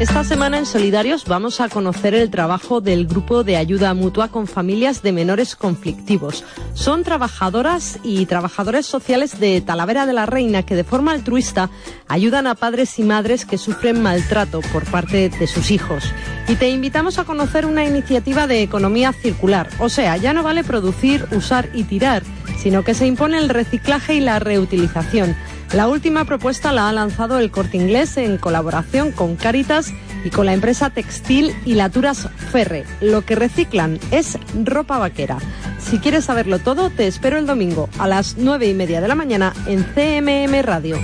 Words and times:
Esta 0.00 0.24
semana 0.24 0.56
en 0.56 0.64
Solidarios 0.64 1.26
vamos 1.26 1.60
a 1.60 1.68
conocer 1.68 2.14
el 2.14 2.30
trabajo 2.30 2.80
del 2.80 3.06
grupo 3.06 3.44
de 3.44 3.58
ayuda 3.58 3.92
mutua 3.92 4.28
con 4.28 4.46
familias 4.46 5.02
de 5.02 5.12
menores 5.12 5.56
conflictivos. 5.56 6.42
Son 6.72 7.04
trabajadoras 7.04 7.98
y 8.02 8.24
trabajadores 8.24 8.86
sociales 8.86 9.38
de 9.38 9.60
Talavera 9.60 10.06
de 10.06 10.14
la 10.14 10.24
Reina 10.24 10.62
que 10.62 10.74
de 10.74 10.84
forma 10.84 11.12
altruista 11.12 11.68
ayudan 12.08 12.46
a 12.46 12.54
padres 12.54 12.98
y 12.98 13.02
madres 13.02 13.44
que 13.44 13.58
sufren 13.58 14.00
maltrato 14.00 14.62
por 14.72 14.86
parte 14.86 15.28
de 15.28 15.46
sus 15.46 15.70
hijos. 15.70 16.02
Y 16.48 16.54
te 16.54 16.70
invitamos 16.70 17.18
a 17.18 17.24
conocer 17.24 17.66
una 17.66 17.84
iniciativa 17.84 18.46
de 18.46 18.62
economía 18.62 19.12
circular. 19.12 19.68
O 19.80 19.90
sea, 19.90 20.16
ya 20.16 20.32
no 20.32 20.42
vale 20.42 20.64
producir, 20.64 21.26
usar 21.32 21.68
y 21.74 21.84
tirar, 21.84 22.22
sino 22.56 22.84
que 22.84 22.94
se 22.94 23.06
impone 23.06 23.36
el 23.36 23.50
reciclaje 23.50 24.14
y 24.14 24.20
la 24.20 24.38
reutilización. 24.38 25.36
La 25.72 25.86
última 25.86 26.24
propuesta 26.24 26.72
la 26.72 26.88
ha 26.88 26.92
lanzado 26.92 27.38
el 27.38 27.52
Corte 27.52 27.76
Inglés 27.76 28.16
en 28.16 28.38
colaboración 28.38 29.12
con 29.12 29.36
Caritas 29.36 29.92
y 30.24 30.30
con 30.30 30.46
la 30.46 30.52
empresa 30.52 30.90
textil 30.90 31.54
Hilaturas 31.64 32.28
Ferre. 32.50 32.84
Lo 33.00 33.24
que 33.24 33.36
reciclan 33.36 34.00
es 34.10 34.36
ropa 34.64 34.98
vaquera. 34.98 35.38
Si 35.78 35.98
quieres 35.98 36.24
saberlo 36.24 36.58
todo, 36.58 36.90
te 36.90 37.06
espero 37.06 37.38
el 37.38 37.46
domingo 37.46 37.88
a 37.98 38.08
las 38.08 38.36
nueve 38.36 38.66
y 38.66 38.74
media 38.74 39.00
de 39.00 39.06
la 39.06 39.14
mañana 39.14 39.54
en 39.66 39.84
CMM 39.84 40.60
Radio. 40.62 40.98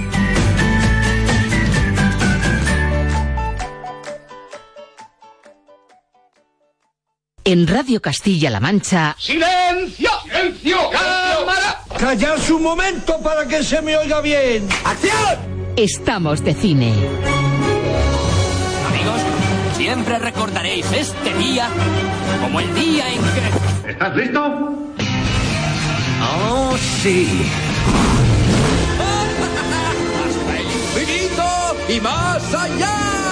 En 7.44 7.68
Radio 7.68 8.02
Castilla-La 8.02 8.58
Mancha, 8.58 9.14
¡Silencio! 9.20 10.10
¡Silencio! 10.24 10.90
¡Cámara! 10.90 11.25
Callarse 11.98 12.52
un 12.52 12.62
momento 12.62 13.18
para 13.22 13.46
que 13.46 13.62
se 13.62 13.80
me 13.82 13.96
oiga 13.96 14.20
bien. 14.20 14.68
¡Acción! 14.84 15.56
estamos 15.76 16.42
de 16.42 16.54
cine. 16.54 16.92
Amigos, 18.88 19.20
siempre 19.76 20.18
recordaréis 20.18 20.90
este 20.90 21.34
día 21.34 21.68
como 22.40 22.60
el 22.60 22.74
día 22.74 23.12
en 23.12 23.20
que... 23.20 23.90
¿Estás 23.90 24.16
listo? 24.16 24.42
¡Oh, 26.48 26.76
sí! 27.02 27.28
¡Hasta 30.26 30.58
el 30.58 30.66
infinito 30.66 31.44
y 31.88 32.00
más 32.00 32.54
allá! 32.54 33.25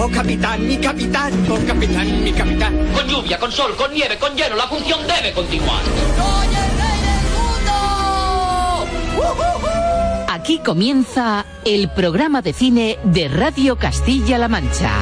¡Oh, 0.00 0.08
capitán, 0.08 0.64
mi 0.64 0.76
capitán! 0.78 1.32
¡Oh, 1.50 1.58
capitán, 1.66 2.22
mi 2.22 2.32
capitán! 2.32 2.72
Con 2.94 3.08
lluvia, 3.08 3.36
con 3.36 3.50
sol, 3.50 3.74
con 3.74 3.92
nieve, 3.92 4.16
con 4.16 4.32
hielo, 4.36 4.54
la 4.54 4.68
función 4.68 5.00
debe 5.08 5.32
continuar. 5.32 5.82
¡Soy 5.82 6.46
el 6.46 6.70
rey 6.78 7.00
del 7.02 7.26
mundo! 9.16 10.24
Aquí 10.28 10.60
comienza 10.60 11.44
el 11.64 11.90
programa 11.90 12.42
de 12.42 12.52
cine 12.52 13.00
de 13.02 13.26
Radio 13.26 13.76
Castilla-La 13.76 14.46
Mancha. 14.46 14.92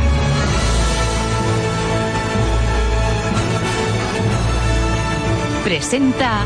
Presenta 5.63 6.43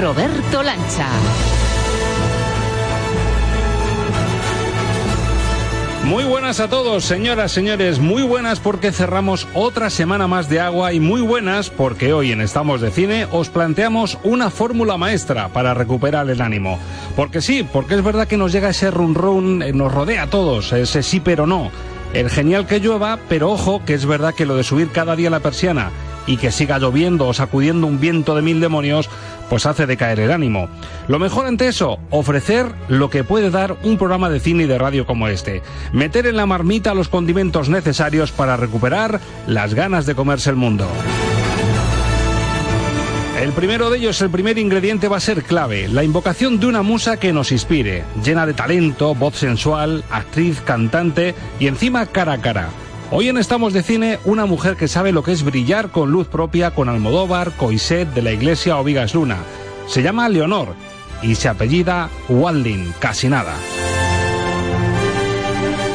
Roberto 0.00 0.64
Lancha. 0.64 1.06
Muy 6.12 6.24
buenas 6.24 6.60
a 6.60 6.68
todos, 6.68 7.06
señoras, 7.06 7.52
señores, 7.52 7.98
muy 7.98 8.22
buenas 8.22 8.60
porque 8.60 8.92
cerramos 8.92 9.48
otra 9.54 9.88
semana 9.88 10.26
más 10.26 10.46
de 10.50 10.60
agua 10.60 10.92
y 10.92 11.00
muy 11.00 11.22
buenas 11.22 11.70
porque 11.70 12.12
hoy 12.12 12.32
en 12.32 12.42
Estamos 12.42 12.82
de 12.82 12.90
Cine 12.90 13.26
os 13.30 13.48
planteamos 13.48 14.18
una 14.22 14.50
fórmula 14.50 14.98
maestra 14.98 15.48
para 15.48 15.72
recuperar 15.72 16.28
el 16.28 16.42
ánimo. 16.42 16.78
Porque 17.16 17.40
sí, 17.40 17.62
porque 17.62 17.94
es 17.94 18.04
verdad 18.04 18.28
que 18.28 18.36
nos 18.36 18.52
llega 18.52 18.68
ese 18.68 18.90
run 18.90 19.14
run, 19.14 19.62
eh, 19.62 19.72
nos 19.72 19.90
rodea 19.90 20.24
a 20.24 20.26
todos, 20.30 20.74
ese 20.74 21.02
sí 21.02 21.18
pero 21.18 21.46
no. 21.46 21.70
El 22.12 22.28
genial 22.28 22.66
que 22.66 22.78
llueva, 22.78 23.18
pero 23.30 23.50
ojo 23.50 23.82
que 23.82 23.94
es 23.94 24.04
verdad 24.04 24.34
que 24.34 24.44
lo 24.44 24.54
de 24.54 24.64
subir 24.64 24.90
cada 24.90 25.16
día 25.16 25.30
la 25.30 25.40
persiana 25.40 25.92
y 26.26 26.36
que 26.36 26.52
siga 26.52 26.78
lloviendo 26.78 27.26
o 27.28 27.34
sacudiendo 27.34 27.86
un 27.86 28.00
viento 28.00 28.34
de 28.34 28.42
mil 28.42 28.60
demonios, 28.60 29.08
pues 29.48 29.66
hace 29.66 29.86
decaer 29.86 30.20
el 30.20 30.32
ánimo. 30.32 30.68
Lo 31.08 31.18
mejor 31.18 31.46
ante 31.46 31.68
eso, 31.68 31.98
ofrecer 32.10 32.66
lo 32.88 33.10
que 33.10 33.24
puede 33.24 33.50
dar 33.50 33.76
un 33.82 33.98
programa 33.98 34.30
de 34.30 34.40
cine 34.40 34.64
y 34.64 34.66
de 34.66 34.78
radio 34.78 35.06
como 35.06 35.28
este. 35.28 35.62
Meter 35.92 36.26
en 36.26 36.36
la 36.36 36.46
marmita 36.46 36.94
los 36.94 37.08
condimentos 37.08 37.68
necesarios 37.68 38.32
para 38.32 38.56
recuperar 38.56 39.20
las 39.46 39.74
ganas 39.74 40.06
de 40.06 40.14
comerse 40.14 40.50
el 40.50 40.56
mundo. 40.56 40.88
El 43.42 43.50
primero 43.52 43.90
de 43.90 43.98
ellos, 43.98 44.22
el 44.22 44.30
primer 44.30 44.56
ingrediente 44.56 45.08
va 45.08 45.16
a 45.16 45.20
ser 45.20 45.42
clave, 45.42 45.88
la 45.88 46.04
invocación 46.04 46.60
de 46.60 46.66
una 46.66 46.82
musa 46.82 47.16
que 47.16 47.32
nos 47.32 47.50
inspire, 47.50 48.04
llena 48.22 48.46
de 48.46 48.54
talento, 48.54 49.16
voz 49.16 49.34
sensual, 49.34 50.04
actriz, 50.10 50.60
cantante 50.60 51.34
y 51.58 51.66
encima 51.66 52.06
cara 52.06 52.34
a 52.34 52.40
cara. 52.40 52.68
Hoy 53.14 53.28
en 53.28 53.36
Estamos 53.36 53.74
de 53.74 53.82
Cine, 53.82 54.18
una 54.24 54.46
mujer 54.46 54.74
que 54.74 54.88
sabe 54.88 55.12
lo 55.12 55.22
que 55.22 55.32
es 55.32 55.44
brillar 55.44 55.90
con 55.90 56.10
luz 56.10 56.28
propia 56.28 56.70
con 56.70 56.88
Almodóvar, 56.88 57.52
Coiset, 57.58 58.08
de 58.14 58.22
la 58.22 58.32
Iglesia 58.32 58.78
o 58.78 58.84
Luna. 59.12 59.36
Se 59.86 60.02
llama 60.02 60.30
Leonor 60.30 60.68
y 61.20 61.34
se 61.34 61.50
apellida 61.50 62.08
Walding, 62.30 62.90
casi 63.00 63.28
nada. 63.28 63.54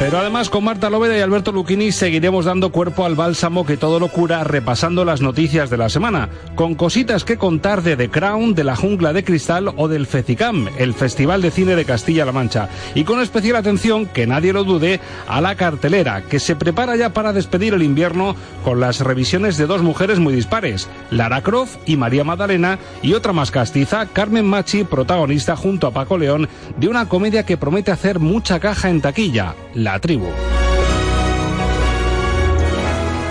Pero 0.07 0.19
además 0.19 0.50
con 0.50 0.63
Marta 0.63 0.90
Lóveda 0.90 1.18
y 1.18 1.19
Alberto 1.19 1.51
Luchini 1.51 1.91
seguiremos 1.91 2.45
dando 2.45 2.72
cuerpo 2.72 3.03
al 3.03 3.16
bálsamo 3.16 3.66
que 3.66 3.75
todo 3.75 4.00
lo 4.00 4.07
cura 4.07 4.45
repasando 4.45 5.03
las 5.03 5.19
noticias 5.19 5.69
de 5.69 5.75
la 5.75 5.90
semana, 5.90 6.29
con 6.56 6.75
cositas 6.75 7.25
que 7.25 7.35
contar 7.35 7.84
de 7.84 7.97
The 7.97 8.07
Crown, 8.07 8.56
de 8.56 8.63
la 8.63 8.78
Jungla 8.78 9.12
de 9.12 9.25
Cristal 9.25 9.73
o 9.75 9.90
del 9.90 10.07
FECICAM, 10.07 10.69
el 10.78 10.94
Festival 10.94 11.41
de 11.41 11.51
Cine 11.51 11.75
de 11.75 11.84
Castilla-La 11.84 12.31
Mancha, 12.31 12.69
y 12.95 13.03
con 13.03 13.19
especial 13.19 13.57
atención, 13.57 14.06
que 14.06 14.25
nadie 14.25 14.53
lo 14.53 14.63
dude, 14.63 15.01
a 15.28 15.41
la 15.41 15.56
cartelera, 15.56 16.22
que 16.22 16.39
se 16.39 16.56
prepara 16.56 16.95
ya 16.95 17.09
para 17.12 17.34
despedir 17.34 17.74
el 17.74 17.84
invierno 17.84 18.34
con 18.63 18.79
las 18.79 19.01
revisiones 19.01 19.57
de 19.57 19.68
dos 19.68 19.81
mujeres 19.81 20.19
muy 20.19 20.34
dispares, 20.34 20.88
Lara 21.12 21.41
Croft 21.44 21.79
y 21.85 21.97
María 21.97 22.24
Magdalena, 22.24 22.79
y 23.01 23.12
otra 23.12 23.34
más 23.34 23.51
castiza, 23.51 24.06
Carmen 24.06 24.45
Machi, 24.45 24.85
protagonista 24.85 25.57
junto 25.57 25.85
a 25.85 25.91
Paco 25.91 26.18
León, 26.18 26.47
de 26.78 26.88
una 26.88 27.09
comedia 27.09 27.45
que 27.45 27.57
promete 27.57 27.91
hacer 27.91 28.19
mucha 28.19 28.62
caja 28.62 28.89
en 28.89 29.01
taquilla, 29.01 29.53
La 29.75 29.97
Tribu. 30.00 30.28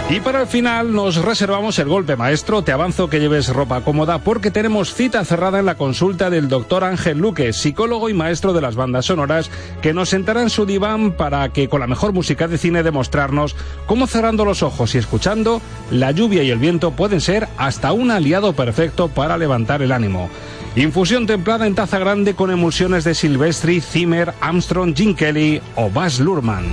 Y 0.08 0.20
para 0.20 0.40
el 0.42 0.46
final 0.46 0.92
nos 0.92 1.16
reservamos 1.16 1.80
el 1.80 1.88
golpe 1.88 2.14
maestro. 2.14 2.62
Te 2.62 2.70
avanzo 2.70 3.10
que 3.10 3.18
lleves 3.18 3.48
ropa 3.48 3.80
cómoda 3.80 4.20
porque 4.20 4.52
tenemos 4.52 4.94
cita 4.94 5.24
cerrada 5.24 5.58
en 5.58 5.66
la 5.66 5.74
consulta 5.74 6.30
del 6.30 6.48
doctor 6.48 6.84
Ángel 6.84 7.18
Luque, 7.18 7.52
psicólogo 7.52 8.08
y 8.08 8.14
maestro 8.14 8.52
de 8.52 8.60
las 8.60 8.76
bandas 8.76 9.06
sonoras, 9.06 9.50
que 9.82 9.92
nos 9.92 10.10
sentará 10.10 10.42
en 10.42 10.50
su 10.50 10.64
diván 10.64 11.10
para 11.10 11.48
que 11.48 11.68
con 11.68 11.80
la 11.80 11.88
mejor 11.88 12.12
música 12.12 12.46
de 12.46 12.56
cine 12.56 12.84
demostrarnos 12.84 13.56
cómo 13.86 14.06
cerrando 14.06 14.44
los 14.44 14.62
ojos 14.62 14.94
y 14.94 14.98
escuchando, 14.98 15.60
la 15.90 16.12
lluvia 16.12 16.44
y 16.44 16.50
el 16.52 16.60
viento 16.60 16.92
pueden 16.92 17.20
ser 17.20 17.48
hasta 17.56 17.92
un 17.92 18.12
aliado 18.12 18.52
perfecto 18.52 19.08
para 19.08 19.36
levantar 19.36 19.82
el 19.82 19.90
ánimo. 19.90 20.30
Infusión 20.76 21.26
templada 21.26 21.66
en 21.66 21.74
taza 21.74 21.98
grande 21.98 22.34
con 22.34 22.50
emulsiones 22.50 23.02
de 23.04 23.14
Silvestri, 23.14 23.80
Zimmer, 23.80 24.34
Armstrong, 24.42 24.94
Jim 24.94 25.14
Kelly 25.14 25.62
o 25.74 25.88
Baz 25.88 26.20
Luhrmann. 26.20 26.66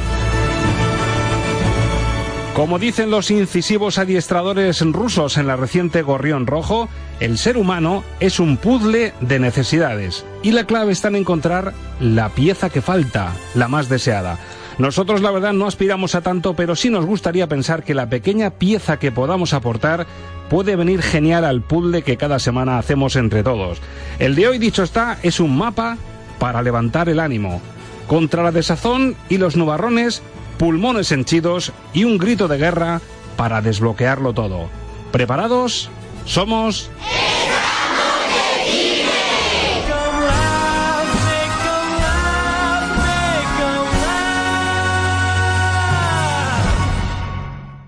Como 2.53 2.79
dicen 2.79 3.09
los 3.09 3.31
incisivos 3.31 3.97
adiestradores 3.97 4.81
rusos 4.81 5.37
en 5.37 5.47
la 5.47 5.55
reciente 5.55 6.01
Gorrión 6.01 6.47
Rojo, 6.47 6.89
el 7.21 7.37
ser 7.37 7.55
humano 7.55 8.03
es 8.19 8.41
un 8.41 8.57
puzzle 8.57 9.13
de 9.21 9.39
necesidades 9.39 10.25
y 10.43 10.51
la 10.51 10.65
clave 10.65 10.91
está 10.91 11.07
en 11.07 11.15
encontrar 11.15 11.73
la 12.01 12.27
pieza 12.27 12.69
que 12.69 12.81
falta, 12.81 13.33
la 13.55 13.69
más 13.69 13.87
deseada. 13.87 14.37
Nosotros 14.77 15.21
la 15.21 15.31
verdad 15.31 15.53
no 15.53 15.67
aspiramos 15.67 16.15
a 16.15 16.21
tanto, 16.21 16.55
pero 16.55 16.75
sí 16.75 16.89
nos 16.89 17.05
gustaría 17.05 17.47
pensar 17.47 17.83
que 17.83 17.93
la 17.93 18.09
pequeña 18.09 18.51
pieza 18.51 18.97
que 18.97 19.11
podamos 19.11 19.53
aportar 19.53 20.07
puede 20.49 20.75
venir 20.75 21.01
genial 21.01 21.45
al 21.45 21.61
puzzle 21.61 22.01
que 22.01 22.17
cada 22.17 22.39
semana 22.39 22.77
hacemos 22.77 23.15
entre 23.15 23.43
todos. 23.43 23.79
El 24.19 24.35
de 24.35 24.47
hoy, 24.47 24.57
dicho 24.57 24.83
está, 24.83 25.17
es 25.23 25.39
un 25.39 25.57
mapa 25.57 25.97
para 26.39 26.61
levantar 26.61 27.09
el 27.09 27.19
ánimo. 27.19 27.61
Contra 28.07 28.43
la 28.43 28.51
desazón 28.51 29.15
y 29.29 29.37
los 29.37 29.55
nubarrones, 29.55 30.21
pulmones 30.57 31.11
henchidos 31.11 31.71
y 31.93 32.03
un 32.03 32.17
grito 32.17 32.47
de 32.47 32.57
guerra 32.57 33.01
para 33.37 33.61
desbloquearlo 33.61 34.33
todo. 34.33 34.69
¿Preparados? 35.11 35.89
Somos... 36.25 36.89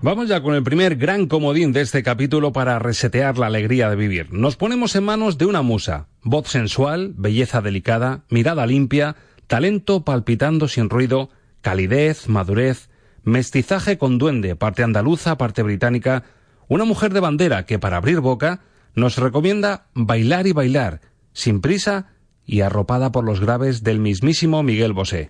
Vamos 0.06 0.28
ya 0.28 0.40
con 0.40 0.54
el 0.54 0.62
primer 0.62 0.94
gran 0.94 1.26
comodín 1.26 1.72
de 1.72 1.80
este 1.80 2.04
capítulo 2.04 2.52
para 2.52 2.78
resetear 2.78 3.38
la 3.38 3.48
alegría 3.48 3.90
de 3.90 3.96
vivir. 3.96 4.32
Nos 4.32 4.54
ponemos 4.54 4.94
en 4.94 5.02
manos 5.02 5.36
de 5.36 5.46
una 5.46 5.62
musa. 5.62 6.06
Voz 6.22 6.46
sensual, 6.46 7.12
belleza 7.16 7.60
delicada, 7.60 8.22
mirada 8.30 8.66
limpia, 8.66 9.16
talento 9.48 10.04
palpitando 10.04 10.68
sin 10.68 10.90
ruido, 10.90 11.30
calidez, 11.60 12.28
madurez, 12.28 12.88
mestizaje 13.24 13.98
con 13.98 14.18
duende, 14.18 14.54
parte 14.54 14.84
andaluza, 14.84 15.38
parte 15.38 15.64
británica, 15.64 16.22
una 16.68 16.84
mujer 16.84 17.12
de 17.12 17.18
bandera 17.18 17.66
que 17.66 17.80
para 17.80 17.96
abrir 17.96 18.20
boca 18.20 18.60
nos 18.94 19.18
recomienda 19.18 19.88
bailar 19.92 20.46
y 20.46 20.52
bailar, 20.52 21.00
sin 21.32 21.60
prisa 21.60 22.12
y 22.44 22.60
arropada 22.60 23.10
por 23.10 23.24
los 23.24 23.40
graves 23.40 23.82
del 23.82 23.98
mismísimo 23.98 24.62
Miguel 24.62 24.92
Bosé. 24.92 25.28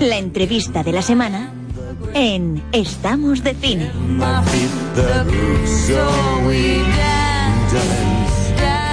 La 0.00 0.18
entrevista 0.18 0.82
de 0.82 0.92
la 0.92 1.02
semana 1.02 1.52
en 2.14 2.62
Estamos 2.72 3.42
de 3.42 3.54
Cine. 3.54 3.90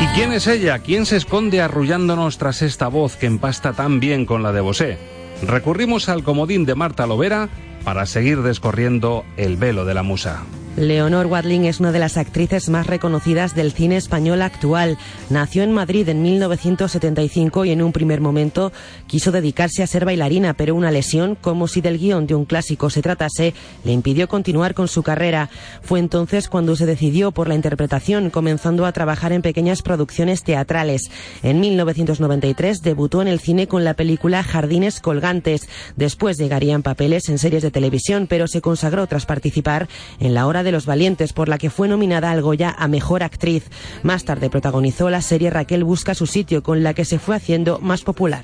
¿Y 0.02 0.06
quién 0.16 0.34
es 0.34 0.48
ella? 0.48 0.80
¿Quién 0.80 1.06
se 1.06 1.18
esconde 1.18 1.62
arrullándonos 1.62 2.38
tras 2.38 2.62
esta 2.62 2.88
voz 2.88 3.16
que 3.16 3.28
empasta 3.28 3.74
tan 3.74 4.00
bien 4.00 4.25
con 4.25 4.44
la 4.44 4.52
de 4.52 4.62
Bosé? 4.62 4.98
Recurrimos 5.44 6.10
al 6.10 6.24
comodín 6.24 6.66
de 6.66 6.75
Marta 6.75 7.08
Lovera 7.08 7.50
para 7.84 8.06
seguir 8.06 8.42
descorriendo 8.42 9.24
el 9.38 9.58
velo 9.58 9.86
de 9.86 9.94
la 9.94 10.04
musa. 10.04 10.44
Leonor 10.78 11.28
Watling 11.28 11.66
es 11.66 11.82
una 11.82 11.92
de 11.92 12.00
las 12.00 12.16
actrices 12.16 12.70
más 12.70 12.88
reconocidas 12.88 13.56
del 13.56 13.74
cine 13.74 13.98
español 13.98 14.42
actual. 14.42 14.98
Nació 15.30 15.64
en 15.64 15.74
Madrid 15.74 16.08
en 16.08 16.22
1975 16.22 17.66
y 17.66 17.72
en 17.72 17.82
un 17.82 17.92
primer 17.92 18.22
momento 18.22 18.72
quiso 19.06 19.34
dedicarse 19.34 19.84
a 19.84 19.88
ser 19.88 20.06
bailarina, 20.06 20.54
pero 20.54 20.74
una 20.74 20.90
lesión, 20.90 21.36
como 21.36 21.68
si 21.68 21.82
del 21.82 21.98
guion 21.98 22.26
de 22.26 22.36
un 22.36 22.46
clásico 22.46 22.90
se 22.90 23.02
tratase, 23.02 23.54
le 23.84 23.92
impidió 23.92 24.30
continuar 24.30 24.74
con 24.74 24.88
su 24.88 25.04
carrera. 25.04 25.50
Fue 25.82 26.00
entonces 26.00 26.48
cuando 26.48 26.78
se 26.78 26.86
decidió 26.86 27.34
por 27.34 27.50
la 27.50 27.56
interpretación, 27.56 28.30
comenzando 28.30 28.86
a 28.86 28.94
trabajar 28.94 29.34
en 29.34 29.42
pequeñas 29.42 29.82
producciones 29.82 30.44
teatrales. 30.44 31.12
En 31.44 31.60
1993 31.60 32.82
debutó 32.82 33.22
en 33.22 33.28
el 33.28 33.42
cine 33.42 33.68
con 33.68 33.84
la 33.84 33.94
película 33.94 34.42
Jardines 34.42 35.02
Colgantes. 35.02 35.68
Después 35.98 36.38
llegarían 36.38 36.82
papeles 36.82 37.28
en 37.28 37.40
series 37.40 37.62
de 37.62 37.72
televisión, 37.72 38.28
pero 38.28 38.48
se 38.48 38.62
consagró 38.62 39.06
tras 39.08 39.26
participar 39.26 39.90
en 40.22 40.34
la 40.34 40.48
hora 40.48 40.61
de 40.63 40.72
los 40.72 40.86
Valientes, 40.86 41.34
por 41.34 41.50
la 41.50 41.58
que 41.58 41.69
fue 41.69 41.88
nominada 41.88 42.31
al 42.31 42.42
Goya 42.42 42.75
a 42.78 42.88
Mejor 42.88 43.24
Actriz. 43.24 43.69
Más 44.04 44.25
tarde 44.25 44.50
protagonizó 44.50 45.10
la 45.10 45.22
serie 45.22 45.50
Raquel 45.50 45.84
Busca 45.84 46.13
su 46.13 46.28
sitio, 46.28 46.63
con 46.63 46.84
la 46.84 46.94
que 46.94 47.06
se 47.06 47.19
fue 47.19 47.36
haciendo 47.36 47.80
más 47.80 48.02
popular. 48.02 48.44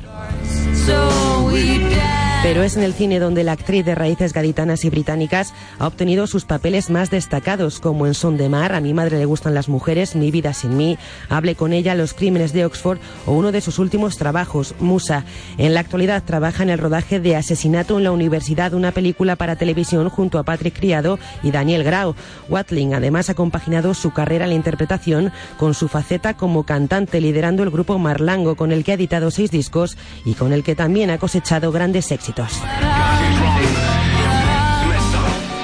Pero 2.48 2.64
es 2.64 2.78
en 2.78 2.84
el 2.84 2.94
cine 2.94 3.20
donde 3.20 3.44
la 3.44 3.52
actriz 3.52 3.84
de 3.84 3.94
raíces 3.94 4.32
gaditanas 4.32 4.86
y 4.86 4.90
británicas 4.90 5.54
ha 5.80 5.86
obtenido 5.86 6.28
sus 6.28 6.46
papeles 6.46 6.90
más 6.90 7.10
destacados, 7.10 7.82
como 7.82 8.08
en 8.08 8.14
Son 8.14 8.38
de 8.38 8.48
Mar, 8.48 8.74
A 8.74 8.80
mi 8.80 8.94
madre 8.94 9.18
le 9.18 9.26
gustan 9.26 9.54
las 9.54 9.68
mujeres, 9.68 10.16
Mi 10.16 10.32
vida 10.32 10.54
sin 10.54 10.78
mí, 10.78 10.98
Hable 11.28 11.56
con 11.56 11.74
ella, 11.74 11.94
Los 11.94 12.14
crímenes 12.14 12.54
de 12.54 12.64
Oxford 12.64 13.00
o 13.26 13.34
uno 13.34 13.52
de 13.52 13.60
sus 13.60 13.80
últimos 13.80 14.16
trabajos, 14.16 14.76
Musa. 14.80 15.26
En 15.58 15.74
la 15.74 15.82
actualidad 15.82 16.24
trabaja 16.24 16.64
en 16.64 16.70
el 16.70 16.78
rodaje 16.78 17.20
de 17.20 17.36
Asesinato 17.36 17.98
en 17.98 18.06
la 18.06 18.14
Universidad, 18.14 18.74
una 18.74 18.94
película 18.94 19.36
para 19.36 19.58
televisión 19.58 20.08
junto 20.08 20.40
a 20.40 20.44
Patrick 20.44 20.80
Criado 20.80 21.20
y 21.44 21.52
Daniel 21.52 21.84
Grau. 21.84 22.16
Watling 22.48 22.94
además 22.94 23.30
ha 23.30 23.34
compaginado 23.34 23.94
su 23.94 24.12
carrera 24.12 24.46
en 24.46 24.52
la 24.52 24.56
interpretación 24.56 25.34
con 25.58 25.74
su 25.74 25.90
faceta 25.90 26.36
como 26.36 26.64
cantante, 26.64 27.20
liderando 27.20 27.64
el 27.64 27.72
grupo 27.72 28.00
Marlango, 28.00 28.56
con 28.56 28.72
el 28.72 28.86
que 28.86 28.94
ha 28.94 28.96
editado 28.96 29.32
seis 29.32 29.52
discos 29.52 29.98
y 30.24 30.36
con 30.36 30.54
el 30.54 30.64
que 30.64 30.76
también 30.76 31.10
ha 31.10 31.18
cosechado 31.18 31.74
grandes 31.74 32.10
éxitos. 32.10 32.37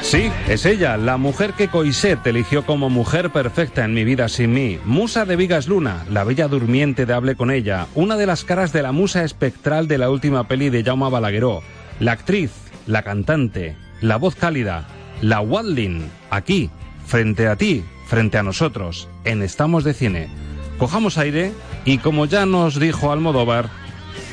Sí, 0.02 0.32
es 0.48 0.66
ella, 0.66 0.98
la 0.98 1.18
mujer 1.18 1.54
que 1.54 1.70
Coiset 1.70 2.26
eligió 2.28 2.66
como 2.66 2.90
mujer 2.90 3.32
perfecta 3.32 3.84
en 3.84 3.94
mi 3.94 4.04
vida 4.04 4.30
sin 4.30 4.54
mí. 4.54 4.80
Musa 4.86 5.26
de 5.26 5.36
Vigas 5.36 5.68
Luna, 5.68 6.06
la 6.10 6.24
bella 6.24 6.48
durmiente 6.48 7.06
de 7.06 7.14
Hable 7.14 7.36
con 7.36 7.50
ella, 7.50 7.88
una 7.96 8.16
de 8.16 8.28
las 8.28 8.44
caras 8.44 8.72
de 8.74 8.84
la 8.84 8.92
musa 8.92 9.24
espectral 9.24 9.88
de 9.88 9.98
la 9.98 10.10
última 10.12 10.48
peli 10.48 10.70
de 10.70 10.84
Jaume 10.84 11.10
Balagueró. 11.10 11.64
La 12.00 12.12
actriz, 12.12 12.52
la 12.86 13.02
cantante, 13.02 13.76
la 14.02 14.18
voz 14.18 14.36
cálida, 14.36 14.86
la 15.22 15.42
Wadlin, 15.42 16.10
aquí, 16.30 16.70
frente 17.06 17.48
a 17.48 17.56
ti, 17.56 17.84
frente 18.08 18.38
a 18.38 18.44
nosotros, 18.44 19.10
en 19.26 19.42
Estamos 19.42 19.84
de 19.84 19.94
Cine. 19.94 20.30
Cojamos 20.78 21.18
aire 21.18 21.54
y 21.86 21.98
como 21.98 22.26
ya 22.26 22.46
nos 22.46 22.80
dijo 22.80 23.12
Almodóvar, 23.12 23.70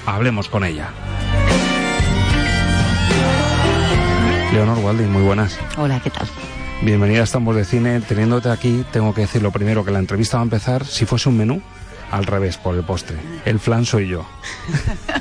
hablemos 0.05 0.49
con 0.49 0.65
ella. 0.65 0.91
Leonor 4.53 4.79
Walding, 4.79 5.13
muy 5.13 5.23
buenas. 5.23 5.57
Hola, 5.79 6.01
¿qué 6.03 6.11
tal? 6.11 6.27
Bienvenida 6.83 7.21
a 7.21 7.25
Estamos 7.25 7.55
de 7.55 7.65
Cine. 7.65 8.01
Teniéndote 8.01 8.51
aquí, 8.51 8.85
tengo 8.91 9.15
que 9.15 9.21
decir 9.21 9.43
lo 9.43 9.53
primero, 9.53 9.85
que 9.85 9.93
la 9.93 10.01
entrevista 10.01 10.39
va 10.39 10.43
a 10.43 10.45
empezar, 10.45 10.85
si 10.85 11.07
fuese 11.07 11.29
un 11.29 11.37
menú, 11.37 11.63
al 12.11 12.27
revés, 12.27 12.57
por 12.57 12.75
el 12.75 12.83
postre. 12.83 13.17
El 13.45 13.61
flan 13.61 13.85
soy 13.85 14.09
yo. 14.09 14.27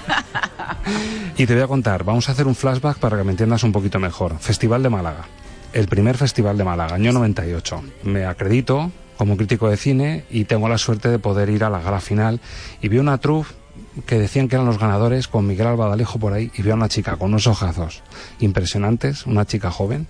y 1.38 1.46
te 1.46 1.54
voy 1.54 1.62
a 1.62 1.68
contar, 1.68 2.04
vamos 2.04 2.28
a 2.28 2.32
hacer 2.32 2.48
un 2.48 2.56
flashback 2.56 2.98
para 2.98 3.18
que 3.18 3.24
me 3.24 3.32
entiendas 3.32 3.62
un 3.62 3.72
poquito 3.72 4.00
mejor. 4.00 4.40
Festival 4.40 4.82
de 4.82 4.90
Málaga. 4.90 5.26
El 5.74 5.88
primer 5.88 6.18
festival 6.18 6.58
de 6.58 6.64
Málaga, 6.64 6.96
año 6.96 7.12
98. 7.12 7.84
Me 8.04 8.26
acredito 8.26 8.92
como 9.16 9.38
crítico 9.38 9.70
de 9.70 9.78
cine 9.78 10.26
y 10.32 10.46
tengo 10.46 10.68
la 10.70 10.80
suerte 10.80 11.10
de 11.10 11.20
poder 11.20 11.50
ir 11.50 11.64
a 11.64 11.70
la 11.70 11.82
gala 11.82 12.00
final 12.00 12.40
y 12.82 12.88
vi 12.88 12.98
una 12.98 13.20
troupe 13.20 13.59
que 14.06 14.20
decían 14.20 14.48
que 14.48 14.56
eran 14.56 14.66
los 14.66 14.80
ganadores 14.80 15.28
con 15.28 15.48
Miguel 15.48 15.68
Albadalejo 15.68 16.20
por 16.20 16.34
ahí 16.34 16.52
y 16.56 16.62
veo 16.62 16.74
a 16.74 16.78
una 16.78 16.90
chica 16.90 17.18
con 17.18 17.30
unos 17.30 17.48
ojazos 17.48 18.02
impresionantes, 18.40 19.26
una 19.26 19.46
chica 19.46 19.72
joven. 19.72 20.08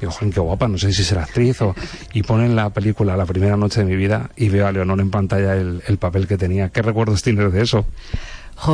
Digo, 0.00 0.12
joder, 0.12 0.34
qué 0.34 0.40
guapa, 0.40 0.68
no 0.68 0.78
sé 0.78 0.92
si 0.92 1.04
será 1.04 1.24
actriz 1.24 1.60
o... 1.62 1.74
Y 2.12 2.22
ponen 2.22 2.56
la 2.56 2.70
película 2.70 3.16
La 3.16 3.26
primera 3.26 3.56
noche 3.56 3.80
de 3.80 3.86
mi 3.86 3.96
vida 3.96 4.30
y 4.36 4.48
veo 4.48 4.66
a 4.66 4.72
Leonor 4.72 5.00
en 5.00 5.10
pantalla 5.10 5.54
el, 5.54 5.82
el 5.86 5.98
papel 5.98 6.26
que 6.26 6.36
tenía. 6.36 6.70
¿Qué 6.70 6.82
recuerdos 6.82 7.22
tienes 7.22 7.52
de 7.52 7.62
eso? 7.62 7.86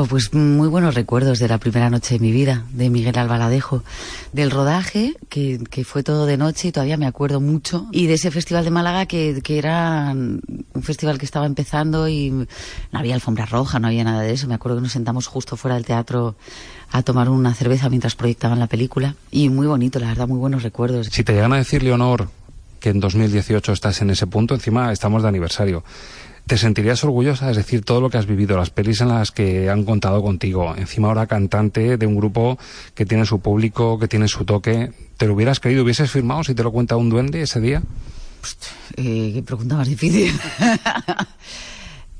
Pues 0.09 0.35
muy 0.35 0.69
buenos 0.69 0.95
recuerdos 0.95 1.39
de 1.39 1.49
la 1.49 1.59
primera 1.59 1.91
noche 1.91 2.15
de 2.15 2.21
mi 2.21 2.33
vida, 2.33 2.65
de 2.73 2.91
Miguel 2.91 3.17
Albaladejo, 3.19 3.85
del 4.33 4.51
rodaje, 4.51 5.15
que, 5.29 5.61
que, 5.71 5.85
fue 5.85 6.03
todo 6.03 6.27
de 6.27 6.37
noche 6.37 6.69
y 6.69 6.73
todavía 6.73 6.97
me 6.97 7.07
acuerdo 7.07 7.41
mucho, 7.41 7.87
y 7.93 8.07
de 8.07 8.15
ese 8.15 8.31
festival 8.31 8.65
de 8.65 8.71
Málaga 8.71 9.07
que, 9.07 9.41
que, 9.43 9.59
era 9.59 10.11
un 10.13 10.83
festival 10.83 11.19
que 11.19 11.25
estaba 11.25 11.47
empezando 11.47 12.09
y 12.09 12.31
no 12.31 12.47
había 12.93 13.15
alfombra 13.15 13.47
roja, 13.47 13.79
no 13.79 13.89
había 13.89 14.05
nada 14.05 14.23
de 14.23 14.33
eso. 14.33 14.49
Me 14.49 14.55
acuerdo 14.55 14.79
que 14.79 14.83
nos 14.83 14.93
sentamos 14.93 15.27
justo 15.27 15.57
fuera 15.57 15.77
del 15.77 15.85
teatro 15.85 16.37
a 16.91 17.03
tomar 17.03 17.29
una 17.29 17.55
cerveza 17.55 17.89
mientras 17.89 18.17
proyectaban 18.17 18.59
la 18.59 18.67
película 18.67 19.15
y 19.31 19.49
muy 19.49 19.67
bonito, 19.67 19.99
la 19.99 20.09
verdad, 20.09 20.29
muy 20.29 20.39
buenos 20.39 20.63
recuerdos. 20.63 21.09
Si 21.11 21.23
te 21.23 21.33
llegan 21.33 21.53
a 21.53 21.57
decir, 21.57 21.83
Leonor, 21.83 22.29
que 22.81 22.91
en 22.91 23.01
2018 23.01 23.73
estás 23.73 24.03
en 24.03 24.11
ese 24.11 24.27
punto, 24.27 24.55
encima 24.55 24.93
estamos 24.93 25.23
de 25.23 25.29
aniversario. 25.29 25.85
¿Te 26.47 26.57
sentirías 26.57 27.03
orgullosa? 27.03 27.51
Es 27.51 27.57
decir, 27.57 27.83
todo 27.83 28.01
lo 28.01 28.09
que 28.09 28.19
has 28.19 28.27
vivido, 28.27 28.57
las 28.57 28.71
pelis 28.71 29.01
en 29.01 29.09
las 29.09 29.33
que 29.33 29.69
han 29.69 29.85
contado 29.85 30.23
contigo, 30.23 30.77
encima 30.77 31.09
ahora 31.09 31.27
cantante 31.27 31.97
de 31.97 32.07
un 32.07 32.15
grupo 32.15 32.57
que 32.95 33.05
tiene 33.05 33.27
su 33.27 33.41
público, 33.41 33.99
que 33.99 34.07
tiene 34.07 34.29
su 34.29 34.45
toque, 34.45 34.93
¿te 35.17 35.27
lo 35.27 35.35
hubieras 35.35 35.59
creído? 35.59 35.83
¿Hubieses 35.83 36.09
firmado 36.09 36.45
si 36.45 36.55
te 36.55 36.63
lo 36.63 36.71
cuenta 36.71 36.97
un 36.97 37.09
duende 37.11 37.43
ese 37.43 37.61
día? 37.61 37.83
Eh, 38.97 39.33
qué 39.35 39.43
pregunta 39.43 39.75
más 39.75 39.89
difícil. 39.89 40.33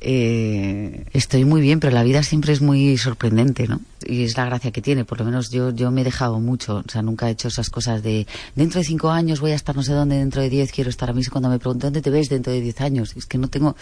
eh, 0.01 1.07
estoy 1.13 1.45
muy 1.45 1.61
bien, 1.61 1.81
pero 1.81 1.95
la 1.95 2.03
vida 2.03 2.23
siempre 2.23 2.53
es 2.53 2.61
muy 2.61 2.97
sorprendente, 2.99 3.67
¿no? 3.67 3.81
Y 4.05 4.25
es 4.25 4.37
la 4.37 4.45
gracia 4.45 4.71
que 4.71 4.83
tiene, 4.83 5.05
por 5.05 5.19
lo 5.19 5.25
menos 5.25 5.51
yo, 5.51 5.71
yo 5.71 5.91
me 5.91 6.03
he 6.03 6.05
dejado 6.05 6.39
mucho, 6.39 6.83
o 6.87 6.91
sea, 6.91 7.03
nunca 7.03 7.29
he 7.29 7.33
hecho 7.33 7.49
esas 7.49 7.71
cosas 7.71 8.03
de 8.03 8.27
dentro 8.55 8.81
de 8.81 8.85
cinco 8.85 9.11
años 9.11 9.41
voy 9.41 9.53
a 9.53 9.55
estar 9.55 9.75
no 9.75 9.83
sé 9.83 9.93
dónde, 9.93 10.17
dentro 10.17 10.43
de 10.43 10.51
diez 10.51 10.71
quiero 10.71 10.91
estar 10.91 11.09
a 11.09 11.13
mí 11.13 11.25
cuando 11.25 11.49
me 11.49 11.59
pregunto 11.59 11.87
dónde 11.87 12.03
te 12.03 12.11
ves 12.11 12.29
dentro 12.29 12.53
de 12.53 12.61
diez 12.61 12.81
años, 12.81 13.17
es 13.17 13.27
que 13.27 13.39
no 13.39 13.49
tengo 13.49 13.75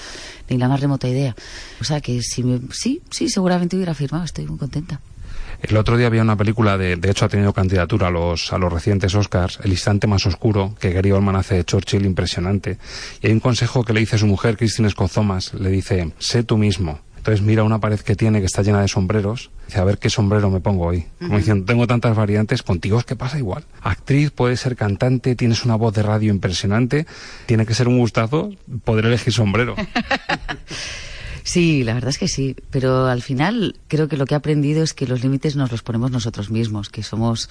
ni 0.48 0.56
la 0.56 0.68
más 0.68 0.80
remota 0.80 1.08
idea. 1.08 1.34
O 1.80 1.84
sea, 1.84 2.00
que 2.00 2.22
si 2.22 2.44
me, 2.44 2.60
sí, 2.72 3.02
sí, 3.10 3.28
seguramente 3.28 3.76
hubiera 3.76 3.94
firmado, 3.94 4.24
estoy 4.24 4.46
muy 4.46 4.58
contenta. 4.58 5.00
El 5.66 5.78
otro 5.78 5.96
día 5.96 6.08
había 6.08 6.20
una 6.20 6.36
película, 6.36 6.76
de, 6.76 6.96
de 6.96 7.10
hecho 7.10 7.24
ha 7.24 7.28
tenido 7.30 7.54
candidatura 7.54 8.08
a 8.08 8.10
los, 8.10 8.52
a 8.52 8.58
los 8.58 8.70
recientes 8.70 9.14
Oscars, 9.14 9.60
El 9.64 9.70
instante 9.70 10.06
más 10.06 10.26
oscuro, 10.26 10.74
que 10.78 10.92
Gary 10.92 11.10
Oldman 11.10 11.36
hace 11.36 11.54
de 11.54 11.64
Churchill, 11.64 12.04
impresionante. 12.04 12.76
Y 13.22 13.28
hay 13.28 13.32
un 13.32 13.40
consejo 13.40 13.82
que 13.82 13.94
le 13.94 14.00
dice 14.00 14.16
a 14.16 14.18
su 14.18 14.26
mujer, 14.26 14.58
Christine 14.58 14.90
Scott 14.90 15.12
le 15.58 15.70
dice, 15.70 16.12
sé 16.18 16.42
tú 16.44 16.58
mismo. 16.58 17.00
Entonces 17.16 17.40
mira 17.40 17.62
una 17.62 17.80
pared 17.80 17.98
que 17.98 18.14
tiene 18.14 18.40
que 18.40 18.44
está 18.44 18.60
llena 18.60 18.82
de 18.82 18.88
sombreros, 18.88 19.50
dice, 19.66 19.80
a 19.80 19.84
ver 19.84 19.96
qué 19.96 20.10
sombrero 20.10 20.50
me 20.50 20.60
pongo 20.60 20.84
hoy. 20.84 21.06
Como 21.18 21.38
diciendo, 21.38 21.64
tengo 21.64 21.86
tantas 21.86 22.14
variantes, 22.14 22.62
contigo 22.62 22.98
es 22.98 23.06
que 23.06 23.16
pasa 23.16 23.38
igual. 23.38 23.64
Actriz, 23.80 24.32
puede 24.32 24.58
ser 24.58 24.76
cantante, 24.76 25.34
tienes 25.34 25.64
una 25.64 25.76
voz 25.76 25.94
de 25.94 26.02
radio 26.02 26.30
impresionante, 26.30 27.06
tiene 27.46 27.64
que 27.64 27.72
ser 27.72 27.88
un 27.88 27.98
gustazo 27.98 28.50
poder 28.84 29.06
elegir 29.06 29.32
sombrero. 29.32 29.76
Sí, 31.44 31.84
la 31.84 31.92
verdad 31.92 32.08
es 32.08 32.18
que 32.18 32.26
sí, 32.26 32.56
pero 32.70 33.06
al 33.06 33.20
final 33.20 33.76
creo 33.88 34.08
que 34.08 34.16
lo 34.16 34.24
que 34.24 34.34
he 34.34 34.36
aprendido 34.36 34.82
es 34.82 34.94
que 34.94 35.06
los 35.06 35.22
límites 35.22 35.56
nos 35.56 35.70
los 35.70 35.82
ponemos 35.82 36.10
nosotros 36.10 36.50
mismos, 36.50 36.88
que 36.88 37.02
somos 37.02 37.50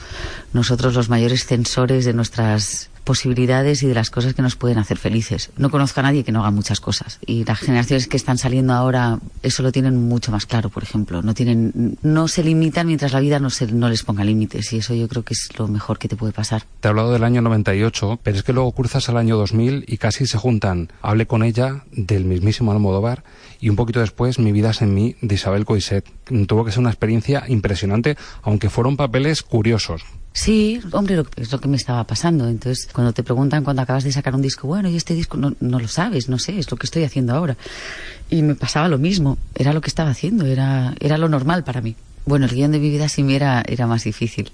nosotros 0.52 0.96
los 0.96 1.10
mayores 1.10 1.46
censores 1.46 2.04
de 2.04 2.14
nuestras 2.14 2.90
posibilidades 3.04 3.84
y 3.84 3.88
de 3.88 3.94
las 3.94 4.10
cosas 4.10 4.34
que 4.34 4.42
nos 4.42 4.56
pueden 4.56 4.78
hacer 4.78 4.98
felices. 4.98 5.52
No 5.58 5.70
conozco 5.70 6.00
a 6.00 6.04
nadie 6.04 6.24
que 6.24 6.32
no 6.32 6.40
haga 6.40 6.52
muchas 6.52 6.80
cosas 6.80 7.20
y 7.26 7.44
las 7.44 7.60
generaciones 7.60 8.08
que 8.08 8.18
están 8.18 8.38
saliendo 8.38 8.74
ahora 8.74 9.20
eso 9.42 9.62
lo 9.64 9.72
tienen 9.72 10.08
mucho 10.08 10.32
más 10.32 10.46
claro, 10.46 10.70
por 10.70 10.84
ejemplo. 10.84 11.22
No 11.22 11.34
tienen, 11.34 11.98
no 12.02 12.28
se 12.28 12.44
limitan 12.44 12.88
mientras 12.88 13.14
la 13.14 13.20
vida 13.20 13.40
no, 13.40 13.50
se, 13.50 13.68
no 13.68 13.90
les 13.90 14.04
ponga 14.04 14.24
límites 14.24 14.74
y 14.74 14.78
eso 14.78 14.94
yo 14.94 15.08
creo 15.08 15.24
que 15.24 15.34
es 15.34 15.50
lo 15.58 15.68
mejor 15.68 16.00
que 16.00 16.08
te 16.08 16.16
puede 16.16 16.34
pasar. 16.34 16.64
Te 16.80 16.88
he 16.88 16.90
hablado 16.90 17.12
del 17.12 17.24
año 17.24 17.42
98, 17.42 18.20
pero 18.24 18.38
es 18.38 18.44
que 18.44 18.54
luego 18.54 18.72
cruzas 18.72 19.10
al 19.10 19.18
año 19.18 19.38
2000 19.38 19.86
y 19.88 19.98
casi 19.98 20.26
se 20.26 20.38
juntan. 20.38 20.92
Hablé 21.02 21.28
con 21.28 21.44
ella 21.44 21.84
del 21.92 22.26
mismísimo 22.26 22.72
Almodóvar 22.72 23.24
y 23.60 23.70
un 23.70 23.76
poquito 23.84 24.00
después 24.00 24.40
Mi 24.40 24.52
vida 24.52 24.72
es 24.72 24.82
en 24.82 24.94
mí 24.94 25.16
de 25.22 25.36
Isabel 25.36 25.66
Coiset. 25.66 26.06
Tuvo 26.48 26.64
que 26.64 26.72
ser 26.72 26.80
una 26.80 26.90
experiencia 26.90 27.44
impresionante, 27.48 28.18
aunque 28.42 28.70
fueron 28.70 28.96
papeles 28.96 29.44
curiosos. 29.44 30.04
Sí, 30.32 30.80
hombre, 30.92 31.24
es 31.36 31.52
lo 31.52 31.60
que 31.60 31.68
me 31.68 31.78
estaba 31.78 32.04
pasando. 32.06 32.48
Entonces, 32.48 32.90
cuando 32.92 33.14
te 33.14 33.24
preguntan 33.24 33.64
cuando 33.64 33.82
acabas 33.82 34.04
de 34.04 34.12
sacar 34.12 34.34
un 34.34 34.42
disco, 34.42 34.68
bueno, 34.68 34.90
y 34.90 34.96
este 34.96 35.14
disco 35.14 35.38
no, 35.38 35.54
no 35.60 35.80
lo 35.80 35.88
sabes, 35.88 36.30
no 36.30 36.40
sé, 36.40 36.58
es 36.58 36.72
lo 36.72 36.78
que 36.78 36.88
estoy 36.88 37.04
haciendo 37.04 37.34
ahora. 37.34 37.56
Y 38.30 38.42
me 38.42 38.56
pasaba 38.56 38.88
lo 38.88 38.98
mismo, 38.98 39.38
era 39.54 39.74
lo 39.74 39.82
que 39.82 39.90
estaba 39.90 40.10
haciendo, 40.10 40.46
era, 40.46 40.96
era 41.00 41.18
lo 41.18 41.30
normal 41.30 41.64
para 41.64 41.82
mí. 41.82 41.96
Bueno, 42.26 42.46
el 42.46 42.52
guion 42.52 42.72
de 42.72 42.80
mi 42.80 42.90
vida 42.90 43.10
sí 43.10 43.22
me 43.22 43.36
era, 43.36 43.64
era 43.68 43.86
más 43.86 44.06
difícil. 44.06 44.52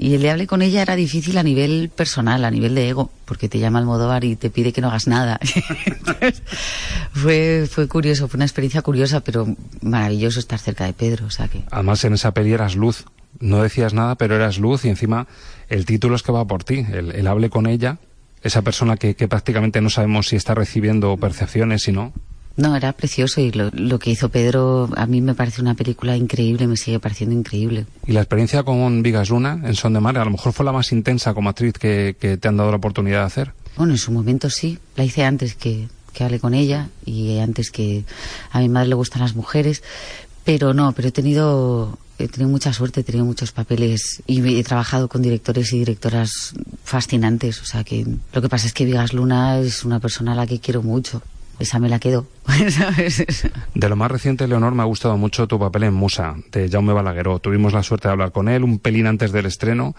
Y 0.00 0.14
el 0.14 0.22
de 0.22 0.30
hable 0.30 0.46
con 0.46 0.62
ella 0.62 0.80
era 0.80 0.94
difícil 0.94 1.36
a 1.38 1.42
nivel 1.42 1.90
personal, 1.94 2.44
a 2.44 2.52
nivel 2.52 2.76
de 2.76 2.88
ego, 2.88 3.10
porque 3.24 3.48
te 3.48 3.58
llama 3.58 3.80
Almodóvar 3.80 4.22
y 4.22 4.36
te 4.36 4.48
pide 4.48 4.72
que 4.72 4.80
no 4.80 4.88
hagas 4.88 5.08
nada. 5.08 5.40
fue, 7.12 7.68
curioso, 7.88 8.28
fue 8.28 8.38
una 8.38 8.44
experiencia 8.44 8.80
curiosa, 8.82 9.20
pero 9.20 9.48
maravilloso 9.82 10.38
estar 10.38 10.60
cerca 10.60 10.84
de 10.84 10.92
Pedro. 10.92 11.26
O 11.26 11.30
sea 11.30 11.48
que... 11.48 11.64
Además, 11.72 12.04
en 12.04 12.14
esa 12.14 12.32
peli 12.32 12.52
eras 12.52 12.76
luz. 12.76 13.06
No 13.40 13.60
decías 13.60 13.92
nada, 13.92 14.14
pero 14.14 14.36
eras 14.36 14.58
luz 14.58 14.84
y 14.84 14.88
encima 14.88 15.26
el 15.68 15.84
título 15.84 16.14
es 16.14 16.22
que 16.22 16.30
va 16.30 16.44
por 16.44 16.62
ti. 16.62 16.86
El, 16.92 17.10
el 17.10 17.26
hable 17.26 17.50
con 17.50 17.66
ella, 17.66 17.98
esa 18.44 18.62
persona 18.62 18.96
que, 18.96 19.16
que 19.16 19.26
prácticamente 19.26 19.80
no 19.80 19.90
sabemos 19.90 20.28
si 20.28 20.36
está 20.36 20.54
recibiendo 20.54 21.16
percepciones, 21.16 21.82
si 21.82 21.90
no. 21.90 22.12
No, 22.58 22.74
era 22.74 22.92
precioso 22.92 23.40
y 23.40 23.52
lo, 23.52 23.70
lo, 23.72 24.00
que 24.00 24.10
hizo 24.10 24.30
Pedro 24.30 24.90
a 24.96 25.06
mí 25.06 25.20
me 25.20 25.34
parece 25.34 25.62
una 25.62 25.74
película 25.74 26.16
increíble, 26.16 26.66
me 26.66 26.76
sigue 26.76 26.98
pareciendo 26.98 27.34
increíble. 27.34 27.86
¿Y 28.04 28.10
la 28.10 28.20
experiencia 28.20 28.64
con 28.64 29.00
Vigas 29.00 29.30
Luna 29.30 29.62
en 29.64 29.76
Son 29.76 29.92
de 29.92 30.00
Mar 30.00 30.18
a 30.18 30.24
lo 30.24 30.32
mejor 30.32 30.52
fue 30.52 30.66
la 30.66 30.72
más 30.72 30.90
intensa 30.90 31.34
como 31.34 31.50
actriz 31.50 31.74
que, 31.74 32.16
que 32.18 32.36
te 32.36 32.48
han 32.48 32.56
dado 32.56 32.72
la 32.72 32.78
oportunidad 32.78 33.20
de 33.20 33.26
hacer? 33.26 33.52
Bueno, 33.76 33.92
en 33.92 33.98
su 33.98 34.10
momento 34.10 34.50
sí, 34.50 34.76
la 34.96 35.04
hice 35.04 35.24
antes 35.24 35.54
que, 35.54 35.86
que 36.12 36.24
hable 36.24 36.40
con 36.40 36.52
ella 36.52 36.88
y 37.06 37.38
antes 37.38 37.70
que 37.70 38.02
a 38.50 38.58
mi 38.58 38.68
madre 38.68 38.88
le 38.88 38.96
gustan 38.96 39.22
las 39.22 39.36
mujeres, 39.36 39.84
pero 40.42 40.74
no, 40.74 40.90
pero 40.90 41.08
he 41.08 41.12
tenido 41.12 41.96
he 42.18 42.26
tenido 42.26 42.50
mucha 42.50 42.72
suerte, 42.72 43.00
he 43.00 43.04
tenido 43.04 43.24
muchos 43.24 43.52
papeles 43.52 44.22
y 44.26 44.58
he 44.58 44.64
trabajado 44.64 45.08
con 45.08 45.22
directores 45.22 45.72
y 45.72 45.78
directoras 45.78 46.54
fascinantes. 46.82 47.62
O 47.62 47.64
sea 47.64 47.84
que 47.84 48.04
lo 48.32 48.42
que 48.42 48.48
pasa 48.48 48.66
es 48.66 48.72
que 48.72 48.84
Vigas 48.84 49.12
Luna 49.12 49.60
es 49.60 49.84
una 49.84 50.00
persona 50.00 50.32
a 50.32 50.34
la 50.34 50.46
que 50.46 50.58
quiero 50.58 50.82
mucho. 50.82 51.22
Esa 51.58 51.80
me 51.80 51.88
la 51.88 51.98
quedo. 51.98 52.26
de 53.74 53.88
lo 53.88 53.96
más 53.96 54.10
reciente, 54.10 54.46
Leonor, 54.46 54.74
me 54.74 54.82
ha 54.82 54.86
gustado 54.86 55.16
mucho 55.16 55.48
tu 55.48 55.58
papel 55.58 55.84
en 55.84 55.94
Musa, 55.94 56.36
de 56.52 56.68
Jaume 56.68 56.92
Balagueró. 56.92 57.40
Tuvimos 57.40 57.72
la 57.72 57.82
suerte 57.82 58.08
de 58.08 58.12
hablar 58.12 58.30
con 58.30 58.48
él 58.48 58.62
un 58.62 58.78
pelín 58.78 59.06
antes 59.06 59.32
del 59.32 59.46
estreno. 59.46 59.96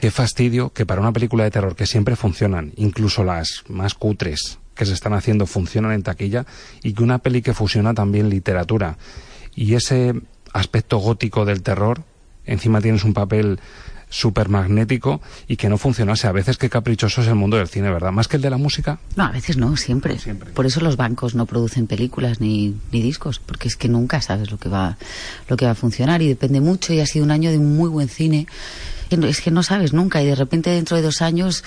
Qué 0.00 0.10
fastidio 0.10 0.70
que 0.70 0.86
para 0.86 1.02
una 1.02 1.12
película 1.12 1.44
de 1.44 1.50
terror 1.50 1.76
que 1.76 1.86
siempre 1.86 2.16
funcionan, 2.16 2.72
incluso 2.76 3.24
las 3.24 3.64
más 3.68 3.94
cutres 3.94 4.58
que 4.74 4.86
se 4.86 4.94
están 4.94 5.12
haciendo 5.12 5.46
funcionan 5.46 5.92
en 5.92 6.02
taquilla, 6.02 6.46
y 6.82 6.94
que 6.94 7.02
una 7.02 7.18
peli 7.18 7.42
que 7.42 7.52
fusiona 7.52 7.92
también 7.92 8.30
literatura. 8.30 8.96
Y 9.54 9.74
ese 9.74 10.14
aspecto 10.54 10.96
gótico 10.98 11.44
del 11.44 11.62
terror, 11.62 12.04
encima 12.46 12.80
tienes 12.80 13.04
un 13.04 13.12
papel 13.12 13.60
súper 14.12 14.50
magnético 14.50 15.20
y 15.48 15.56
que 15.56 15.68
no 15.68 15.78
funcionase. 15.78 16.28
A 16.28 16.32
veces 16.32 16.58
qué 16.58 16.68
caprichoso 16.68 17.22
es 17.22 17.28
el 17.28 17.34
mundo 17.34 17.56
del 17.56 17.66
cine, 17.66 17.90
¿verdad? 17.90 18.12
Más 18.12 18.28
que 18.28 18.36
el 18.36 18.42
de 18.42 18.50
la 18.50 18.58
música. 18.58 18.98
No, 19.16 19.24
a 19.24 19.30
veces 19.30 19.56
no, 19.56 19.76
siempre. 19.76 20.18
siempre. 20.18 20.50
Por 20.50 20.66
eso 20.66 20.80
los 20.80 20.96
bancos 20.96 21.34
no 21.34 21.46
producen 21.46 21.86
películas 21.86 22.40
ni, 22.40 22.76
ni, 22.92 23.02
discos, 23.02 23.38
porque 23.38 23.68
es 23.68 23.76
que 23.76 23.88
nunca 23.88 24.20
sabes 24.20 24.50
lo 24.50 24.58
que 24.58 24.68
va 24.68 24.98
lo 25.48 25.56
que 25.56 25.64
va 25.64 25.72
a 25.72 25.74
funcionar 25.74 26.20
y 26.20 26.28
depende 26.28 26.60
mucho 26.60 26.92
y 26.92 27.00
ha 27.00 27.06
sido 27.06 27.24
un 27.24 27.30
año 27.30 27.50
de 27.50 27.58
muy 27.58 27.88
buen 27.88 28.08
cine. 28.08 28.46
Es 29.10 29.40
que 29.40 29.50
no 29.50 29.62
sabes 29.62 29.92
nunca 29.92 30.22
y 30.22 30.26
de 30.26 30.34
repente 30.34 30.70
dentro 30.70 30.96
de 30.96 31.02
dos 31.02 31.22
años 31.22 31.64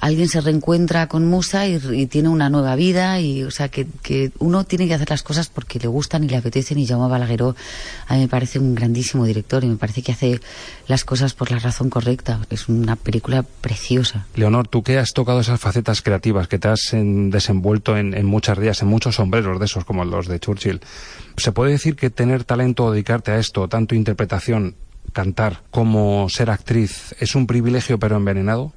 alguien 0.00 0.28
se 0.28 0.40
reencuentra 0.40 1.06
con 1.06 1.26
Musa 1.26 1.68
y, 1.68 1.80
y, 1.92 2.06
tiene 2.06 2.30
una 2.30 2.48
nueva 2.48 2.74
vida 2.74 3.20
y 3.20 3.42
o 3.42 3.50
sea 3.50 3.68
que, 3.68 3.86
que, 4.02 4.32
uno 4.38 4.64
tiene 4.64 4.88
que 4.88 4.94
hacer 4.94 5.10
las 5.10 5.22
cosas 5.22 5.48
porque 5.48 5.78
le 5.78 5.88
gustan 5.88 6.24
y 6.24 6.28
le 6.28 6.36
apetecen 6.36 6.78
y 6.78 6.86
Jaume 6.86 7.08
Balagueró 7.08 7.54
a 8.08 8.14
mí 8.14 8.20
me 8.20 8.28
parece 8.28 8.58
un 8.58 8.74
grandísimo 8.74 9.26
director 9.26 9.62
y 9.62 9.68
me 9.68 9.76
parece 9.76 10.02
que 10.02 10.12
hace 10.12 10.40
las 10.88 11.04
cosas 11.04 11.34
por 11.34 11.50
la 11.50 11.58
razón 11.58 11.90
correcta 11.90 12.40
es 12.48 12.68
una 12.68 12.96
película 12.96 13.42
preciosa 13.42 14.26
Leonor, 14.34 14.68
tú 14.68 14.82
que 14.82 14.98
has 14.98 15.12
tocado 15.12 15.40
esas 15.40 15.60
facetas 15.60 16.00
creativas 16.00 16.48
que 16.48 16.58
te 16.58 16.68
has 16.68 16.94
en, 16.94 17.30
desenvuelto 17.30 17.96
en, 17.96 18.14
en 18.14 18.26
muchas 18.26 18.58
días, 18.58 18.80
en 18.80 18.88
muchos 18.88 19.16
sombreros 19.16 19.58
de 19.58 19.66
esos 19.66 19.84
como 19.84 20.04
los 20.04 20.26
de 20.26 20.40
Churchill 20.40 20.80
¿se 21.36 21.52
puede 21.52 21.72
decir 21.72 21.96
que 21.96 22.10
tener 22.10 22.44
talento 22.44 22.86
o 22.86 22.90
dedicarte 22.90 23.32
a 23.32 23.38
esto, 23.38 23.68
tanto 23.68 23.94
interpretación 23.94 24.76
cantar 25.12 25.62
como 25.70 26.28
ser 26.28 26.50
actriz 26.50 27.14
es 27.18 27.34
un 27.34 27.46
privilegio 27.46 27.98
pero 27.98 28.16
envenenado? 28.16 28.72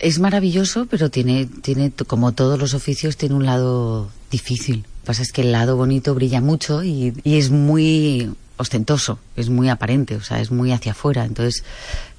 Es 0.00 0.18
maravilloso, 0.18 0.86
pero 0.86 1.10
tiene, 1.10 1.46
tiene, 1.46 1.90
como 2.06 2.32
todos 2.32 2.58
los 2.58 2.74
oficios, 2.74 3.16
tiene 3.16 3.34
un 3.34 3.46
lado 3.46 4.10
difícil. 4.30 4.78
Lo 4.78 4.82
que 4.82 5.06
pasa 5.06 5.22
es 5.22 5.32
que 5.32 5.42
el 5.42 5.52
lado 5.52 5.76
bonito 5.76 6.14
brilla 6.14 6.40
mucho 6.40 6.82
y, 6.82 7.14
y 7.24 7.36
es 7.36 7.50
muy 7.50 8.32
ostentoso, 8.56 9.18
es 9.36 9.50
muy 9.50 9.68
aparente, 9.68 10.16
o 10.16 10.22
sea, 10.22 10.40
es 10.40 10.50
muy 10.50 10.72
hacia 10.72 10.92
afuera. 10.92 11.24
Entonces, 11.24 11.64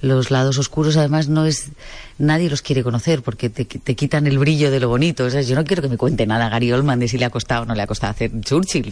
los 0.02 0.32
lados 0.32 0.58
oscuros 0.58 0.98
además 0.98 1.28
no 1.28 1.46
es 1.46 1.72
nadie 2.20 2.50
los 2.50 2.62
quiere 2.62 2.84
conocer 2.84 3.22
porque 3.22 3.50
te, 3.50 3.66
te 3.66 3.96
quitan 3.96 4.28
el 4.28 4.40
brillo 4.40 4.72
de 4.72 4.80
lo 4.80 4.90
bonito. 4.90 5.26
O 5.26 5.30
sea, 5.30 5.42
yo 5.42 5.56
no 5.56 5.64
quiero 5.64 5.82
que 5.82 5.90
me 5.90 5.98
cuente 5.98 6.26
nada 6.26 6.50
Gary 6.50 6.72
Oldman 6.72 7.00
de 7.00 7.08
si 7.08 7.18
le 7.18 7.26
ha 7.26 7.30
costado 7.30 7.64
o 7.64 7.66
no 7.66 7.76
le 7.76 7.82
ha 7.82 7.88
costado 7.88 8.12
hacer 8.12 8.32
Churchill. 8.42 8.90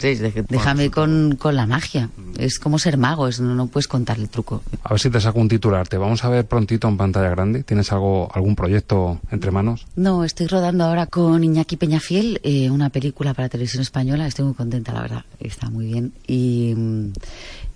Déjame 0.48 0.90
con, 0.90 1.36
con, 1.36 1.56
la 1.56 1.66
magia. 1.66 2.10
Es 2.38 2.58
como 2.58 2.78
ser 2.78 2.98
mago, 2.98 3.28
es, 3.28 3.40
no, 3.40 3.54
no, 3.54 3.66
puedes 3.66 3.88
contar 3.88 4.18
el 4.18 4.28
truco. 4.28 4.62
A 4.82 4.90
ver 4.90 5.00
si 5.00 5.10
te 5.10 5.20
saco 5.20 5.40
un 5.40 5.48
titular. 5.48 5.88
¿Te 5.88 5.98
vamos 5.98 6.24
a 6.24 6.28
ver 6.28 6.46
prontito 6.46 6.88
en 6.88 6.96
pantalla 6.96 7.30
grande? 7.30 7.62
¿Tienes 7.62 7.92
algo, 7.92 8.28
algún 8.32 8.54
proyecto 8.54 9.20
entre 9.30 9.50
manos? 9.50 9.86
No, 9.96 10.24
estoy 10.24 10.46
rodando 10.46 10.84
ahora 10.84 11.06
con 11.06 11.42
Iñaki 11.42 11.76
Peñafiel 11.76 12.40
eh, 12.42 12.70
una 12.70 12.90
película 12.90 13.34
para 13.34 13.48
televisión 13.48 13.82
española. 13.82 14.26
Estoy 14.26 14.44
muy 14.44 14.54
contenta, 14.54 14.92
la 14.92 15.02
verdad. 15.02 15.24
Está 15.40 15.70
muy 15.70 15.86
bien. 15.86 16.12
Y, 16.26 16.74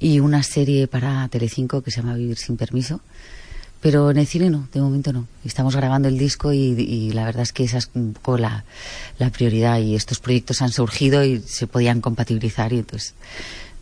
y 0.00 0.18
una 0.20 0.42
serie 0.42 0.88
para 0.88 1.28
Telecinco 1.28 1.82
que 1.82 1.90
se 1.90 2.00
llama 2.00 2.14
Vivir 2.14 2.38
sin 2.38 2.56
permiso 2.56 3.00
pero 3.80 4.10
en 4.10 4.18
el 4.18 4.26
cine 4.26 4.50
no, 4.50 4.68
de 4.72 4.80
momento 4.80 5.12
no. 5.12 5.26
Estamos 5.44 5.74
grabando 5.74 6.08
el 6.08 6.18
disco 6.18 6.52
y, 6.52 6.58
y 6.58 7.12
la 7.12 7.24
verdad 7.24 7.42
es 7.42 7.52
que 7.52 7.64
esa 7.64 7.78
es 7.78 7.90
un 7.94 8.12
poco 8.12 8.36
la, 8.36 8.64
la, 9.18 9.30
prioridad 9.30 9.78
y 9.78 9.94
estos 9.94 10.18
proyectos 10.18 10.60
han 10.60 10.70
surgido 10.70 11.24
y 11.24 11.40
se 11.40 11.66
podían 11.66 12.00
compatibilizar 12.00 12.72
y 12.72 12.80
entonces 12.80 13.14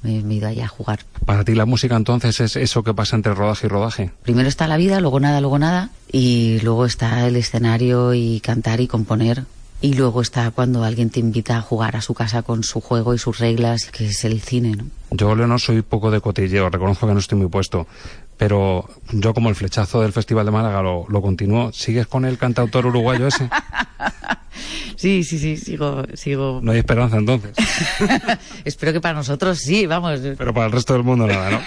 me, 0.03 0.23
me 0.23 0.35
he 0.35 0.37
ido 0.37 0.49
allá 0.49 0.67
a 0.67 0.69
jugar. 0.69 1.01
Para 1.25 1.45
ti 1.45 1.55
la 1.55 1.67
música 1.67 1.97
entonces 1.97 2.39
es 2.41 2.55
eso 2.55 2.85
que 2.85 2.95
pasa 2.95 3.17
entre 3.17 3.35
rodaje 3.35 3.67
y 3.67 3.71
rodaje. 3.71 4.11
Primero 4.23 4.49
está 4.49 4.69
la 4.69 4.77
vida, 4.77 5.01
luego 5.01 5.19
nada, 5.19 5.41
luego 5.41 5.59
nada 5.59 5.91
y 6.13 6.61
luego 6.63 6.87
está 6.87 7.27
el 7.27 7.35
escenario 7.35 8.15
y 8.15 8.41
cantar 8.41 8.81
y 8.81 8.87
componer. 8.87 9.45
Y 9.81 9.95
luego 9.95 10.23
está 10.23 10.51
cuando 10.51 10.83
alguien 10.83 11.11
te 11.11 11.21
invita 11.21 11.57
a 11.57 11.61
jugar 11.61 11.97
a 11.97 12.01
su 12.01 12.15
casa 12.15 12.43
con 12.43 12.65
su 12.65 12.81
juego 12.81 13.15
y 13.15 13.19
sus 13.19 13.39
reglas, 13.39 13.91
que 13.93 14.07
es 14.07 14.25
el 14.25 14.41
cine, 14.41 14.75
¿no? 14.77 14.87
Yo, 15.11 15.35
Leonor, 15.35 15.61
soy 15.61 15.83
poco 15.83 16.11
de 16.11 16.21
cotilleo, 16.21 16.69
reconozco 16.69 17.07
que 17.07 17.15
no 17.15 17.21
estoy 17.21 17.39
muy 17.39 17.49
puesto 17.49 17.87
pero 18.39 18.89
yo 19.11 19.35
como 19.35 19.51
el 19.51 19.57
flechazo 19.57 20.01
del 20.01 20.13
Festival 20.13 20.47
de 20.47 20.53
Málaga 20.53 20.81
lo, 20.81 21.07
lo 21.09 21.21
continúo. 21.21 21.73
¿Sigues 21.73 22.07
con 22.07 22.25
el 22.25 22.39
cantautor 22.39 22.87
uruguayo 22.87 23.27
ese? 23.27 23.51
Sí, 24.97 25.25
sí, 25.25 25.39
sí, 25.39 25.57
sigo, 25.57 26.05
sigo. 26.15 26.61
No 26.63 26.73
hay 26.73 26.79
esperanza 26.79 27.17
entonces. 27.17 27.53
Espero 28.65 28.93
que 28.93 29.01
para 29.01 29.15
nosotros 29.15 29.59
sí, 29.59 29.87
vamos. 29.87 30.21
Pero 30.21 30.53
para 30.55 30.67
el 30.67 30.73
resto 30.73 30.93
del 30.95 31.05
mundo 31.05 31.27
nada, 31.27 31.51
¿no? 31.51 31.61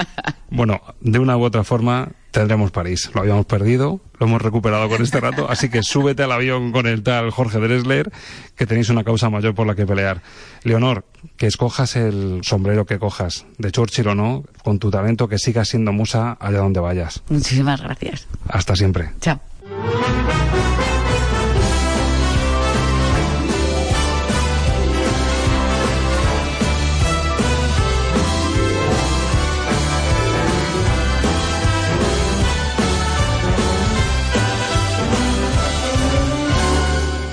bueno, 0.50 0.80
de 1.00 1.18
una 1.18 1.36
u 1.36 1.42
otra 1.42 1.64
forma 1.64 2.10
tendremos 2.30 2.70
París. 2.70 3.10
Lo 3.14 3.20
habíamos 3.20 3.46
perdido, 3.46 4.00
lo 4.18 4.26
hemos 4.26 4.42
recuperado 4.42 4.88
con 4.88 5.02
este 5.02 5.20
rato, 5.20 5.50
así 5.50 5.68
que 5.70 5.82
súbete 5.82 6.22
al 6.22 6.32
avión 6.32 6.72
con 6.72 6.86
el 6.86 7.02
tal 7.02 7.30
Jorge 7.30 7.58
Dresler, 7.58 8.12
que 8.54 8.66
tenéis 8.66 8.90
una 8.90 9.04
causa 9.04 9.30
mayor 9.30 9.54
por 9.54 9.66
la 9.66 9.74
que 9.74 9.86
pelear. 9.86 10.22
Leonor, 10.62 11.04
que 11.36 11.46
escojas 11.46 11.96
el 11.96 12.40
sombrero 12.42 12.86
que 12.86 12.98
cojas, 12.98 13.46
de 13.58 13.72
Churchill 13.72 14.08
o 14.08 14.14
no, 14.14 14.44
con 14.62 14.78
tu 14.78 14.90
talento, 14.90 15.28
que 15.28 15.38
sigas 15.38 15.68
siendo 15.68 15.92
musa 15.92 16.36
allá 16.38 16.58
donde 16.58 16.80
vayas. 16.80 17.22
Muchísimas 17.28 17.80
gracias. 17.80 18.26
Hasta 18.48 18.76
siempre. 18.76 19.10
Chao. 19.20 19.40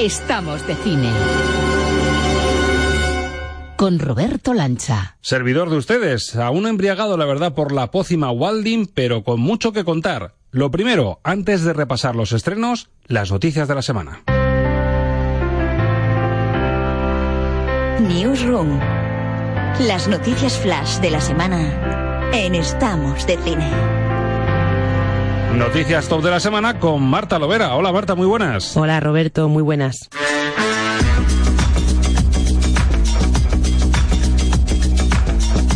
Estamos 0.06 0.68
de 0.68 0.76
cine. 0.76 1.10
Con 3.76 3.98
Roberto 3.98 4.54
Lancha. 4.54 5.18
Servidor 5.22 5.72
de 5.72 5.78
ustedes, 5.78 6.36
aún 6.36 6.68
embriagado 6.68 7.18
la 7.18 7.26
verdad 7.26 7.56
por 7.56 7.72
la 7.72 7.90
pócima 7.90 8.30
Walding, 8.30 8.86
pero 8.86 9.24
con 9.24 9.40
mucho 9.40 9.74
que 9.74 9.84
contar. 9.84 10.36
Lo 10.52 10.70
primero, 10.70 11.22
antes 11.24 11.64
de 11.64 11.74
repasar 11.74 12.16
los 12.16 12.34
estrenos, 12.34 12.90
las 13.08 13.32
noticias 13.32 13.68
de 13.68 13.74
la 13.74 13.82
semana. 13.82 14.22
Newsroom. 18.00 18.80
Las 19.88 20.08
noticias 20.08 20.56
flash 20.60 21.00
de 21.00 21.10
la 21.10 21.20
semana 21.20 22.30
en 22.32 22.54
Estamos 22.54 23.26
de 23.26 23.40
Cine. 23.40 24.05
Noticias 25.54 26.08
top 26.08 26.24
de 26.24 26.32
la 26.32 26.40
semana 26.40 26.80
con 26.80 27.04
Marta 27.04 27.40
Lovera. 27.40 27.76
Hola 27.76 27.92
Marta, 27.92 28.16
muy 28.16 28.28
buenas. 28.28 28.76
Hola 28.76 29.00
Roberto, 29.00 29.48
muy 29.48 29.64
buenas. 29.64 30.10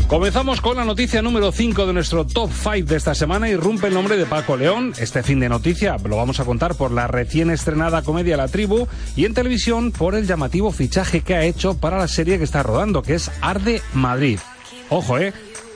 Comenzamos 0.10 0.60
con 0.60 0.76
la 0.76 0.86
noticia 0.86 1.22
número 1.22 1.52
5 1.52 1.86
de 1.86 1.94
nuestro 1.94 2.26
top 2.26 2.50
5 2.52 2.88
de 2.88 2.96
esta 2.96 3.14
semana. 3.14 3.48
Irrumpe 3.48 3.88
el 3.88 3.94
nombre 3.94 4.18
de 4.18 4.26
Paco 4.26 4.58
León. 4.58 4.92
Este 4.98 5.22
fin 5.22 5.40
de 5.40 5.50
noticia 5.50 5.98
lo 6.04 6.18
vamos 6.18 6.40
a 6.40 6.46
contar 6.46 6.74
por 6.74 6.92
la 6.92 7.06
recién 7.06 7.52
estrenada 7.52 8.02
comedia 8.02 8.36
La 8.36 8.48
Tribu 8.48 8.88
y 9.16 9.26
en 9.26 9.36
televisión 9.36 9.92
por 9.92 10.16
el 10.16 10.26
llamativo 10.26 10.72
fichaje 10.72 11.22
que 11.22 11.36
ha 11.36 11.44
hecho 11.44 11.78
para 11.78 12.00
la 12.00 12.08
serie 12.08 12.40
que 12.40 12.44
está 12.44 12.64
rodando, 12.64 13.04
que 13.04 13.14
es 13.14 13.30
Arde 13.42 13.84
Madrid. 13.94 14.40
Ojo, 14.90 15.20
eh. 15.20 15.32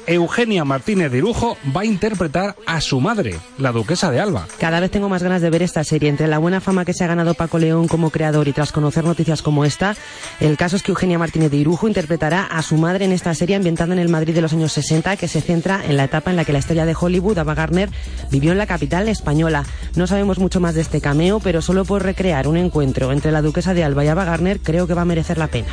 Eugenia 0.07 0.65
Martínez 0.65 1.11
de 1.11 1.19
Irujo 1.19 1.57
va 1.75 1.81
a 1.81 1.85
interpretar 1.85 2.55
a 2.65 2.81
su 2.81 2.99
madre, 2.99 3.35
la 3.57 3.71
duquesa 3.71 4.11
de 4.11 4.19
Alba. 4.19 4.47
Cada 4.59 4.79
vez 4.79 4.91
tengo 4.91 5.09
más 5.09 5.23
ganas 5.23 5.41
de 5.41 5.49
ver 5.49 5.63
esta 5.63 5.83
serie. 5.83 6.09
Entre 6.09 6.27
la 6.27 6.37
buena 6.37 6.61
fama 6.61 6.85
que 6.85 6.93
se 6.93 7.03
ha 7.03 7.07
ganado 7.07 7.33
Paco 7.33 7.57
León 7.57 7.87
como 7.87 8.09
creador 8.09 8.47
y 8.47 8.53
tras 8.53 8.71
conocer 8.71 9.05
noticias 9.05 9.41
como 9.41 9.65
esta, 9.65 9.95
el 10.39 10.57
caso 10.57 10.75
es 10.75 10.83
que 10.83 10.91
Eugenia 10.91 11.17
Martínez 11.17 11.51
de 11.51 11.57
Irujo 11.57 11.87
interpretará 11.87 12.43
a 12.43 12.61
su 12.61 12.77
madre 12.77 13.05
en 13.05 13.11
esta 13.11 13.33
serie 13.33 13.55
ambientada 13.55 13.93
en 13.93 13.99
el 13.99 14.09
Madrid 14.09 14.33
de 14.35 14.41
los 14.41 14.53
años 14.53 14.73
60, 14.73 15.15
que 15.17 15.27
se 15.27 15.41
centra 15.41 15.81
en 15.85 15.97
la 15.97 16.05
etapa 16.05 16.31
en 16.31 16.35
la 16.35 16.45
que 16.45 16.53
la 16.53 16.59
estrella 16.59 16.85
de 16.85 16.95
Hollywood, 16.99 17.37
Ava 17.37 17.55
Gardner, 17.55 17.89
vivió 18.29 18.51
en 18.51 18.57
la 18.57 18.67
capital 18.67 19.07
española. 19.07 19.65
No 19.95 20.07
sabemos 20.07 20.39
mucho 20.39 20.59
más 20.59 20.75
de 20.75 20.81
este 20.81 21.01
cameo, 21.01 21.39
pero 21.39 21.61
solo 21.61 21.85
por 21.85 22.03
recrear 22.03 22.47
un 22.47 22.57
encuentro 22.57 23.11
entre 23.11 23.31
la 23.31 23.41
duquesa 23.41 23.73
de 23.73 23.83
Alba 23.83 24.05
y 24.05 24.07
Ava 24.09 24.25
Gardner 24.25 24.59
creo 24.59 24.87
que 24.87 24.93
va 24.93 25.03
a 25.03 25.05
merecer 25.05 25.37
la 25.37 25.47
pena. 25.47 25.67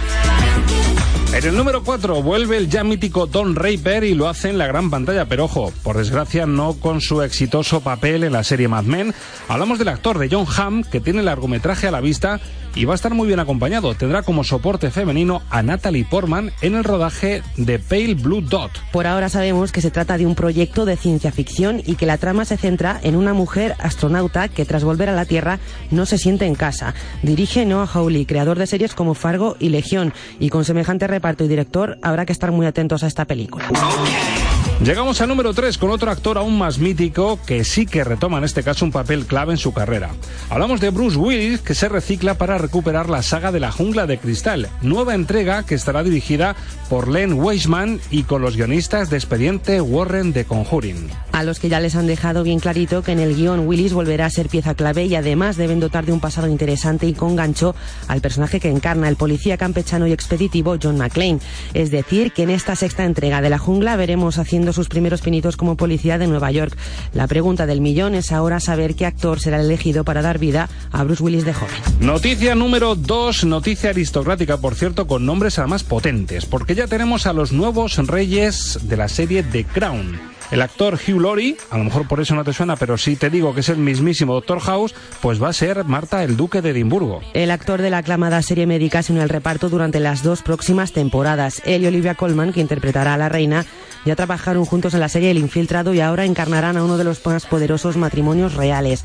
En 1.32 1.44
el 1.44 1.56
número 1.56 1.84
4 1.84 2.22
vuelve 2.22 2.56
el 2.56 2.68
ya 2.68 2.82
mítico 2.82 3.25
Don 3.26 3.54
Draper 3.54 4.02
y 4.02 4.14
lo 4.21 4.29
hace 4.29 4.50
en 4.50 4.59
la 4.59 4.67
gran 4.67 4.91
pantalla, 4.91 5.25
pero 5.25 5.47
ojo, 5.47 5.73
por 5.83 5.97
desgracia 5.97 6.45
no 6.45 6.75
con 6.75 7.00
su 7.00 7.23
exitoso 7.23 7.81
papel 7.81 8.23
en 8.23 8.35
la 8.35 8.45
serie 8.45 8.69
Mad 8.69 8.85
Men. 8.85 9.15
Hablamos 9.49 9.79
del 9.79 9.89
actor 9.89 10.19
de 10.19 10.29
John 10.31 10.45
Hamm, 10.47 10.85
que 10.85 11.00
tiene 11.00 11.21
el 11.21 11.25
largometraje 11.25 11.89
a 11.89 11.91
la 11.91 12.03
vista 12.03 12.39
y 12.75 12.85
va 12.85 12.95
a 12.95 12.97
estar 12.97 13.15
muy 13.15 13.27
bien 13.27 13.41
acompañado. 13.41 13.95
Tendrá 13.95 14.23
como 14.23 14.45
soporte 14.45 14.91
femenino 14.91 15.43
a 15.50 15.62
Natalie 15.62 16.05
Portman 16.05 16.53
en 16.61 16.75
el 16.75 16.85
rodaje 16.85 17.43
de 17.57 17.79
Pale 17.79 18.15
Blue 18.15 18.41
Dot. 18.41 18.71
Por 18.93 19.07
ahora 19.07 19.29
sabemos 19.29 19.73
que 19.73 19.81
se 19.81 19.91
trata 19.91 20.19
de 20.19 20.27
un 20.27 20.35
proyecto 20.35 20.85
de 20.85 20.97
ciencia 20.97 21.33
ficción 21.33 21.83
y 21.85 21.97
que 21.97 22.07
la 22.07 22.19
trama 22.19 22.45
se 22.45 22.57
centra 22.57 23.00
en 23.03 23.17
una 23.17 23.35
mujer 23.35 23.75
astronauta 23.79 24.49
que 24.49 24.65
tras 24.65 24.85
volver 24.85 25.09
a 25.09 25.15
la 25.15 25.25
Tierra 25.25 25.59
no 25.91 26.07
se 26.07 26.19
siente 26.19 26.47
en 26.47 26.55
casa. 26.55 26.95
Dirige 27.23 27.65
Noah 27.65 27.87
Hawley, 27.87 28.27
creador 28.27 28.59
de 28.59 28.67
series 28.67 28.95
como 28.95 29.15
Fargo 29.15 29.57
y 29.59 29.71
Legión, 29.71 30.12
y 30.39 30.50
con 30.50 30.65
semejante 30.65 31.07
reparto 31.07 31.45
y 31.45 31.49
director 31.49 31.99
habrá 32.03 32.27
que 32.27 32.33
estar 32.33 32.53
muy 32.53 32.67
atentos 32.67 33.03
a 33.03 33.07
esta 33.07 33.25
película. 33.25 33.69
Llegamos 34.83 35.21
al 35.21 35.29
número 35.29 35.52
3 35.52 35.76
con 35.76 35.90
otro 35.90 36.11
actor 36.11 36.38
aún 36.38 36.57
más 36.57 36.79
mítico 36.79 37.38
que 37.45 37.64
sí 37.64 37.85
que 37.85 38.02
retoma 38.02 38.38
en 38.38 38.45
este 38.45 38.62
caso 38.62 38.87
un 38.87 38.93
papel 38.93 39.26
clave 39.26 39.52
en 39.52 39.59
su 39.59 39.75
carrera. 39.75 40.09
Hablamos 40.49 40.81
de 40.81 40.88
Bruce 40.88 41.19
Willis 41.19 41.61
que 41.61 41.75
se 41.75 41.90
recicla 41.90 42.38
para 42.38 42.57
recuperar 42.57 43.11
la 43.11 43.23
saga 43.23 43.52
de 43.52 43.61
la 43.61 43.73
jungla 43.73 44.07
de 44.07 44.17
cristal, 44.17 44.71
nueva 44.81 45.14
entrega 45.14 45.67
que 45.67 45.75
estará 45.75 46.02
dirigida 46.02 46.57
por 46.88 47.09
Len 47.09 47.35
Weisman 47.35 48.00
y 48.11 48.23
con 48.23 48.40
los 48.40 48.57
guionistas 48.57 49.11
de 49.11 49.19
expediente 49.19 49.83
Warren 49.83 50.33
de 50.33 50.47
Conjuring. 50.47 51.11
A 51.33 51.45
los 51.45 51.61
que 51.61 51.69
ya 51.69 51.79
les 51.79 51.95
han 51.95 52.07
dejado 52.07 52.43
bien 52.43 52.59
clarito 52.59 53.02
que 53.02 53.12
en 53.12 53.21
el 53.21 53.37
guion 53.37 53.67
Willis 53.67 53.93
volverá 53.93 54.26
a 54.26 54.31
ser 54.31 54.49
pieza 54.49 54.75
clave 54.75 55.05
y 55.05 55.14
además 55.14 55.59
deben 55.59 55.79
dotar 55.79 56.07
de 56.07 56.12
un 56.12 56.21
pasado 56.21 56.49
interesante 56.49 57.07
y 57.07 57.12
con 57.12 57.37
gancho 57.37 57.75
al 58.09 58.23
personaje 58.23 58.61
que 58.61 58.71
encarna 58.71 59.11
el 59.11 59.17
policía 59.17 59.59
campechano 59.59 60.07
y 60.07 60.12
expeditivo 60.12 60.76
John 60.83 60.97
McClane. 60.97 61.38
Es 61.75 61.90
decir, 61.90 62.33
que 62.33 62.45
en 62.45 62.50
esta 62.50 62.76
sexta 62.76 63.05
entrega 63.05 63.43
de 63.43 63.50
la 63.50 63.59
jungla 63.59 63.97
veremos 63.97 64.38
haciendo 64.50 64.73
sus 64.73 64.88
primeros 64.88 65.21
pinitos 65.21 65.57
como 65.57 65.76
policía 65.76 66.19
de 66.19 66.26
Nueva 66.26 66.50
York. 66.50 66.76
La 67.14 67.28
pregunta 67.28 67.66
del 67.66 67.80
millón 67.80 68.16
es 68.16 68.33
ahora 68.33 68.59
saber 68.59 68.97
qué 68.97 69.07
actor 69.07 69.38
será 69.38 69.61
elegido 69.61 70.02
para 70.02 70.23
dar 70.23 70.40
vida 70.40 70.69
a 70.90 71.04
Bruce 71.04 71.23
Willis 71.23 71.45
de 71.45 71.54
joven. 71.54 71.76
Noticia 72.00 72.57
número 72.57 72.97
2, 72.97 73.45
noticia 73.45 73.90
aristocrática, 73.90 74.57
por 74.57 74.75
cierto, 74.75 75.06
con 75.06 75.25
nombres 75.25 75.60
además 75.60 75.84
potentes, 75.84 76.47
porque 76.47 76.75
ya 76.75 76.89
tenemos 76.89 77.28
a 77.28 77.32
los 77.32 77.52
nuevos 77.52 77.97
reyes 78.08 78.80
de 78.82 78.97
la 78.97 79.06
serie 79.06 79.45
The 79.45 79.65
Crown. 79.67 80.29
El 80.50 80.63
actor 80.63 80.95
Hugh 80.95 81.21
Laurie, 81.21 81.56
a 81.71 81.78
lo 81.78 81.84
mejor 81.84 82.08
por 82.08 82.21
eso 82.21 82.34
no 82.34 82.43
te 82.43 82.52
suena, 82.52 82.75
pero 82.75 82.99
si 82.99 83.15
te 83.15 83.30
digo 83.30 83.54
que 83.54 83.60
es 83.60 83.69
el 83.69 83.76
mismísimo 83.76 84.34
Doctor 84.34 84.60
House, 84.60 84.95
pues 85.21 85.41
va 85.41 85.49
a 85.49 85.52
ser 85.52 85.84
Marta, 85.84 86.25
el 86.25 86.36
duque 86.36 86.60
de 86.60 86.71
Edimburgo. 86.71 87.21
El 87.34 87.52
actor 87.52 87.80
de 87.80 87.91
la 87.91 87.99
aclamada 87.99 88.43
serie 88.43 88.67
médica 88.67 89.02
se 89.02 89.13
une 89.13 89.23
al 89.23 89.28
reparto 89.28 89.69
durante 89.69 90.00
las 90.00 90.25
dos 90.25 90.43
próximas 90.43 90.93
temporadas. 90.93 91.63
Él 91.65 91.82
y 91.82 91.86
Olivia 91.86 92.17
Colman, 92.17 92.52
que 92.52 92.60
interpretará 92.60 93.15
a 93.15 93.19
la 93.19 93.28
reina, 93.28 93.65
ya 94.04 94.17
trabajaron 94.17 94.65
juntos 94.65 94.95
en 94.95 95.00
la 95.00 95.08
serie 95.08 95.30
El 95.30 95.39
Infiltrado 95.39 95.95
y 95.95 96.00
ahora 96.00 96.25
encarnarán 96.25 96.76
a 96.76 96.82
uno 96.82 96.97
de 96.97 97.04
los 97.04 97.25
más 97.25 97.47
poderosos 97.47 97.97
matrimonios 97.97 98.54
reales. 98.54 99.04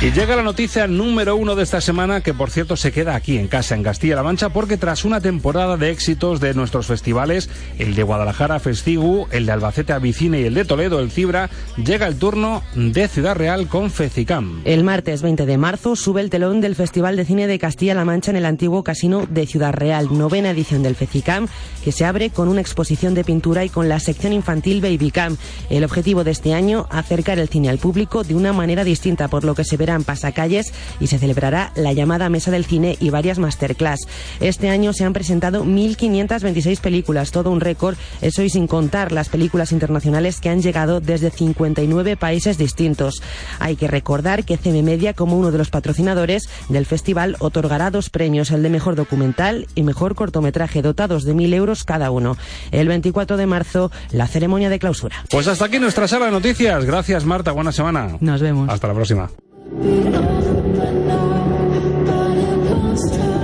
Y 0.00 0.12
llega 0.12 0.36
la 0.36 0.44
noticia 0.44 0.86
número 0.86 1.34
uno 1.34 1.56
de 1.56 1.64
esta 1.64 1.80
semana, 1.80 2.20
que 2.20 2.32
por 2.32 2.50
cierto 2.50 2.76
se 2.76 2.92
queda 2.92 3.16
aquí 3.16 3.36
en 3.36 3.48
casa, 3.48 3.74
en 3.74 3.82
Castilla-La 3.82 4.22
Mancha, 4.22 4.50
porque 4.50 4.76
tras 4.76 5.04
una 5.04 5.20
temporada 5.20 5.76
de 5.76 5.90
éxitos 5.90 6.38
de 6.38 6.54
nuestros 6.54 6.86
festivales, 6.86 7.50
el 7.80 7.96
de 7.96 8.04
Guadalajara 8.04 8.60
Festigu, 8.60 9.26
el 9.32 9.46
de 9.46 9.52
Albacete 9.52 9.92
Avicine 9.92 10.40
y 10.40 10.44
el 10.44 10.54
de 10.54 10.64
Toledo, 10.64 11.00
el 11.00 11.10
Cibra, 11.10 11.50
llega 11.84 12.06
el 12.06 12.16
turno 12.16 12.62
de 12.76 13.08
Ciudad 13.08 13.34
Real 13.34 13.66
con 13.66 13.90
Fecicam. 13.90 14.62
El 14.64 14.84
martes 14.84 15.20
20 15.20 15.46
de 15.46 15.58
marzo 15.58 15.96
sube 15.96 16.20
el 16.20 16.30
telón 16.30 16.60
del 16.60 16.76
Festival 16.76 17.16
de 17.16 17.24
Cine 17.24 17.48
de 17.48 17.58
Castilla-La 17.58 18.04
Mancha 18.04 18.30
en 18.30 18.36
el 18.36 18.46
antiguo 18.46 18.84
casino 18.84 19.26
de 19.28 19.48
Ciudad 19.48 19.72
Real, 19.72 20.16
novena 20.16 20.50
edición 20.50 20.84
del 20.84 20.94
Fecicam, 20.94 21.48
que 21.82 21.90
se 21.90 22.04
abre 22.04 22.30
con 22.30 22.46
una 22.46 22.60
exposición 22.60 23.14
de 23.14 23.24
pintura 23.24 23.64
y 23.64 23.68
con 23.68 23.88
la 23.88 23.98
sección 23.98 24.32
infantil 24.32 24.80
Babycam. 24.80 25.36
El 25.70 25.82
objetivo 25.82 26.22
de 26.22 26.30
este 26.30 26.54
año, 26.54 26.86
acercar 26.88 27.40
el 27.40 27.48
cine 27.48 27.68
al 27.68 27.78
público 27.78 28.22
de 28.22 28.36
una 28.36 28.52
manera 28.52 28.84
distinta, 28.84 29.26
por 29.26 29.42
lo 29.42 29.56
que 29.56 29.64
se 29.64 29.76
verán 29.88 30.04
pasacalles 30.04 30.74
y 31.00 31.06
se 31.06 31.18
celebrará 31.18 31.72
la 31.74 31.94
llamada 31.94 32.28
Mesa 32.28 32.50
del 32.50 32.66
Cine 32.66 32.98
y 33.00 33.08
varias 33.08 33.38
masterclass. 33.38 34.00
Este 34.38 34.68
año 34.68 34.92
se 34.92 35.04
han 35.04 35.14
presentado 35.14 35.64
1.526 35.64 36.78
películas, 36.80 37.30
todo 37.30 37.50
un 37.50 37.62
récord, 37.62 37.96
eso 38.20 38.42
y 38.42 38.50
sin 38.50 38.66
contar 38.66 39.12
las 39.12 39.30
películas 39.30 39.72
internacionales 39.72 40.40
que 40.40 40.50
han 40.50 40.60
llegado 40.60 41.00
desde 41.00 41.30
59 41.30 42.18
países 42.18 42.58
distintos. 42.58 43.22
Hay 43.60 43.76
que 43.76 43.88
recordar 43.88 44.44
que 44.44 44.58
CM 44.58 44.82
Media, 44.82 45.14
como 45.14 45.38
uno 45.38 45.52
de 45.52 45.58
los 45.58 45.70
patrocinadores 45.70 46.50
del 46.68 46.84
festival, 46.84 47.36
otorgará 47.38 47.90
dos 47.90 48.10
premios, 48.10 48.50
el 48.50 48.62
de 48.62 48.68
mejor 48.68 48.94
documental 48.94 49.68
y 49.74 49.84
mejor 49.84 50.14
cortometraje, 50.14 50.82
dotados 50.82 51.24
de 51.24 51.34
1.000 51.34 51.54
euros 51.54 51.84
cada 51.84 52.10
uno. 52.10 52.36
El 52.72 52.88
24 52.88 53.38
de 53.38 53.46
marzo, 53.46 53.90
la 54.10 54.26
ceremonia 54.26 54.68
de 54.68 54.78
clausura. 54.78 55.24
Pues 55.30 55.48
hasta 55.48 55.64
aquí 55.64 55.78
nuestra 55.78 56.06
sala 56.06 56.26
de 56.26 56.32
noticias. 56.32 56.84
Gracias, 56.84 57.24
Marta. 57.24 57.52
Buena 57.52 57.72
semana. 57.72 58.18
Nos 58.20 58.42
vemos. 58.42 58.68
Hasta 58.68 58.88
la 58.88 58.94
próxima. 58.94 59.30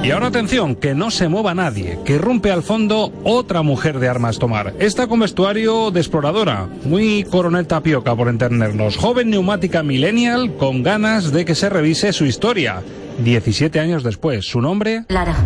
Y 0.05 0.11
ahora 0.11 0.27
atención, 0.27 0.75
que 0.75 0.95
no 0.95 1.11
se 1.11 1.29
mueva 1.29 1.55
nadie, 1.55 1.99
que 2.05 2.19
rompe 2.19 2.51
al 2.51 2.63
fondo 2.63 3.11
otra 3.25 3.63
mujer 3.63 3.99
de 3.99 4.09
armas 4.09 4.39
tomar. 4.39 4.75
Esta 4.79 5.07
con 5.07 5.21
vestuario 5.21 5.91
de 5.91 6.01
exploradora, 6.01 6.69
muy 6.85 7.25
coronel 7.25 7.67
tapioca 7.67 8.15
por 8.15 8.29
entendernos, 8.29 8.99
joven 8.99 9.31
neumática 9.31 9.83
millennial 9.83 10.57
con 10.57 10.83
ganas 10.83 11.33
de 11.33 11.47
que 11.47 11.55
se 11.55 11.71
revise 11.71 12.13
su 12.13 12.27
historia. 12.27 12.83
17 13.19 13.81
años 13.81 14.03
después, 14.03 14.45
su 14.45 14.61
nombre... 14.61 15.07
Lara. 15.09 15.37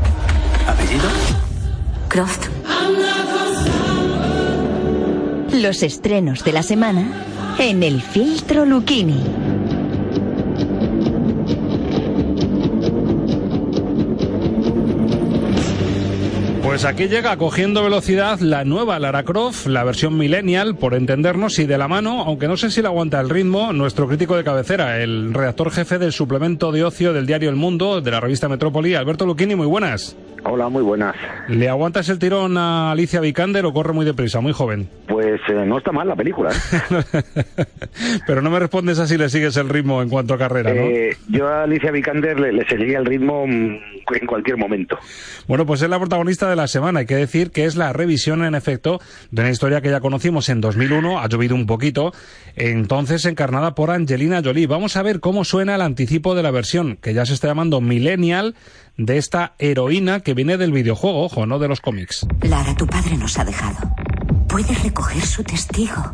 ¿Apellido? 0.66 1.08
Croft. 2.08 2.48
Los 5.52 5.84
estrenos 5.84 6.42
de 6.42 6.52
la 6.52 6.64
semana 6.64 7.24
en 7.60 7.84
el 7.84 8.02
filtro 8.02 8.64
Lucchini. 8.64 9.47
Pues 16.68 16.84
aquí 16.84 17.08
llega 17.08 17.34
cogiendo 17.38 17.82
velocidad 17.82 18.40
la 18.40 18.62
nueva 18.62 18.98
Lara 18.98 19.22
Croft, 19.22 19.66
la 19.66 19.84
versión 19.84 20.18
millennial, 20.18 20.76
por 20.76 20.92
entendernos, 20.92 21.58
y 21.58 21.64
de 21.64 21.78
la 21.78 21.88
mano, 21.88 22.20
aunque 22.20 22.46
no 22.46 22.58
sé 22.58 22.70
si 22.70 22.82
le 22.82 22.88
aguanta 22.88 23.18
el 23.20 23.30
ritmo, 23.30 23.72
nuestro 23.72 24.06
crítico 24.06 24.36
de 24.36 24.44
cabecera, 24.44 25.02
el 25.02 25.32
redactor 25.32 25.70
jefe 25.70 25.98
del 25.98 26.12
suplemento 26.12 26.70
de 26.70 26.84
ocio 26.84 27.14
del 27.14 27.24
diario 27.24 27.48
El 27.48 27.56
Mundo, 27.56 28.02
de 28.02 28.10
la 28.10 28.20
revista 28.20 28.50
Metrópoli, 28.50 28.94
Alberto 28.94 29.24
Lucchini, 29.24 29.54
muy 29.54 29.66
buenas. 29.66 30.14
Hola, 30.44 30.68
muy 30.68 30.82
buenas. 30.82 31.14
¿Le 31.48 31.68
aguantas 31.68 32.08
el 32.08 32.18
tirón 32.18 32.56
a 32.56 32.92
Alicia 32.92 33.20
Vikander 33.20 33.64
o 33.66 33.72
corre 33.72 33.92
muy 33.92 34.04
deprisa, 34.04 34.40
muy 34.40 34.52
joven? 34.52 34.88
Pues 35.08 35.40
eh, 35.48 35.64
no 35.66 35.78
está 35.78 35.92
mal 35.92 36.08
la 36.08 36.16
película. 36.16 36.50
¿eh? 36.50 37.22
Pero 38.26 38.42
no 38.42 38.50
me 38.50 38.58
respondes 38.58 38.98
así 38.98 39.16
le 39.16 39.28
sigues 39.28 39.56
el 39.56 39.68
ritmo 39.68 40.02
en 40.02 40.08
cuanto 40.08 40.34
a 40.34 40.38
carrera, 40.38 40.72
¿no? 40.72 40.80
Eh, 40.82 41.16
yo 41.28 41.48
a 41.48 41.64
Alicia 41.64 41.90
Vikander 41.90 42.38
le, 42.38 42.52
le 42.52 42.66
seguiría 42.66 42.98
el 42.98 43.06
ritmo 43.06 43.46
mm, 43.46 43.78
en 44.14 44.26
cualquier 44.26 44.56
momento. 44.56 44.98
Bueno, 45.46 45.66
pues 45.66 45.82
es 45.82 45.90
la 45.90 45.98
protagonista 45.98 46.48
de 46.48 46.56
la 46.56 46.68
semana. 46.68 47.00
Hay 47.00 47.06
que 47.06 47.16
decir 47.16 47.50
que 47.50 47.64
es 47.64 47.76
la 47.76 47.92
revisión, 47.92 48.44
en 48.44 48.54
efecto, 48.54 49.00
de 49.30 49.42
una 49.42 49.50
historia 49.50 49.80
que 49.80 49.90
ya 49.90 50.00
conocimos 50.00 50.48
en 50.48 50.60
2001, 50.60 51.20
ha 51.20 51.28
llovido 51.28 51.54
un 51.54 51.66
poquito, 51.66 52.12
entonces 52.56 53.24
encarnada 53.24 53.74
por 53.74 53.90
Angelina 53.90 54.40
Jolie. 54.42 54.66
Vamos 54.66 54.96
a 54.96 55.02
ver 55.02 55.20
cómo 55.20 55.44
suena 55.44 55.74
el 55.74 55.82
anticipo 55.82 56.34
de 56.34 56.42
la 56.42 56.50
versión, 56.50 56.96
que 56.96 57.14
ya 57.14 57.26
se 57.26 57.34
está 57.34 57.48
llamando 57.48 57.80
Millennial, 57.80 58.54
de 58.98 59.16
esta 59.16 59.54
heroína 59.58 60.20
que 60.20 60.34
viene 60.34 60.58
del 60.58 60.72
videojuego, 60.72 61.24
ojo, 61.24 61.46
no 61.46 61.58
de 61.58 61.68
los 61.68 61.80
cómics. 61.80 62.26
Lara, 62.42 62.74
tu 62.74 62.86
padre 62.86 63.16
nos 63.16 63.38
ha 63.38 63.44
dejado. 63.44 63.78
Puedes 64.48 64.82
recoger 64.82 65.24
su 65.24 65.44
testigo. 65.44 66.12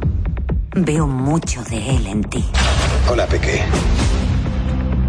Veo 0.77 1.07
mucho 1.07 1.62
de 1.64 1.97
él 1.97 2.07
en 2.07 2.23
ti. 2.25 2.44
Hola, 3.11 3.27
Peque. 3.27 3.62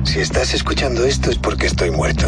Si 0.03 0.19
estás 0.19 0.53
escuchando 0.53 1.03
esto 1.03 1.29
es 1.29 1.37
porque 1.37 1.67
estoy 1.67 1.91
muerto. 1.91 2.27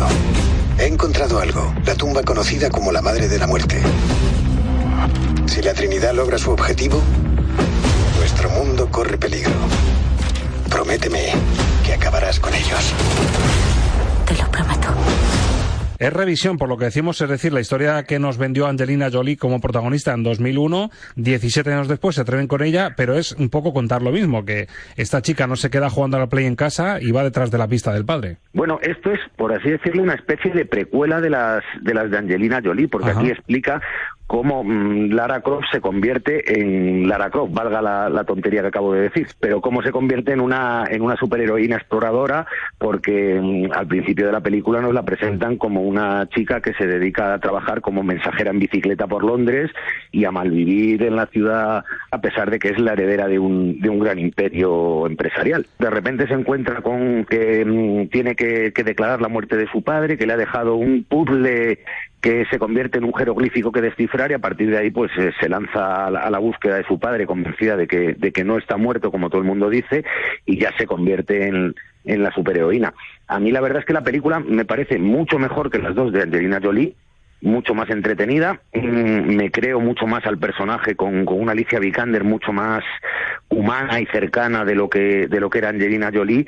He 0.78 0.86
encontrado 0.86 1.40
algo, 1.40 1.74
la 1.86 1.96
tumba 1.96 2.24
conocida 2.24 2.70
como 2.70 2.92
la 2.92 3.02
Madre 3.02 3.28
de 3.30 3.40
la 3.40 3.48
Muerte. 3.48 3.82
Si 5.46 5.62
la 5.62 5.74
Trinidad 5.74 6.14
logra 6.14 6.38
su 6.38 6.52
objetivo, 6.52 7.02
nuestro 8.18 8.50
mundo 8.50 8.90
corre 8.92 9.18
peligro. 9.18 9.54
Prométeme 10.70 11.32
que 11.86 11.94
acabarás 11.94 12.40
con 12.40 12.54
ellos. 12.54 12.94
Te 14.26 14.36
lo 14.36 14.52
prometo. 14.52 14.90
Es 16.00 16.14
revisión, 16.14 16.58
por 16.58 16.70
lo 16.70 16.78
que 16.78 16.86
decimos, 16.86 17.20
es 17.22 17.30
decir, 17.30 17.52
la 17.54 17.60
historia 17.60 18.04
que 18.04 18.20
nos 18.20 18.38
vendió 18.38 18.68
Angelina 18.68 19.10
Jolie 19.12 19.38
como 19.38 19.60
protagonista 19.60 20.14
en 20.14 20.24
2001, 20.24 20.92
17 21.16 21.74
años 21.74 21.88
después 21.88 22.16
se 22.16 22.22
atreven 22.22 22.48
con 22.48 22.62
ella, 22.62 22.94
pero 22.96 23.16
es 23.16 23.32
un 23.34 23.50
poco 23.50 23.74
contar 23.74 24.02
lo 24.02 24.12
mismo, 24.12 24.46
que 24.46 24.68
esta 24.96 25.22
chica 25.22 25.48
no 25.48 25.56
se 25.56 25.70
queda 25.70 25.90
jugando 25.90 26.18
a 26.18 26.20
la 26.20 26.28
play 26.28 26.46
en 26.46 26.56
casa 26.56 27.02
y 27.02 27.12
va 27.12 27.24
detrás 27.24 27.50
de 27.50 27.58
la 27.58 27.68
pista 27.68 27.94
del 27.94 28.06
padre. 28.06 28.38
Bueno, 28.54 28.80
esto 28.82 29.12
es, 29.12 29.20
por 29.36 29.54
así 29.54 29.70
decirlo, 29.70 30.04
una 30.04 30.14
especie 30.14 30.52
de 30.52 30.66
precuela 30.66 31.20
de 31.20 31.30
las 31.30 31.64
de 31.82 31.94
las 31.94 32.12
de 32.12 32.18
Angelina 32.18 32.62
Jolie, 32.64 32.88
porque 32.88 33.10
Ajá. 33.10 33.20
aquí 33.20 33.30
explica 33.30 33.82
cómo 34.28 34.64
mm, 34.64 35.12
Lara 35.14 35.42
Croft 35.42 35.68
se 35.72 35.82
convierte 35.82 36.60
en 36.60 37.08
Lara 37.08 37.30
Croft, 37.30 37.54
valga 37.54 37.82
la, 37.82 38.10
la 38.10 38.26
tontería 38.26 38.62
que 38.62 38.68
acabo 38.68 38.94
de 38.94 39.04
decir, 39.04 39.28
pero 39.40 39.62
cómo 39.62 39.82
se 39.82 39.92
convierte 39.92 40.34
en 40.34 40.42
una 40.42 40.86
en 40.90 41.02
una 41.02 41.16
superheroína 41.16 41.78
exploradora, 41.78 42.46
porque 42.78 43.40
mm, 43.42 43.72
al 43.72 43.88
principio 43.88 44.28
de 44.28 44.34
la 44.34 44.42
película 44.42 44.82
nos 44.82 44.94
la 44.94 45.04
presentan 45.04 45.58
como 45.58 45.82
una 45.82 46.28
chica 46.30 46.62
que 46.62 46.74
se 46.74 46.86
dedica 46.86 47.34
a 47.34 47.40
trabajar 47.40 47.82
como 47.82 48.04
mensajera 48.04 48.52
en 48.52 48.60
bicicleta 48.60 49.08
por 49.08 49.24
Londres 49.24 49.72
y 50.12 50.26
a 50.26 50.32
malvivir 50.32 51.04
en 51.04 51.16
la 51.16 51.28
ciudad 51.28 51.84
a 52.12 52.22
pesar 52.22 52.52
de 52.52 52.60
que 52.60 52.70
es 52.70 52.80
la 52.80 52.94
heredera 52.94 53.28
de 53.28 53.40
un, 53.40 53.80
de 53.80 53.90
un 53.90 54.00
gran 54.00 54.20
imperio 54.20 55.08
empresarial. 55.08 55.66
De 55.80 55.90
repente 55.90 56.28
se 56.28 56.34
encuentra 56.34 56.82
con 56.82 57.26
que 57.26 57.64
mm, 57.66 58.08
tiene 58.10 58.36
que, 58.36 58.74
que 58.74 58.84
declarar 58.84 59.22
la 59.22 59.30
muerte 59.30 59.56
de 59.56 59.68
su 59.68 59.82
padre, 59.84 60.18
que 60.18 60.26
le 60.26 60.34
ha 60.34 60.38
dejado 60.38 60.76
un 60.76 61.06
puzzle 61.08 61.80
que 62.28 62.46
se 62.48 62.60
convierte 62.60 62.98
en 62.98 63.06
un 63.06 63.14
jeroglífico 63.14 63.72
que 63.72 63.80
descifrar 63.80 64.32
y 64.32 64.34
a 64.34 64.40
partir 64.40 64.70
de 64.70 64.78
ahí 64.78 64.92
pues 64.92 65.10
eh, 65.18 65.32
se 65.40 65.48
lanza 65.48 66.08
a 66.08 66.30
la, 66.30 66.40
búsqueda 66.40 66.76
de 66.76 66.84
su 66.84 67.00
padre 67.00 67.26
convencida 67.26 67.78
de 67.78 67.88
que, 67.88 68.16
de 68.16 68.34
que 68.34 68.44
no 68.44 68.58
está 68.58 68.76
muerto 68.76 69.12
como 69.12 69.30
todo 69.30 69.40
el 69.40 69.48
mundo 69.48 69.70
dice 69.70 70.04
y 70.46 70.60
ya 70.60 70.76
se 70.78 70.86
convierte 70.86 71.48
en, 71.48 71.74
en 72.04 72.24
la 72.24 72.34
superheroína. 72.34 72.94
A 73.30 73.40
mí 73.40 73.50
la 73.52 73.62
verdad 73.62 73.80
es 73.80 73.86
que 73.86 73.94
la 73.94 74.04
película 74.04 74.42
me 74.42 74.66
parece 74.66 75.00
mucho 75.00 75.40
mejor 75.40 75.72
que 75.72 75.80
las 75.80 75.96
dos 75.96 76.12
de 76.12 76.24
Angelina 76.24 76.60
Jolie, 76.62 76.96
mucho 77.40 77.74
más 77.74 77.90
entretenida, 77.90 78.60
mm, 78.74 79.36
me 79.36 79.50
creo 79.50 79.80
mucho 79.80 80.06
más 80.06 80.26
al 80.26 80.38
personaje 80.38 80.96
con, 80.96 81.24
con 81.24 81.40
una 81.40 81.54
Alicia 81.54 81.80
Vikander 81.80 82.26
mucho 82.26 82.52
más 82.52 82.84
humana 83.48 84.02
y 84.02 84.06
cercana 84.08 84.66
de 84.66 84.76
lo 84.76 84.90
que 84.90 85.28
de 85.28 85.40
lo 85.40 85.50
que 85.50 85.60
era 85.60 85.70
Angelina 85.70 86.12
Jolie 86.14 86.46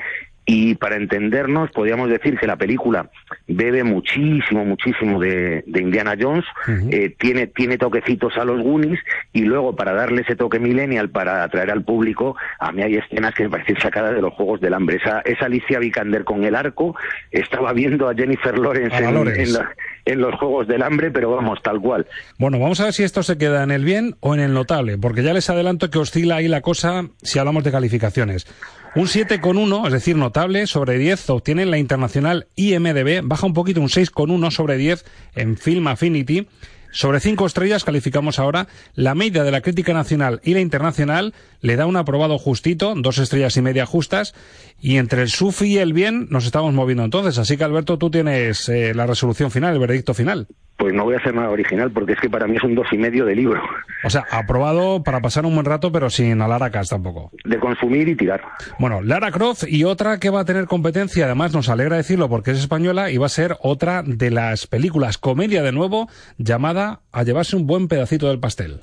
y 0.52 0.74
para 0.74 0.96
entendernos 0.96 1.70
podríamos 1.70 2.10
decir 2.10 2.40
que 2.40 2.48
la 2.48 2.56
película 2.56 3.12
bebe 3.48 3.84
muchísimo 3.84 4.66
muchísimo 4.66 5.20
de, 5.20 5.64
de 5.68 5.80
Indiana 5.82 6.16
Jones 6.20 6.44
eh, 6.92 7.14
tiene 7.20 7.46
tiene 7.46 7.78
toquecitos 7.78 8.36
a 8.36 8.46
los 8.46 8.60
Goonies 8.64 9.00
y 9.32 9.42
luego 9.44 9.76
para 9.76 9.94
darle 9.94 10.22
ese 10.24 10.36
toque 10.36 10.58
millennial 10.58 11.10
para 11.12 11.44
atraer 11.44 11.70
al 11.70 11.84
público 11.84 12.36
a 12.60 12.72
mí 12.72 12.82
hay 12.82 12.96
escenas 12.96 13.36
que 13.36 13.44
me 13.44 13.52
parecen 13.52 13.78
sacadas 13.80 14.16
de 14.16 14.22
los 14.24 14.34
Juegos 14.34 14.60
del 14.60 14.74
Hambre 14.74 14.98
esa, 14.98 15.20
esa 15.22 15.46
Alicia 15.46 15.78
Vikander 15.78 16.24
con 16.24 16.44
el 16.44 16.56
arco 16.56 16.96
estaba 17.30 17.72
viendo 17.74 18.10
a 18.10 18.16
Jennifer 18.16 18.58
Lawrence, 18.58 18.96
A 18.96 19.00
en- 19.10 19.14
Lawrence. 19.14 19.44
en 19.44 19.54
la- 19.54 19.70
en 20.06 20.22
los 20.22 20.34
Juegos 20.36 20.68
del 20.68 20.82
Hambre 20.82 21.12
pero 21.12 21.30
vamos 21.36 21.62
tal 21.62 21.80
cual 21.80 22.08
Bueno, 22.40 22.58
vamos 22.58 22.80
a 22.80 22.86
ver 22.86 22.94
si 22.94 23.04
esto 23.04 23.22
se 23.22 23.38
queda 23.38 23.62
en 23.64 23.70
el 23.70 23.86
bien 23.86 24.16
o 24.22 24.34
en 24.34 24.40
el 24.40 24.54
notable, 24.54 24.98
porque 24.98 25.22
ya 25.22 25.34
les 25.34 25.48
adelanto 25.52 25.92
que 25.92 26.00
oscila 26.00 26.38
ahí 26.38 26.48
la 26.48 26.62
cosa 26.62 27.06
si 27.22 27.38
hablamos 27.38 27.64
de 27.64 27.72
calificaciones. 27.72 28.48
Un 28.96 29.06
7,1, 29.06 29.86
es 29.86 29.94
decir, 29.94 30.16
notable, 30.16 30.66
sobre 30.66 30.98
10 30.98 31.30
obtiene 31.30 31.66
la 31.68 31.78
internacional 31.78 32.48
IMDB, 32.56 33.22
baja 33.24 33.46
un 33.46 33.54
poquito, 33.54 33.82
un 33.82 33.88
6,1 33.88 34.50
sobre 34.52 34.78
10 34.78 35.06
en 35.36 35.58
Film 35.58 35.88
Affinity. 35.88 36.48
Sobre 36.92 37.20
5 37.20 37.46
estrellas 37.46 37.84
calificamos 37.84 38.40
ahora. 38.40 38.68
La 38.96 39.14
media 39.14 39.44
de 39.44 39.52
la 39.52 39.62
crítica 39.62 39.94
nacional 39.94 40.42
y 40.44 40.56
la 40.56 40.60
internacional 40.60 41.36
le 41.62 41.76
da 41.76 41.86
un 41.86 41.98
aprobado 41.98 42.40
justito, 42.40 42.96
dos 42.98 43.20
estrellas 43.20 43.56
y 43.58 43.62
media 43.62 43.86
justas. 43.86 44.34
Y 44.82 44.98
entre 44.98 45.22
el 45.22 45.30
SUFI 45.30 45.68
y 45.68 45.78
el 45.78 45.94
bien 45.94 46.28
nos 46.32 46.46
estamos 46.46 46.74
moviendo 46.74 47.04
entonces. 47.04 47.38
Así 47.38 47.58
que 47.58 47.64
Alberto, 47.64 48.00
tú 48.00 48.10
tienes 48.10 48.68
eh, 48.70 48.96
la 48.96 49.06
resolución 49.06 49.52
final, 49.52 49.74
el 49.74 49.80
veredicto 49.80 50.16
final. 50.16 50.48
Pues 50.80 50.94
no 50.94 51.04
voy 51.04 51.16
a 51.16 51.18
hacer 51.18 51.36
nada 51.36 51.50
original 51.50 51.92
porque 51.92 52.14
es 52.14 52.20
que 52.20 52.30
para 52.30 52.48
mí 52.48 52.56
es 52.56 52.64
un 52.64 52.74
dos 52.74 52.88
y 52.92 52.98
medio 52.98 53.26
de 53.26 53.36
libro 53.36 53.62
O 54.06 54.10
sea, 54.10 54.26
aprobado 54.32 55.04
para 55.04 55.20
pasar 55.20 55.46
un 55.46 55.54
buen 55.54 55.66
rato, 55.66 55.92
pero 55.92 56.10
sin 56.10 56.42
alaracas 56.42 56.88
tampoco. 56.88 57.32
de 57.44 57.60
consumir 57.60 58.08
y 58.08 58.16
tirar 58.16 58.42
Bueno, 58.80 59.02
Lara 59.02 59.30
Croft 59.32 59.66
y 59.68 59.84
otra 59.84 60.20
que 60.20 60.30
va 60.30 60.40
a 60.40 60.46
tener 60.46 60.66
competencia, 60.66 61.26
además 61.26 61.54
nos 61.54 61.68
alegra 61.68 61.98
decirlo 61.98 62.30
porque 62.30 62.52
es 62.52 62.60
española 62.60 63.12
y 63.12 63.18
va 63.18 63.26
a 63.26 63.30
ser 63.30 63.58
otra 63.62 64.04
de 64.06 64.32
las 64.32 64.68
películas 64.68 65.18
comedia 65.18 65.62
de 65.62 65.74
nuevo 65.74 66.08
llamada 66.38 67.02
A 67.12 67.24
llevarse 67.24 67.58
un 67.58 67.68
buen 67.68 67.90
pedacito 67.90 68.30
del 68.30 68.40
pastel. 68.40 68.80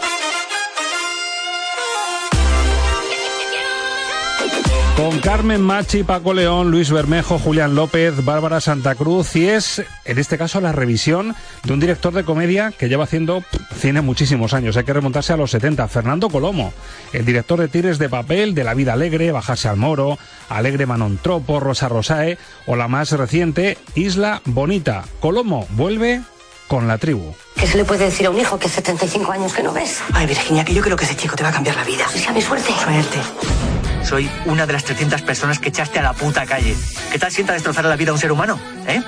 Con 4.96 5.18
Carmen 5.18 5.60
Machi, 5.60 6.04
Paco 6.04 6.32
León, 6.32 6.70
Luis 6.70 6.90
Bermejo, 6.90 7.38
Julián 7.38 7.74
López, 7.74 8.24
Bárbara 8.24 8.62
Santa 8.62 8.94
Cruz 8.94 9.36
y 9.36 9.46
es, 9.46 9.82
en 10.06 10.18
este 10.18 10.38
caso, 10.38 10.58
la 10.62 10.72
revisión 10.72 11.36
de 11.64 11.72
un 11.74 11.80
director 11.80 12.14
de 12.14 12.24
comedia 12.24 12.72
que 12.72 12.88
lleva 12.88 13.04
haciendo 13.04 13.44
cine 13.78 14.00
muchísimos 14.00 14.54
años. 14.54 14.74
Hay 14.78 14.84
que 14.84 14.94
remontarse 14.94 15.34
a 15.34 15.36
los 15.36 15.50
70. 15.50 15.86
Fernando 15.88 16.30
Colomo, 16.30 16.72
el 17.12 17.26
director 17.26 17.60
de 17.60 17.68
Tires 17.68 17.98
de 17.98 18.08
Papel, 18.08 18.54
de 18.54 18.64
La 18.64 18.72
Vida 18.72 18.94
Alegre, 18.94 19.32
Bajarse 19.32 19.68
al 19.68 19.76
Moro, 19.76 20.18
Alegre 20.48 20.86
Manon 20.86 21.18
Tropo, 21.18 21.60
Rosa 21.60 21.90
Rosae 21.90 22.38
o 22.64 22.74
la 22.74 22.88
más 22.88 23.12
reciente, 23.12 23.76
Isla 23.94 24.40
Bonita. 24.46 25.04
Colomo 25.20 25.66
vuelve 25.72 26.22
con 26.68 26.88
la 26.88 26.96
tribu. 26.96 27.34
¿Qué 27.54 27.66
se 27.66 27.76
le 27.76 27.84
puede 27.84 28.06
decir 28.06 28.26
a 28.26 28.30
un 28.30 28.40
hijo 28.40 28.58
que 28.58 28.66
hace 28.66 28.76
75 28.76 29.30
años 29.30 29.52
que 29.52 29.62
no 29.62 29.74
ves? 29.74 30.00
Ay, 30.14 30.26
Virginia, 30.26 30.64
que 30.64 30.72
yo 30.72 30.80
creo 30.80 30.96
que 30.96 31.04
ese 31.04 31.16
chico 31.16 31.36
te 31.36 31.42
va 31.42 31.50
a 31.50 31.52
cambiar 31.52 31.76
la 31.76 31.84
vida. 31.84 32.08
Sea 32.08 32.32
mi 32.32 32.40
suerte. 32.40 32.72
Suerte. 32.82 33.75
Soy 34.06 34.30
una 34.44 34.66
de 34.66 34.72
las 34.72 34.84
300 34.84 35.20
personas 35.22 35.58
que 35.58 35.70
echaste 35.70 35.98
a 35.98 36.02
la 36.02 36.12
puta 36.12 36.46
calle. 36.46 36.76
¿Qué 37.10 37.18
tal 37.18 37.32
sienta 37.32 37.54
destrozar 37.54 37.84
la 37.86 37.96
vida 37.96 38.10
a 38.10 38.14
un 38.14 38.20
ser 38.20 38.30
humano? 38.30 38.56
¿Eh? 38.86 39.02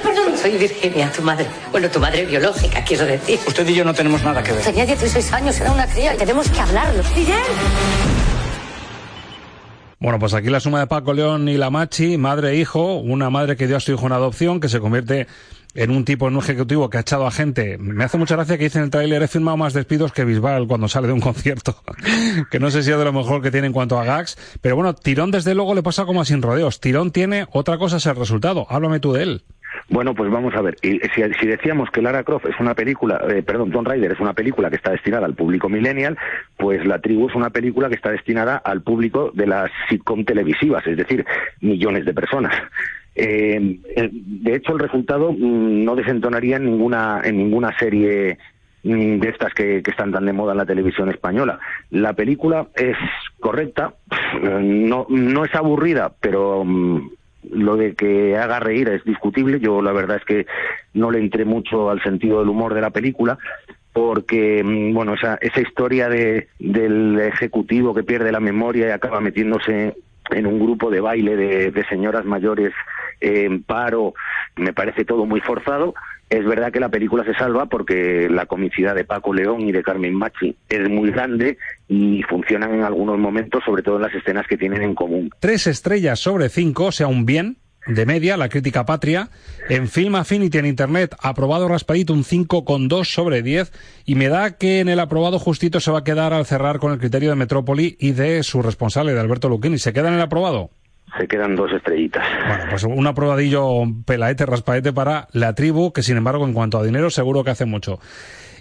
Perdón, 0.00 0.38
soy 0.40 0.56
Virginia, 0.56 1.10
tu 1.10 1.20
madre. 1.22 1.46
Bueno, 1.72 1.90
tu 1.90 1.98
madre 1.98 2.24
biológica, 2.24 2.84
quiero 2.84 3.04
decir. 3.04 3.40
Usted 3.44 3.66
y 3.68 3.74
yo 3.74 3.84
no 3.84 3.92
tenemos 3.92 4.22
nada 4.22 4.40
que 4.40 4.52
ver. 4.52 4.62
Tenía 4.62 4.86
16 4.86 5.32
años, 5.32 5.60
era 5.60 5.72
una 5.72 5.88
cría 5.88 6.14
y 6.14 6.16
tenemos 6.16 6.48
que 6.48 6.60
hablarlo. 6.60 7.02
Miguel. 7.16 7.34
Bueno, 9.98 10.18
pues 10.20 10.34
aquí 10.34 10.48
la 10.48 10.60
suma 10.60 10.78
de 10.78 10.86
Paco 10.86 11.12
León 11.12 11.48
y 11.48 11.56
la 11.56 11.70
Machi, 11.70 12.18
madre 12.18 12.50
e 12.50 12.56
hijo, 12.56 12.94
una 12.98 13.30
madre 13.30 13.56
que 13.56 13.66
dio 13.66 13.76
a 13.76 13.80
su 13.80 13.92
hijo 13.92 14.06
en 14.06 14.12
adopción, 14.12 14.60
que 14.60 14.68
se 14.68 14.78
convierte 14.78 15.26
en 15.74 15.90
un 15.90 16.04
tipo, 16.04 16.28
en 16.28 16.34
un 16.34 16.40
ejecutivo 16.40 16.90
que 16.90 16.98
ha 16.98 17.00
echado 17.00 17.26
a 17.26 17.30
gente. 17.30 17.78
Me 17.78 18.04
hace 18.04 18.18
mucha 18.18 18.36
gracia 18.36 18.58
que 18.58 18.64
dice 18.64 18.78
en 18.78 18.84
el 18.84 18.90
tráiler, 18.90 19.22
he 19.22 19.28
firmado 19.28 19.56
más 19.56 19.72
despidos 19.72 20.12
que 20.12 20.24
Bisbal 20.24 20.66
cuando 20.66 20.88
sale 20.88 21.06
de 21.06 21.12
un 21.12 21.20
concierto. 21.22 21.76
que 22.50 22.58
no 22.58 22.70
sé 22.70 22.82
si 22.82 22.90
es 22.90 22.98
de 22.98 23.04
lo 23.04 23.12
mejor 23.12 23.42
que 23.42 23.50
tiene 23.50 23.66
en 23.66 23.72
cuanto 23.72 23.98
a 23.98 24.04
gags. 24.04 24.36
Pero 24.60 24.76
bueno, 24.76 24.94
Tirón 24.94 25.30
desde 25.30 25.54
luego 25.54 25.74
le 25.74 25.82
pasa 25.82 26.04
como 26.04 26.20
a 26.20 26.24
sin 26.24 26.42
rodeos. 26.42 26.80
Tirón 26.80 27.10
tiene 27.10 27.46
otra 27.52 27.78
cosa 27.78 27.96
es 27.96 28.06
el 28.06 28.16
resultado. 28.16 28.66
Háblame 28.68 29.00
tú 29.00 29.12
de 29.12 29.22
él. 29.22 29.42
Bueno, 29.88 30.14
pues 30.14 30.30
vamos 30.30 30.54
a 30.54 30.62
ver. 30.62 30.76
Si, 30.80 31.00
si 31.40 31.46
decíamos 31.46 31.90
que 31.90 32.02
Lara 32.02 32.24
Croft 32.24 32.46
es 32.46 32.58
una 32.60 32.74
película, 32.74 33.20
eh, 33.28 33.42
perdón, 33.42 33.70
Tomb 33.70 33.88
Raider 33.88 34.12
es 34.12 34.20
una 34.20 34.32
película 34.32 34.70
que 34.70 34.76
está 34.76 34.92
destinada 34.92 35.26
al 35.26 35.34
público 35.34 35.68
millennial, 35.68 36.16
pues 36.56 36.84
La 36.86 37.00
Tribu 37.00 37.28
es 37.28 37.34
una 37.34 37.50
película 37.50 37.88
que 37.88 37.96
está 37.96 38.10
destinada 38.10 38.56
al 38.56 38.82
público 38.82 39.30
de 39.34 39.46
las 39.46 39.70
sitcom 39.88 40.24
televisivas, 40.24 40.86
es 40.86 40.96
decir, 40.96 41.24
millones 41.60 42.04
de 42.04 42.14
personas. 42.14 42.54
Eh, 43.14 43.78
eh, 43.96 44.08
de 44.12 44.54
hecho, 44.54 44.72
el 44.72 44.78
resultado 44.78 45.32
mm, 45.32 45.84
no 45.84 45.94
desentonaría 45.96 46.56
en 46.56 46.64
ninguna, 46.64 47.20
en 47.24 47.36
ninguna 47.36 47.76
serie 47.78 48.38
mm, 48.82 49.18
de 49.18 49.28
estas 49.28 49.52
que, 49.54 49.78
están 49.78 50.12
tan 50.12 50.24
de 50.24 50.32
moda 50.32 50.52
en 50.52 50.58
la 50.58 50.66
televisión 50.66 51.10
española. 51.10 51.58
La 51.90 52.14
película 52.14 52.68
es 52.74 52.96
correcta, 53.40 53.94
no, 54.42 55.06
no 55.08 55.44
es 55.44 55.54
aburrida, 55.54 56.12
pero 56.20 56.64
mm, 56.64 57.10
lo 57.50 57.76
de 57.76 57.94
que 57.94 58.36
haga 58.36 58.60
reír 58.60 58.88
es 58.88 59.04
discutible. 59.04 59.60
Yo 59.60 59.82
la 59.82 59.92
verdad 59.92 60.16
es 60.18 60.24
que 60.24 60.46
no 60.94 61.10
le 61.10 61.18
entré 61.18 61.44
mucho 61.44 61.90
al 61.90 62.02
sentido 62.02 62.40
del 62.40 62.48
humor 62.48 62.74
de 62.74 62.80
la 62.80 62.90
película 62.90 63.38
porque 63.92 64.62
bueno 64.64 65.12
esa, 65.12 65.36
esa 65.42 65.60
historia 65.60 66.08
de, 66.08 66.48
del 66.58 67.20
ejecutivo 67.20 67.94
que 67.94 68.02
pierde 68.02 68.32
la 68.32 68.40
memoria 68.40 68.86
y 68.86 68.90
acaba 68.90 69.20
metiéndose 69.20 69.94
en 70.30 70.46
un 70.46 70.58
grupo 70.58 70.90
de 70.90 71.00
baile 71.00 71.36
de, 71.36 71.70
de 71.70 71.84
señoras 71.84 72.24
mayores 72.24 72.72
eh, 72.72 72.76
en 73.22 73.62
paro 73.62 74.14
me 74.56 74.72
parece 74.72 75.04
todo 75.04 75.24
muy 75.24 75.40
forzado 75.40 75.94
Es 76.28 76.44
verdad 76.44 76.72
que 76.72 76.80
la 76.80 76.88
película 76.88 77.24
se 77.24 77.34
salva 77.34 77.66
porque 77.66 78.28
la 78.28 78.46
comicidad 78.46 78.94
de 78.94 79.04
Paco 79.04 79.32
León 79.32 79.60
y 79.60 79.72
de 79.72 79.82
Carmen 79.82 80.14
Machi 80.14 80.56
es 80.68 80.88
muy 80.88 81.10
grande 81.10 81.58
y 81.88 82.22
funcionan 82.22 82.74
en 82.74 82.82
algunos 82.82 83.18
momentos, 83.18 83.62
sobre 83.64 83.82
todo 83.82 83.96
en 83.96 84.02
las 84.02 84.14
escenas 84.14 84.46
que 84.46 84.56
tienen 84.56 84.82
en 84.82 84.94
común. 84.94 85.30
Tres 85.38 85.66
estrellas 85.66 86.20
sobre 86.20 86.48
cinco, 86.48 86.86
o 86.86 86.92
sea, 86.92 87.06
un 87.06 87.26
bien 87.26 87.58
de 87.86 88.06
media, 88.06 88.36
la 88.36 88.48
crítica 88.48 88.86
patria. 88.86 89.28
En 89.68 89.88
Film 89.88 90.14
Affinity 90.14 90.58
en 90.58 90.66
Internet, 90.66 91.14
aprobado 91.20 91.68
raspadito 91.68 92.12
un 92.12 92.24
5,2 92.24 93.04
sobre 93.04 93.42
10. 93.42 93.72
Y 94.04 94.14
me 94.14 94.28
da 94.28 94.56
que 94.56 94.80
en 94.80 94.88
el 94.88 95.00
aprobado 95.00 95.38
justito 95.38 95.80
se 95.80 95.90
va 95.90 95.98
a 95.98 96.04
quedar 96.04 96.32
al 96.32 96.46
cerrar 96.46 96.78
con 96.78 96.92
el 96.92 96.98
criterio 96.98 97.30
de 97.30 97.36
Metrópoli 97.36 97.96
y 97.98 98.12
de 98.12 98.42
su 98.42 98.62
responsable, 98.62 99.12
de 99.12 99.20
Alberto 99.20 99.48
Luquini. 99.48 99.78
¿Se 99.78 99.92
queda 99.92 100.08
en 100.08 100.14
el 100.14 100.20
aprobado? 100.20 100.70
Se 101.18 101.28
quedan 101.28 101.56
dos 101.56 101.70
estrellitas. 101.72 102.24
Bueno, 102.48 102.64
pues 102.70 102.84
un 102.84 103.06
aprobadillo 103.06 103.82
pelaete, 104.06 104.46
raspaete 104.46 104.92
para 104.92 105.28
la 105.32 105.54
tribu, 105.54 105.92
que 105.92 106.02
sin 106.02 106.16
embargo, 106.16 106.46
en 106.46 106.54
cuanto 106.54 106.78
a 106.78 106.84
dinero, 106.84 107.10
seguro 107.10 107.44
que 107.44 107.50
hace 107.50 107.66
mucho. 107.66 108.00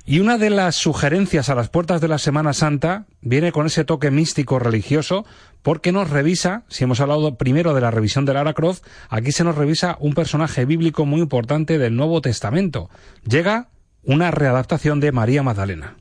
Y 0.04 0.20
una 0.20 0.38
de 0.38 0.50
las 0.50 0.76
sugerencias 0.76 1.50
a 1.50 1.56
las 1.56 1.70
puertas 1.70 2.02
de 2.02 2.08
la 2.08 2.18
Semana 2.18 2.54
Santa 2.54 3.06
viene 3.22 3.52
con 3.52 3.68
ese 3.68 3.86
toque 3.86 4.10
místico 4.10 4.58
religioso 4.58 5.26
porque 5.62 5.92
nos 5.92 6.10
revisa, 6.10 6.64
si 6.70 6.84
hemos 6.84 7.00
hablado 7.00 7.36
primero 7.36 7.76
de 7.76 7.82
la 7.82 7.92
revisión 7.92 8.26
de 8.26 8.34
Lara 8.34 8.54
Croft, 8.54 8.84
aquí 9.10 9.32
se 9.32 9.44
nos 9.44 9.56
revisa 9.56 9.98
un 10.00 10.16
personaje 10.16 10.66
bíblico 10.66 11.06
muy 11.06 11.22
importante 11.22 11.78
del 11.78 11.96
Nuevo 11.96 12.20
Testamento. 12.20 12.90
Llega 13.30 13.68
una 14.04 14.32
readaptación 14.32 15.00
de 15.00 15.12
María 15.12 15.44
Magdalena. 15.44 15.98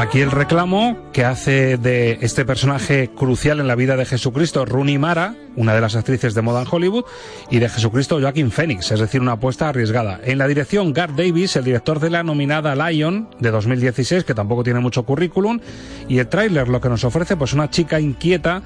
Aquí 0.00 0.22
el 0.22 0.30
reclamo 0.30 0.96
que 1.12 1.26
hace 1.26 1.76
de 1.76 2.16
este 2.22 2.46
personaje 2.46 3.10
crucial 3.14 3.60
en 3.60 3.66
la 3.66 3.74
vida 3.74 3.96
de 3.96 4.06
Jesucristo, 4.06 4.64
Rooney 4.64 4.96
Mara, 4.96 5.34
una 5.56 5.74
de 5.74 5.82
las 5.82 5.94
actrices 5.94 6.32
de 6.32 6.40
moda 6.40 6.62
en 6.62 6.68
Hollywood, 6.70 7.04
y 7.50 7.58
de 7.58 7.68
Jesucristo 7.68 8.18
Joaquin 8.18 8.50
Phoenix, 8.50 8.90
es 8.92 8.98
decir, 8.98 9.20
una 9.20 9.32
apuesta 9.32 9.68
arriesgada. 9.68 10.18
En 10.24 10.38
la 10.38 10.48
dirección, 10.48 10.94
Garth 10.94 11.16
Davis, 11.16 11.54
el 11.56 11.64
director 11.64 12.00
de 12.00 12.08
la 12.08 12.22
nominada 12.22 12.74
Lion 12.76 13.28
de 13.40 13.50
2016, 13.50 14.24
que 14.24 14.32
tampoco 14.32 14.64
tiene 14.64 14.80
mucho 14.80 15.02
currículum, 15.02 15.60
y 16.08 16.16
el 16.16 16.28
tráiler 16.28 16.68
lo 16.68 16.80
que 16.80 16.88
nos 16.88 17.04
ofrece, 17.04 17.36
pues 17.36 17.52
una 17.52 17.68
chica 17.68 18.00
inquieta 18.00 18.62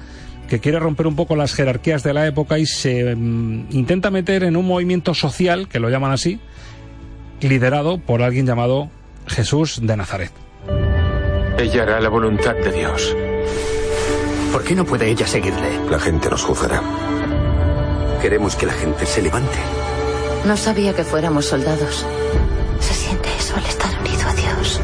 que 0.47 0.61
quiere 0.61 0.79
romper 0.79 1.05
un 1.05 1.17
poco 1.17 1.35
las 1.35 1.53
jerarquías 1.53 2.01
de 2.01 2.13
la 2.13 2.25
época 2.27 2.59
y 2.59 2.65
se 2.65 3.13
mm, 3.13 3.71
intenta 3.71 4.09
meter 4.09 4.45
en 4.45 4.55
un 4.55 4.65
movimiento 4.65 5.13
social, 5.13 5.67
que 5.67 5.81
lo 5.81 5.89
llaman 5.89 6.13
así, 6.13 6.39
liderado 7.41 7.97
por 7.97 8.21
alguien 8.21 8.45
llamado 8.45 8.89
Jesús 9.27 9.81
de 9.83 9.97
Nazaret. 9.97 10.44
Ella 11.57 11.83
hará 11.83 12.01
la 12.01 12.09
voluntad 12.09 12.53
de 12.53 12.71
Dios. 12.71 13.15
¿Por 14.51 14.63
qué 14.63 14.75
no 14.75 14.83
puede 14.85 15.09
ella 15.09 15.25
seguirle? 15.25 15.79
La 15.89 15.99
gente 15.99 16.29
nos 16.29 16.43
juzgará. 16.43 16.81
Queremos 18.21 18.55
que 18.55 18.65
la 18.65 18.73
gente 18.73 19.05
se 19.05 19.21
levante. 19.21 19.57
No 20.45 20.57
sabía 20.57 20.93
que 20.93 21.03
fuéramos 21.03 21.45
soldados. 21.45 22.05
Se 22.79 22.93
siente 22.93 23.29
eso 23.37 23.55
al 23.55 23.65
estar 23.65 23.89
unido 24.01 24.27
a 24.27 24.33
Dios. 24.33 24.81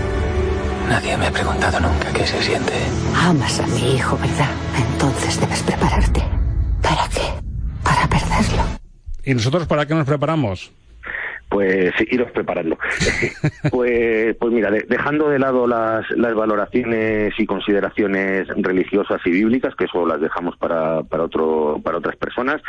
Nadie 0.88 1.18
me 1.18 1.28
ha 1.28 1.32
preguntado 1.32 1.80
nunca 1.80 2.12
qué 2.14 2.26
se 2.26 2.42
siente. 2.42 2.74
Amas 3.16 3.60
a 3.60 3.68
mi 3.68 3.96
hijo, 3.96 4.18
¿verdad? 4.18 4.50
Entonces 4.94 5.40
debes 5.42 5.64
prepararte. 5.64 6.24
¿Para 6.82 7.08
qué? 7.10 7.22
Para 7.84 8.08
perderlo. 8.08 8.64
¿Y 9.24 9.34
nosotros 9.34 9.68
para 9.68 9.86
qué 9.86 9.94
nos 9.94 10.06
preparamos? 10.06 10.72
Pues 11.52 11.94
iros 12.12 12.32
preparando. 12.32 12.78
pues, 13.72 14.36
pues 14.38 14.54
mira, 14.54 14.72
dejando 14.72 15.30
de 15.30 15.38
lado 15.38 15.68
las, 15.68 16.10
las 16.12 16.34
valoraciones 16.34 17.34
y 17.38 17.46
consideraciones 17.46 18.48
religiosas 18.56 19.22
y 19.26 19.32
bíblicas, 19.32 19.76
que 19.76 19.86
eso 19.86 20.06
las 20.08 20.22
dejamos 20.22 20.58
para, 20.58 21.04
para, 21.04 21.24
otro, 21.24 21.80
para 21.84 21.98
otras 21.98 22.16
personas, 22.16 22.62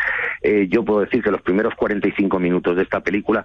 eh, 0.43 0.67
yo 0.69 0.85
puedo 0.85 1.01
decir 1.01 1.23
que 1.23 1.31
los 1.31 1.41
primeros 1.43 1.75
45 1.77 2.39
minutos 2.41 2.77
de 2.77 2.83
esta 2.83 3.01
película 3.01 3.45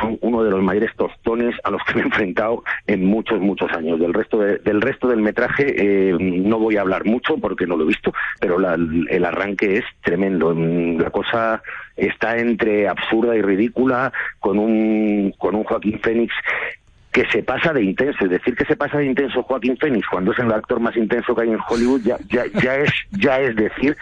son 0.00 0.18
uno 0.20 0.44
de 0.44 0.50
los 0.50 0.62
mayores 0.62 0.94
tostones 0.96 1.56
a 1.64 1.70
los 1.70 1.82
que 1.82 1.94
me 1.94 2.02
he 2.02 2.04
enfrentado 2.04 2.62
en 2.86 3.04
muchos, 3.04 3.40
muchos 3.40 3.70
años. 3.72 3.98
Del 3.98 4.14
resto, 4.14 4.38
del, 4.38 4.80
resto 4.80 5.08
del 5.08 5.20
metraje 5.20 5.64
eh, 5.76 6.16
no 6.20 6.60
voy 6.60 6.76
a 6.76 6.82
hablar 6.82 7.04
mucho 7.04 7.38
porque 7.38 7.66
no 7.66 7.76
lo 7.76 7.82
he 7.82 7.88
visto, 7.88 8.12
pero 8.38 8.58
el 8.58 9.24
arranque 9.24 9.78
es 9.78 9.84
tremendo. 10.02 10.54
La 10.54 11.10
cosa 11.10 11.60
está 11.96 12.36
entre 12.36 12.88
absurda 12.88 13.36
y 13.36 13.42
ridícula, 13.42 14.12
con 14.38 14.58
un, 14.58 15.32
con 15.38 15.54
un 15.54 15.64
Joaquín 15.64 16.00
Fénix 16.00 16.32
que 17.12 17.26
se 17.30 17.42
pasa 17.42 17.72
de 17.72 17.82
intenso. 17.82 18.24
Es 18.24 18.30
decir, 18.30 18.54
que 18.54 18.66
se 18.66 18.76
pasa 18.76 18.98
de 18.98 19.06
intenso 19.06 19.42
Joaquín 19.42 19.76
Fénix 19.78 20.06
cuando 20.06 20.32
es 20.32 20.38
el 20.38 20.52
actor 20.52 20.80
más 20.80 20.96
intenso 20.96 21.34
que 21.34 21.42
hay 21.42 21.50
en 21.50 21.60
Hollywood 21.66 22.02
ya, 22.02 22.18
ya, 22.28 22.44
ya, 22.60 22.76
es, 22.76 22.90
ya 23.12 23.40
es 23.40 23.56
decir, 23.56 23.96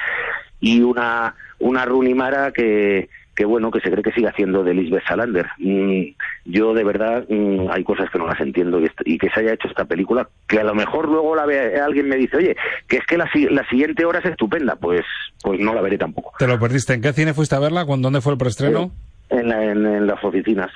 y 0.60 0.80
una, 0.82 1.34
una 1.60 1.84
Runimara 1.84 2.50
que, 2.50 3.08
que 3.34 3.44
bueno, 3.44 3.70
que 3.70 3.80
se 3.80 3.90
cree 3.90 4.02
que 4.02 4.12
sigue 4.12 4.28
haciendo 4.28 4.62
de 4.62 4.74
Lisbeth 4.74 5.04
Salander. 5.06 5.46
Mm, 5.58 6.02
yo 6.44 6.74
de 6.74 6.84
verdad 6.84 7.24
mm, 7.28 7.68
hay 7.70 7.84
cosas 7.84 8.10
que 8.10 8.18
no 8.18 8.26
las 8.26 8.40
entiendo 8.40 8.80
y, 9.04 9.18
que 9.18 9.30
se 9.30 9.40
haya 9.40 9.54
hecho 9.54 9.68
esta 9.68 9.84
película, 9.84 10.28
que 10.46 10.60
a 10.60 10.64
lo 10.64 10.74
mejor 10.74 11.08
luego 11.08 11.34
la 11.34 11.46
ve 11.46 11.80
alguien 11.80 12.08
me 12.08 12.16
dice, 12.16 12.36
oye, 12.36 12.56
que 12.88 12.98
es 12.98 13.06
que 13.06 13.16
la, 13.16 13.28
la, 13.50 13.68
siguiente 13.68 14.04
hora 14.04 14.20
es 14.20 14.26
estupenda, 14.26 14.76
pues 14.76 15.02
pues 15.42 15.60
no 15.60 15.74
la 15.74 15.80
veré 15.80 15.98
tampoco. 15.98 16.32
¿Te 16.38 16.46
lo 16.46 16.58
perdiste? 16.58 16.94
¿En 16.94 17.02
qué 17.02 17.12
cine 17.12 17.34
fuiste 17.34 17.54
a 17.54 17.60
verla? 17.60 17.84
¿Dónde 17.84 18.20
fue 18.20 18.32
el 18.32 18.38
preestreno? 18.38 18.90
Eh, 19.30 19.40
en, 19.40 19.50
en 19.50 20.06
las 20.06 20.22
oficinas. 20.22 20.70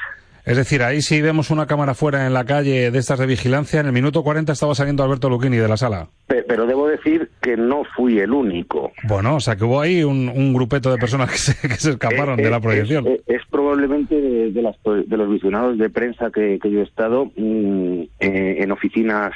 Es 0.49 0.57
decir, 0.57 0.83
ahí 0.83 1.03
si 1.03 1.21
vemos 1.21 1.51
una 1.51 1.67
cámara 1.67 1.93
fuera 1.93 2.27
en 2.27 2.33
la 2.33 2.47
calle 2.47 2.91
de 2.91 2.99
estas 2.99 3.19
de 3.19 3.27
vigilancia, 3.27 3.81
en 3.81 3.87
el 3.87 3.93
minuto 3.93 4.23
40 4.23 4.51
estaba 4.51 4.75
saliendo 4.75 5.05
Alberto 5.05 5.29
Luquini 5.29 5.59
de 5.59 5.69
la 5.69 5.77
sala. 5.77 6.09
Pero 6.27 6.65
debo 6.65 6.89
decir 6.89 7.29
que 7.43 7.55
no 7.59 7.83
fui 7.95 8.19
el 8.19 8.33
único. 8.33 8.93
Bueno, 9.03 9.35
o 9.35 9.41
sea 9.41 9.57
que 9.57 9.65
hubo 9.65 9.79
ahí 9.79 10.03
un, 10.03 10.55
grupeto 10.55 10.91
de 10.91 10.97
personas 10.97 11.31
que 11.31 11.37
se, 11.37 11.91
escaparon 11.91 12.39
de 12.39 12.49
la 12.49 12.57
eh, 12.57 12.59
eh, 12.61 12.63
proyección. 12.63 13.07
Es, 13.27 13.43
probablemente 13.51 14.15
de, 14.15 14.63
los 14.63 15.31
visionados 15.31 15.77
de 15.77 15.91
prensa 15.91 16.31
que, 16.31 16.59
yo 16.65 16.81
he 16.81 16.85
estado 16.85 17.27
mm, 17.37 18.01
eh, 18.19 18.57
en 18.61 18.73
oficinas 18.73 19.33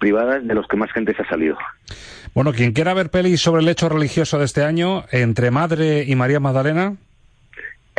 privadas 0.00 0.44
de 0.44 0.54
los 0.54 0.66
que 0.66 0.76
más 0.76 0.90
gente 0.90 1.14
se 1.14 1.22
ha 1.22 1.28
salido. 1.28 1.56
Bueno, 2.34 2.52
quien 2.52 2.72
quiera 2.72 2.94
ver 2.94 3.10
pelis 3.10 3.40
sobre 3.40 3.62
el 3.62 3.68
hecho 3.68 3.88
religioso 3.88 4.40
de 4.40 4.44
este 4.44 4.64
año, 4.64 5.04
entre 5.12 5.52
Madre 5.52 6.02
y 6.04 6.16
María 6.16 6.40
Magdalena, 6.40 6.96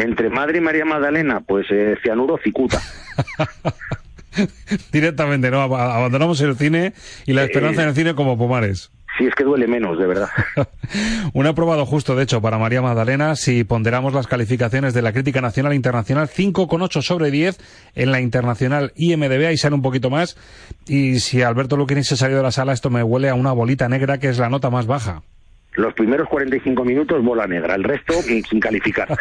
entre 0.01 0.29
Madre 0.29 0.59
y 0.59 0.61
María 0.61 0.85
Magdalena, 0.85 1.41
pues 1.41 1.67
eh, 1.71 1.95
cianuro 2.01 2.37
cicuta. 2.43 2.81
Directamente, 4.91 5.51
¿no? 5.51 5.61
Abandonamos 5.61 6.39
el 6.41 6.55
cine 6.55 6.93
y 7.25 7.33
la 7.33 7.43
eh, 7.43 7.45
esperanza 7.45 7.83
en 7.83 7.89
el 7.89 7.95
cine 7.95 8.15
como 8.15 8.37
Pomares. 8.37 8.91
Sí, 9.17 9.25
es 9.25 9.35
que 9.35 9.43
duele 9.43 9.67
menos, 9.67 9.99
de 9.99 10.07
verdad. 10.07 10.29
Un 11.33 11.45
aprobado 11.45 11.85
justo, 11.85 12.15
de 12.15 12.23
hecho, 12.23 12.41
para 12.41 12.57
María 12.57 12.81
Magdalena, 12.81 13.35
si 13.35 13.65
ponderamos 13.65 14.13
las 14.13 14.27
calificaciones 14.27 14.93
de 14.93 15.01
la 15.01 15.11
crítica 15.11 15.41
nacional 15.41 15.73
e 15.73 15.75
internacional, 15.75 16.29
5,8 16.29 17.01
sobre 17.01 17.31
10 17.31 17.57
en 17.95 18.11
la 18.11 18.21
internacional 18.21 18.93
IMDB, 18.95 19.47
ahí 19.47 19.57
sale 19.57 19.75
un 19.75 19.81
poquito 19.81 20.09
más. 20.09 20.37
Y 20.87 21.19
si 21.19 21.41
Alberto 21.41 21.75
Luquini 21.75 22.03
se 22.03 22.15
salió 22.15 22.37
de 22.37 22.43
la 22.43 22.51
sala, 22.51 22.71
esto 22.71 22.89
me 22.89 23.03
huele 23.03 23.29
a 23.29 23.33
una 23.33 23.51
bolita 23.51 23.89
negra, 23.89 24.19
que 24.19 24.29
es 24.29 24.37
la 24.37 24.49
nota 24.49 24.69
más 24.69 24.85
baja. 24.85 25.23
Los 25.79 25.93
primeros 25.93 26.27
45 26.27 26.83
minutos, 26.83 27.23
bola 27.23 27.47
negra, 27.47 27.75
el 27.75 27.85
resto 27.85 28.13
sin 28.21 28.59
calificar. 28.59 29.07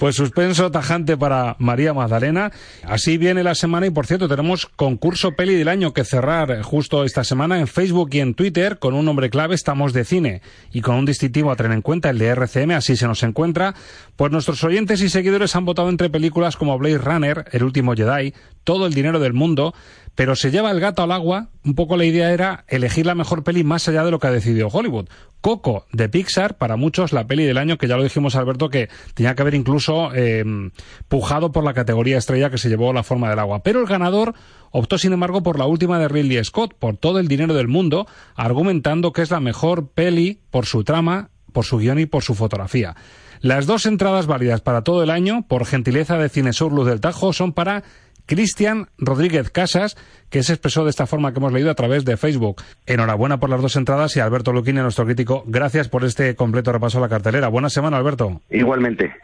Pues 0.00 0.16
suspenso 0.16 0.72
tajante 0.72 1.16
para 1.16 1.54
María 1.60 1.94
Magdalena. 1.94 2.50
Así 2.82 3.16
viene 3.16 3.44
la 3.44 3.54
semana 3.54 3.86
y 3.86 3.90
por 3.90 4.04
cierto 4.04 4.26
tenemos 4.26 4.66
concurso 4.66 5.36
peli 5.36 5.54
del 5.54 5.68
año 5.68 5.92
que 5.92 6.02
cerrar 6.02 6.62
justo 6.62 7.04
esta 7.04 7.22
semana 7.22 7.60
en 7.60 7.68
Facebook 7.68 8.10
y 8.12 8.18
en 8.18 8.34
Twitter 8.34 8.80
con 8.80 8.94
un 8.94 9.04
nombre 9.04 9.30
clave 9.30 9.54
Estamos 9.54 9.92
de 9.92 10.04
Cine 10.04 10.42
y 10.72 10.80
con 10.80 10.96
un 10.96 11.06
distintivo 11.06 11.52
a 11.52 11.56
tener 11.56 11.70
en 11.70 11.82
cuenta, 11.82 12.10
el 12.10 12.18
de 12.18 12.26
RCM, 12.26 12.72
así 12.72 12.96
se 12.96 13.06
nos 13.06 13.22
encuentra. 13.22 13.76
Pues 14.16 14.32
nuestros 14.32 14.64
oyentes 14.64 15.00
y 15.00 15.08
seguidores 15.08 15.54
han 15.54 15.64
votado 15.64 15.90
entre 15.90 16.10
películas 16.10 16.56
como 16.56 16.76
Blade 16.76 16.98
Runner, 16.98 17.44
El 17.52 17.62
último 17.62 17.94
Jedi, 17.94 18.34
Todo 18.64 18.88
el 18.88 18.94
dinero 18.94 19.20
del 19.20 19.32
mundo, 19.32 19.74
pero 20.16 20.34
se 20.34 20.50
lleva 20.50 20.72
el 20.72 20.80
gato 20.80 21.02
al 21.02 21.12
agua. 21.12 21.50
Un 21.64 21.74
poco 21.74 21.96
la 21.96 22.04
idea 22.04 22.32
era 22.32 22.64
elegir 22.66 23.06
la 23.06 23.14
mejor 23.14 23.44
peli 23.44 23.62
más 23.62 23.86
allá 23.86 24.02
de 24.02 24.10
lo 24.10 24.18
que 24.18 24.26
ha 24.26 24.32
decidido 24.32 24.68
Hollywood. 24.68 25.08
Coco 25.42 25.86
de 25.92 26.08
Pixar, 26.08 26.56
para 26.56 26.76
muchos 26.76 27.12
la 27.12 27.26
peli 27.26 27.44
del 27.44 27.58
año, 27.58 27.78
que 27.78 27.86
ya 27.86 27.96
lo 27.96 28.02
dijimos 28.02 28.34
Alberto, 28.34 28.70
que 28.70 28.88
tenía 29.14 29.34
que 29.34 29.42
haber 29.42 29.54
incluso 29.54 30.12
em, 30.14 30.72
pujado 31.06 31.52
por 31.52 31.62
la 31.62 31.74
categoría 31.74 32.18
estrella 32.18 32.50
que 32.50 32.58
se 32.58 32.68
llevó 32.70 32.92
la 32.92 33.04
forma 33.04 33.28
del 33.28 33.38
agua. 33.38 33.62
Pero 33.62 33.80
el 33.80 33.86
ganador 33.86 34.34
optó, 34.72 34.98
sin 34.98 35.12
embargo, 35.12 35.42
por 35.42 35.58
la 35.58 35.66
última 35.66 35.98
de 35.98 36.08
Ridley 36.08 36.42
Scott, 36.42 36.74
por 36.74 36.96
todo 36.96 37.20
el 37.20 37.28
dinero 37.28 37.54
del 37.54 37.68
mundo, 37.68 38.08
argumentando 38.34 39.12
que 39.12 39.22
es 39.22 39.30
la 39.30 39.40
mejor 39.40 39.90
peli 39.90 40.40
por 40.50 40.64
su 40.64 40.82
trama, 40.82 41.28
por 41.52 41.66
su 41.66 41.78
guion 41.78 41.98
y 41.98 42.06
por 42.06 42.22
su 42.22 42.34
fotografía. 42.34 42.96
Las 43.40 43.66
dos 43.66 43.86
entradas 43.86 44.26
válidas 44.26 44.62
para 44.62 44.82
todo 44.82 45.02
el 45.02 45.10
año, 45.10 45.46
por 45.46 45.66
gentileza 45.66 46.16
de 46.16 46.30
Cinesur 46.30 46.72
Luz 46.72 46.86
del 46.86 47.00
Tajo, 47.00 47.32
son 47.32 47.52
para 47.52 47.84
Cristian 48.26 48.88
Rodríguez 48.98 49.50
Casas, 49.50 49.96
que 50.30 50.42
se 50.42 50.52
expresó 50.52 50.84
de 50.84 50.90
esta 50.90 51.06
forma 51.06 51.32
que 51.32 51.38
hemos 51.38 51.52
leído 51.52 51.70
a 51.70 51.74
través 51.74 52.04
de 52.04 52.16
Facebook. 52.16 52.62
Enhorabuena 52.86 53.38
por 53.38 53.50
las 53.50 53.62
dos 53.62 53.76
entradas 53.76 54.16
y 54.16 54.20
Alberto 54.20 54.52
Luquini, 54.52 54.80
nuestro 54.80 55.04
crítico, 55.04 55.44
gracias 55.46 55.88
por 55.88 56.04
este 56.04 56.36
completo 56.36 56.72
repaso 56.72 56.98
a 56.98 57.00
la 57.00 57.08
cartelera. 57.08 57.48
Buena 57.48 57.70
semana, 57.70 57.96
Alberto. 57.96 58.40
Igualmente. 58.50 59.14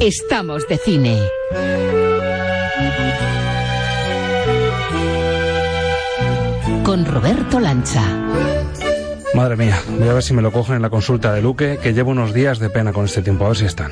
Estamos 0.00 0.66
de 0.68 0.76
cine. 0.78 1.18
Roberto 7.02 7.58
Lancha. 7.58 8.02
Madre 9.34 9.56
mía, 9.56 9.76
voy 9.98 10.08
a 10.08 10.12
ver 10.12 10.22
si 10.22 10.32
me 10.32 10.42
lo 10.42 10.52
cogen 10.52 10.76
en 10.76 10.82
la 10.82 10.90
consulta 10.90 11.32
de 11.32 11.42
Luque, 11.42 11.78
que 11.82 11.92
llevo 11.92 12.12
unos 12.12 12.32
días 12.32 12.60
de 12.60 12.70
pena 12.70 12.92
con 12.92 13.04
este 13.04 13.20
tiempo, 13.20 13.44
a 13.44 13.48
ver 13.48 13.56
si 13.56 13.64
están. 13.64 13.90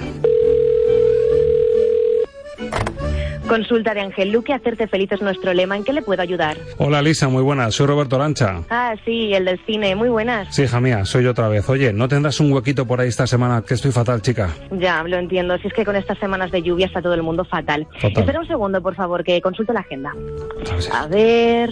Consulta 3.53 3.93
de 3.93 4.01
Ángel 4.01 4.33
Luque, 4.33 4.55
hacerte 4.55 4.87
feliz 4.87 5.13
es 5.13 5.21
nuestro 5.21 5.53
lema. 5.53 5.77
¿En 5.77 5.85
qué 5.85 5.93
le 5.93 6.01
puedo 6.01 6.23
ayudar? 6.23 6.57
Hola 6.79 7.03
Lisa, 7.03 7.29
muy 7.29 7.43
buenas, 7.43 7.75
soy 7.75 7.87
Roberto 7.87 8.17
Lancha. 8.19 8.63
Ah, 8.71 8.95
sí, 9.05 9.35
el 9.35 9.45
del 9.45 9.61
cine, 9.67 9.95
muy 9.95 10.09
buenas. 10.09 10.55
Sí, 10.55 10.63
hija 10.63 10.81
mía, 10.81 11.05
soy 11.05 11.25
yo 11.25 11.33
otra 11.33 11.49
vez. 11.49 11.69
Oye, 11.69 11.93
¿no 11.93 12.09
tendrás 12.09 12.41
un 12.41 12.51
huequito 12.51 12.87
por 12.87 13.03
ahí 13.03 13.09
esta 13.09 13.27
semana? 13.27 13.61
Que 13.61 13.75
estoy 13.75 13.93
fatal, 13.93 14.23
chica. 14.23 14.49
Ya, 14.71 15.03
lo 15.03 15.19
entiendo. 15.19 15.59
Si 15.59 15.69
es 15.69 15.75
que 15.75 15.85
con 15.85 15.97
estas 15.97 16.17
semanas 16.19 16.51
de 16.51 16.63
lluvia 16.63 16.87
está 16.87 17.03
todo 17.03 17.13
el 17.13 17.23
mundo 17.23 17.45
fatal. 17.45 17.87
Fatal. 18.01 18.23
Espera 18.23 18.41
un 18.41 18.47
segundo, 18.47 18.81
por 18.81 18.95
favor, 18.95 19.23
que 19.23 19.43
consulte 19.43 19.75
la 19.75 19.81
agenda. 19.81 20.15
A 20.91 21.07
ver... 21.09 21.69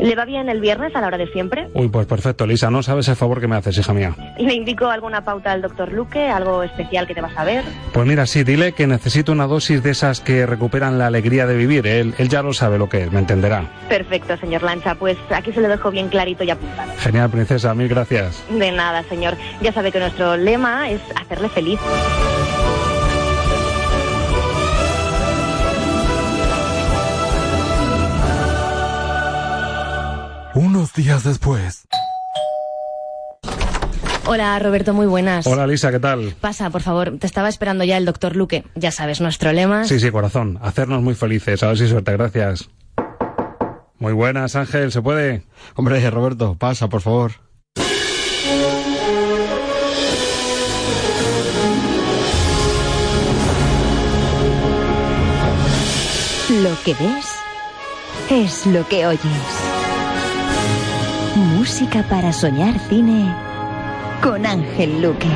¿Le 0.00 0.14
va 0.14 0.24
bien 0.24 0.48
el 0.48 0.60
viernes 0.60 0.94
a 0.94 1.00
la 1.00 1.08
hora 1.08 1.18
de 1.18 1.26
siempre? 1.28 1.68
Uy, 1.74 1.88
pues 1.88 2.06
perfecto, 2.06 2.46
Lisa, 2.46 2.70
no 2.70 2.82
sabes 2.82 3.08
el 3.08 3.16
favor 3.16 3.40
que 3.40 3.48
me 3.48 3.56
haces, 3.56 3.76
hija 3.78 3.92
mía. 3.92 4.14
¿Le 4.38 4.54
indico 4.54 4.88
alguna 4.88 5.24
pauta 5.24 5.52
al 5.52 5.62
doctor 5.62 5.92
Luque? 5.92 6.28
¿Algo 6.28 6.62
especial 6.62 7.06
que 7.06 7.14
te 7.14 7.20
vas 7.20 7.36
a 7.36 7.44
ver? 7.44 7.64
Pues 7.92 8.06
mira, 8.06 8.26
sí, 8.26 8.42
dile 8.42 8.72
que 8.72 8.86
necesito 8.86 9.32
una 9.32 9.46
dosis 9.46 9.82
de 9.82 9.90
esas 9.90 10.20
que 10.20 10.46
recuperan 10.46 10.98
la 10.98 11.06
alegría 11.06 11.46
de 11.46 11.56
vivir. 11.56 11.86
Él, 11.86 12.14
él 12.18 12.28
ya 12.28 12.42
lo 12.42 12.52
sabe 12.52 12.78
lo 12.78 12.88
que 12.88 13.04
es, 13.04 13.12
me 13.12 13.18
entenderá. 13.18 13.64
Perfecto, 13.88 14.36
señor 14.38 14.62
Lancha. 14.62 14.94
Pues 14.94 15.18
aquí 15.30 15.52
se 15.52 15.60
lo 15.60 15.68
dejo 15.68 15.90
bien 15.90 16.08
clarito 16.08 16.44
y 16.44 16.50
apuntado. 16.50 16.92
Genial, 16.98 17.30
princesa, 17.30 17.74
mil 17.74 17.88
gracias. 17.88 18.42
De 18.50 18.72
nada, 18.72 19.02
señor. 19.04 19.36
Ya 19.60 19.72
sabe 19.72 19.92
que 19.92 20.00
nuestro 20.00 20.36
lema 20.36 20.90
es 20.90 21.00
hacerle 21.16 21.48
feliz. 21.48 21.78
Unos 30.60 30.92
días 30.92 31.24
después. 31.24 31.86
Hola 34.26 34.58
Roberto, 34.58 34.92
muy 34.92 35.06
buenas. 35.06 35.46
Hola 35.46 35.66
Lisa, 35.66 35.90
¿qué 35.90 35.98
tal? 35.98 36.34
Pasa, 36.38 36.68
por 36.68 36.82
favor, 36.82 37.16
te 37.18 37.26
estaba 37.26 37.48
esperando 37.48 37.82
ya 37.82 37.96
el 37.96 38.04
doctor 38.04 38.36
Luque. 38.36 38.64
Ya 38.74 38.90
sabes, 38.90 39.22
nuestro 39.22 39.54
lema. 39.54 39.84
Sí, 39.84 39.98
sí, 39.98 40.10
corazón, 40.10 40.58
hacernos 40.60 41.00
muy 41.00 41.14
felices. 41.14 41.62
A 41.62 41.68
ver 41.68 41.78
si 41.78 41.88
suerte, 41.88 42.12
gracias. 42.12 42.68
Muy 43.98 44.12
buenas, 44.12 44.54
Ángel, 44.54 44.92
¿se 44.92 45.00
puede? 45.00 45.46
Hombre, 45.76 46.10
Roberto, 46.10 46.56
pasa, 46.58 46.90
por 46.90 47.00
favor. 47.00 47.32
Lo 56.50 56.76
que 56.84 56.92
ves 56.92 57.30
es 58.28 58.66
lo 58.66 58.86
que 58.88 59.06
oyes. 59.06 59.59
Música 61.60 62.02
para 62.04 62.32
soñar 62.32 62.78
cine 62.88 63.30
con 64.22 64.46
Ángel 64.46 65.02
Luque. 65.02 65.28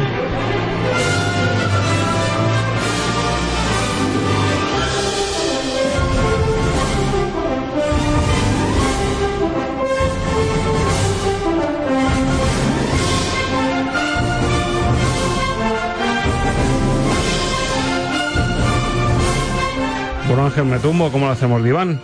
Bueno, 20.27 20.47
Ángel, 20.47 20.65
¿me 20.65 20.79
tumbo? 20.79 21.13
¿Cómo 21.13 21.27
lo 21.27 21.33
hacemos, 21.33 21.63
diván? 21.63 22.01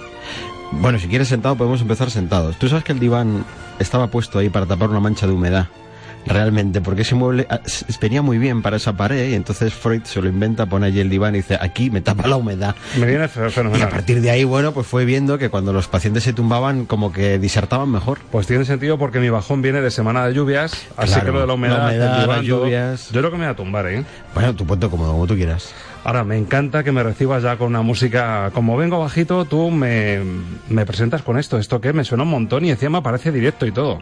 Bueno, 0.72 0.98
si 0.98 1.08
quieres 1.08 1.28
sentado, 1.28 1.56
podemos 1.56 1.80
empezar 1.80 2.10
sentados. 2.10 2.56
Tú 2.56 2.68
sabes 2.68 2.84
que 2.84 2.92
el 2.92 3.00
diván 3.00 3.44
estaba 3.78 4.06
puesto 4.08 4.38
ahí 4.38 4.48
para 4.48 4.66
tapar 4.66 4.88
una 4.90 5.00
mancha 5.00 5.26
de 5.26 5.32
humedad. 5.32 5.66
Realmente, 6.26 6.82
porque 6.82 7.00
ese 7.00 7.14
mueble 7.14 7.46
ah, 7.48 7.60
venía 7.98 8.20
muy 8.20 8.36
bien 8.36 8.60
para 8.60 8.76
esa 8.76 8.92
pared 8.92 9.30
y 9.30 9.34
entonces 9.34 9.72
Freud 9.72 10.02
se 10.04 10.20
lo 10.20 10.28
inventa, 10.28 10.66
pone 10.66 10.86
allí 10.86 11.00
el 11.00 11.08
diván 11.08 11.34
y 11.34 11.38
dice, 11.38 11.56
aquí 11.58 11.90
me 11.90 12.02
tapa 12.02 12.28
la 12.28 12.36
humedad. 12.36 12.74
Me 12.98 13.06
viene 13.06 13.26
fe- 13.26 13.40
Y 13.40 13.44
a 13.46 13.50
fenomenal. 13.50 13.88
partir 13.88 14.20
de 14.20 14.30
ahí, 14.30 14.44
bueno, 14.44 14.72
pues 14.72 14.86
fue 14.86 15.06
viendo 15.06 15.38
que 15.38 15.48
cuando 15.48 15.72
los 15.72 15.88
pacientes 15.88 16.22
se 16.22 16.34
tumbaban, 16.34 16.84
como 16.84 17.10
que 17.10 17.38
disertaban 17.38 17.90
mejor. 17.90 18.18
Pues 18.30 18.46
tiene 18.46 18.66
sentido 18.66 18.98
porque 18.98 19.18
mi 19.18 19.30
bajón 19.30 19.62
viene 19.62 19.80
de 19.80 19.90
semana 19.90 20.26
de 20.26 20.34
lluvias, 20.34 20.72
así 20.98 21.18
que 21.22 21.32
lo 21.32 21.40
de 21.40 21.46
la 21.46 21.54
humedad, 21.54 21.78
la 21.78 21.84
humedad, 21.86 22.14
el 22.16 22.20
diván, 22.20 22.36
las 22.36 22.46
todo. 22.46 22.64
lluvias. 22.64 23.10
Yo 23.10 23.20
creo 23.20 23.30
que 23.30 23.36
me 23.38 23.44
voy 23.46 23.52
a 23.52 23.56
tumbar, 23.56 23.86
¿eh? 23.86 24.04
Bueno, 24.34 24.54
tú 24.54 24.66
ponte 24.66 24.88
cómodo, 24.90 25.12
como 25.12 25.26
tú 25.26 25.34
quieras. 25.36 25.72
Ahora, 26.02 26.24
me 26.24 26.38
encanta 26.38 26.82
que 26.82 26.92
me 26.92 27.02
recibas 27.02 27.42
ya 27.42 27.56
con 27.56 27.68
una 27.68 27.82
música. 27.82 28.50
Como 28.54 28.76
vengo 28.76 28.98
bajito, 29.00 29.44
tú 29.44 29.70
me, 29.70 30.20
me 30.68 30.86
presentas 30.86 31.22
con 31.22 31.38
esto. 31.38 31.58
¿Esto 31.58 31.80
qué? 31.80 31.92
Me 31.92 32.04
suena 32.04 32.22
un 32.24 32.30
montón 32.30 32.64
y 32.64 32.70
encima 32.70 33.02
parece 33.02 33.30
directo 33.30 33.66
y 33.66 33.72
todo. 33.72 34.00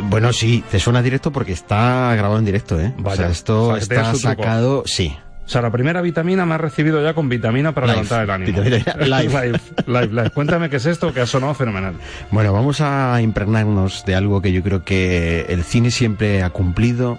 Bueno, 0.00 0.32
sí, 0.32 0.64
te 0.70 0.80
suena 0.80 1.02
directo 1.02 1.30
porque 1.30 1.52
está 1.52 2.12
grabado 2.16 2.38
en 2.38 2.44
directo, 2.44 2.80
¿eh? 2.80 2.92
Vaya, 2.98 3.12
o 3.14 3.16
sea, 3.16 3.28
esto 3.28 3.68
o 3.68 3.70
sea, 3.72 3.80
que 3.80 3.86
tenga 3.86 4.10
está 4.12 4.28
sacado, 4.30 4.82
sí. 4.86 5.16
O 5.46 5.48
sea, 5.48 5.60
la 5.62 5.70
primera 5.70 6.00
vitamina 6.00 6.44
me 6.46 6.54
ha 6.54 6.58
recibido 6.58 7.00
ya 7.02 7.14
con 7.14 7.28
vitamina 7.28 7.72
para 7.72 7.86
levantar 7.88 8.24
el 8.24 8.30
ánimo. 8.30 8.62
Vitamina 8.62 8.94
live. 9.20 9.28
live, 9.50 9.60
live, 9.86 10.06
live. 10.08 10.30
Cuéntame 10.30 10.68
qué 10.68 10.76
es 10.76 10.86
esto, 10.86 11.12
que 11.12 11.20
ha 11.20 11.26
sonado 11.26 11.54
fenomenal. 11.54 11.94
Bueno, 12.32 12.52
vamos 12.52 12.80
a 12.80 13.20
impregnarnos 13.22 14.04
de 14.04 14.14
algo 14.16 14.42
que 14.42 14.52
yo 14.52 14.62
creo 14.64 14.82
que 14.84 15.42
el 15.48 15.62
cine 15.62 15.90
siempre 15.92 16.42
ha 16.42 16.50
cumplido, 16.50 17.18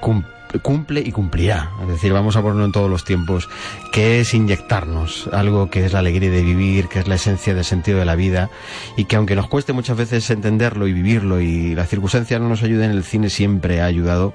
cum- 0.00 0.24
cumple 0.62 1.00
y 1.00 1.12
cumplirá. 1.12 1.70
Es 1.82 1.88
decir, 1.88 2.12
vamos 2.12 2.36
a 2.36 2.42
ponerlo 2.42 2.64
en 2.64 2.72
todos 2.72 2.90
los 2.90 3.04
tiempos, 3.04 3.48
que 3.92 4.20
es 4.20 4.34
inyectarnos 4.34 5.28
algo 5.32 5.70
que 5.70 5.84
es 5.84 5.92
la 5.92 5.98
alegría 6.00 6.30
de 6.30 6.42
vivir, 6.42 6.88
que 6.88 7.00
es 7.00 7.08
la 7.08 7.16
esencia 7.16 7.54
del 7.54 7.64
sentido 7.64 7.98
de 7.98 8.04
la 8.04 8.14
vida, 8.14 8.50
y 8.96 9.04
que 9.04 9.16
aunque 9.16 9.36
nos 9.36 9.48
cueste 9.48 9.72
muchas 9.72 9.96
veces 9.96 10.28
entenderlo 10.30 10.86
y 10.86 10.92
vivirlo 10.92 11.40
y 11.40 11.74
las 11.74 11.88
circunstancias 11.88 12.40
no 12.40 12.48
nos 12.48 12.62
ayuden, 12.62 12.90
el 12.90 13.04
cine 13.04 13.30
siempre 13.30 13.80
ha 13.80 13.86
ayudado 13.86 14.34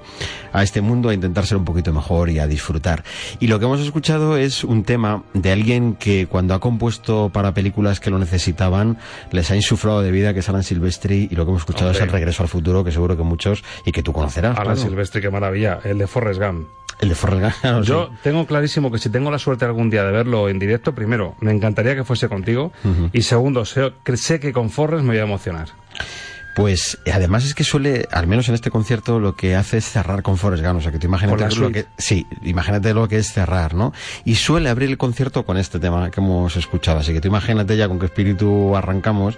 a 0.52 0.64
este 0.64 0.82
mundo 0.82 1.10
a 1.10 1.14
intentar 1.14 1.46
ser 1.46 1.58
un 1.58 1.66
poquito 1.66 1.94
mejor 1.94 2.30
y 2.30 2.40
a 2.40 2.48
disfrutar. 2.48 3.04
Y 3.40 3.48
lo 3.48 3.60
que 3.60 3.66
hemos 3.66 3.80
escuchado 3.82 4.38
es 4.38 4.64
un 4.64 4.84
tema 4.84 5.24
de 5.34 5.52
alguien 5.52 5.96
que 5.96 6.28
cuando 6.28 6.54
ha 6.54 6.60
compuesto 6.60 7.30
para 7.32 7.54
películas 7.54 8.00
que 8.00 8.10
lo 8.10 8.20
necesitaban, 8.20 8.98
les 9.32 9.52
ha 9.52 9.56
insuflado 9.56 10.02
de 10.02 10.12
vida, 10.12 10.34
que 10.34 10.40
es 10.40 10.50
Alan 10.50 10.64
Silvestri, 10.64 11.28
y 11.30 11.36
lo 11.36 11.46
que 11.46 11.52
hemos 11.52 11.62
escuchado 11.62 11.88
Hombre. 11.88 12.04
es 12.04 12.04
el 12.04 12.12
regreso 12.12 12.44
al 12.44 12.50
futuro, 12.50 12.84
que 12.84 12.92
seguro 12.92 13.16
que 13.16 13.24
muchos, 13.24 13.64
y 13.86 13.92
que 13.92 14.04
tú 14.04 14.14
conocerás. 14.14 14.58
Alan 14.58 14.76
claro. 14.76 14.90
Silvestri, 14.90 15.22
qué 15.22 15.30
maravilla. 15.30 15.80
El 15.84 15.98
de 15.98 16.08
Forrest 16.10 16.42
Gump. 16.42 16.68
El 17.00 17.08
de 17.10 17.16
Forrest 17.16 17.62
Gump, 17.64 17.84
Yo 17.86 18.08
sí. 18.12 18.18
tengo 18.24 18.46
clarísimo 18.46 18.92
que 18.92 18.98
si 18.98 19.10
tengo 19.10 19.32
la 19.32 19.40
suerte 19.40 19.64
algún 19.64 19.90
día 19.90 20.04
de 20.04 20.12
verlo 20.12 20.50
en 20.50 20.60
directo, 20.60 20.94
primero, 20.94 21.36
me 21.40 21.52
encantaría 21.52 21.96
que 21.96 22.04
fuese 22.04 22.28
contigo. 22.28 22.74
Y 23.14 23.22
segundo, 23.22 23.64
sé, 23.64 23.94
que 24.04 24.18
sé 24.18 24.40
que 24.42 24.52
con 24.52 24.70
Forrest 24.70 25.04
me 25.04 25.12
voy 25.12 25.20
a 25.20 25.24
emocionar. 25.24 25.70
Pues 26.56 26.98
eh, 27.06 27.12
además 27.12 27.46
es 27.46 27.54
que 27.54 27.64
suele, 27.64 28.08
al 28.12 28.28
menos 28.28 28.50
en 28.50 28.56
este 28.56 28.70
concierto, 28.70 29.20
lo 29.20 29.36
que 29.36 29.56
hace 29.56 29.78
es 29.78 29.86
cerrar 29.86 30.24
con 30.24 30.38
Forrest 30.38 30.64
Gump. 30.64 30.80
O 30.80 30.82
sea, 30.82 30.92
que 30.92 31.00
tú 31.00 31.08
imagínate 31.08 31.56
lo 31.56 31.72
que, 31.72 31.86
sí, 31.98 32.26
imagínate 32.44 32.94
lo 32.94 33.08
que 33.08 33.18
es 33.18 33.32
cerrar, 33.32 33.74
¿no? 33.74 33.94
Y 34.26 34.36
suele 34.36 34.70
abrir 34.70 34.90
el 34.90 34.98
concierto 34.98 35.46
con 35.46 35.58
este 35.58 35.80
tema 35.80 36.12
que 36.12 36.20
hemos 36.20 36.56
escuchado. 36.58 37.00
Así 37.00 37.14
que 37.14 37.22
tú 37.22 37.28
imagínate 37.28 37.78
ya 37.78 37.88
con 37.88 38.00
qué 38.00 38.08
espíritu 38.08 38.76
arrancamos. 38.76 39.38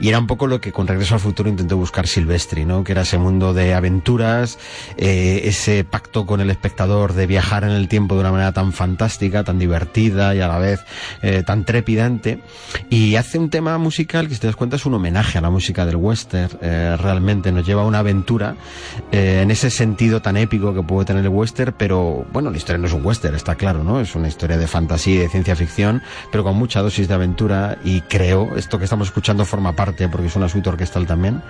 Y 0.00 0.08
era 0.08 0.18
un 0.18 0.26
poco 0.26 0.46
lo 0.46 0.60
que 0.60 0.72
con 0.72 0.86
Regreso 0.86 1.14
al 1.14 1.20
Futuro 1.20 1.48
intentó 1.48 1.76
buscar 1.76 2.06
Silvestri, 2.06 2.64
¿no? 2.64 2.84
Que 2.84 2.92
era 2.92 3.02
ese 3.02 3.18
mundo 3.18 3.52
de 3.52 3.74
aventuras, 3.74 4.58
eh, 4.96 5.42
ese 5.44 5.84
pacto 5.84 6.26
con 6.26 6.40
el 6.40 6.50
espectador 6.50 7.14
de 7.14 7.26
viajar 7.26 7.64
en 7.64 7.70
el 7.70 7.88
tiempo 7.88 8.14
de 8.14 8.20
una 8.20 8.32
manera 8.32 8.52
tan 8.52 8.72
fantástica, 8.72 9.44
tan 9.44 9.58
divertida 9.58 10.34
y 10.34 10.40
a 10.40 10.48
la 10.48 10.58
vez 10.58 10.80
eh, 11.22 11.42
tan 11.44 11.64
trepidante. 11.64 12.42
Y 12.90 13.16
hace 13.16 13.38
un 13.38 13.50
tema 13.50 13.78
musical 13.78 14.28
que, 14.28 14.34
si 14.34 14.40
te 14.40 14.46
das 14.46 14.56
cuenta, 14.56 14.76
es 14.76 14.86
un 14.86 14.94
homenaje 14.94 15.38
a 15.38 15.40
la 15.40 15.50
música 15.50 15.86
del 15.86 15.96
western. 15.96 16.59
Eh, 16.60 16.96
realmente 16.98 17.52
nos 17.52 17.66
lleva 17.66 17.82
a 17.82 17.84
una 17.84 18.00
aventura 18.00 18.56
eh, 19.12 19.40
en 19.42 19.50
ese 19.50 19.70
sentido 19.70 20.20
tan 20.20 20.36
épico 20.36 20.74
que 20.74 20.82
puede 20.82 21.06
tener 21.06 21.24
el 21.24 21.30
western, 21.30 21.74
pero 21.76 22.24
bueno, 22.32 22.50
la 22.50 22.56
historia 22.56 22.78
no 22.78 22.86
es 22.86 22.92
un 22.92 23.04
western, 23.04 23.34
está 23.34 23.54
claro, 23.54 23.82
¿no? 23.82 24.00
Es 24.00 24.14
una 24.14 24.28
historia 24.28 24.58
de 24.58 24.66
fantasía 24.66 25.14
y 25.14 25.18
de 25.18 25.28
ciencia 25.28 25.56
ficción, 25.56 26.02
pero 26.30 26.44
con 26.44 26.56
mucha 26.56 26.82
dosis 26.82 27.08
de 27.08 27.14
aventura. 27.14 27.78
Y 27.84 28.02
creo, 28.02 28.56
esto 28.56 28.78
que 28.78 28.84
estamos 28.84 29.08
escuchando 29.08 29.44
forma 29.44 29.72
parte, 29.74 30.08
porque 30.08 30.26
es 30.26 30.36
una 30.36 30.48
suite 30.48 30.68
orquestal 30.68 31.06
también, 31.06 31.42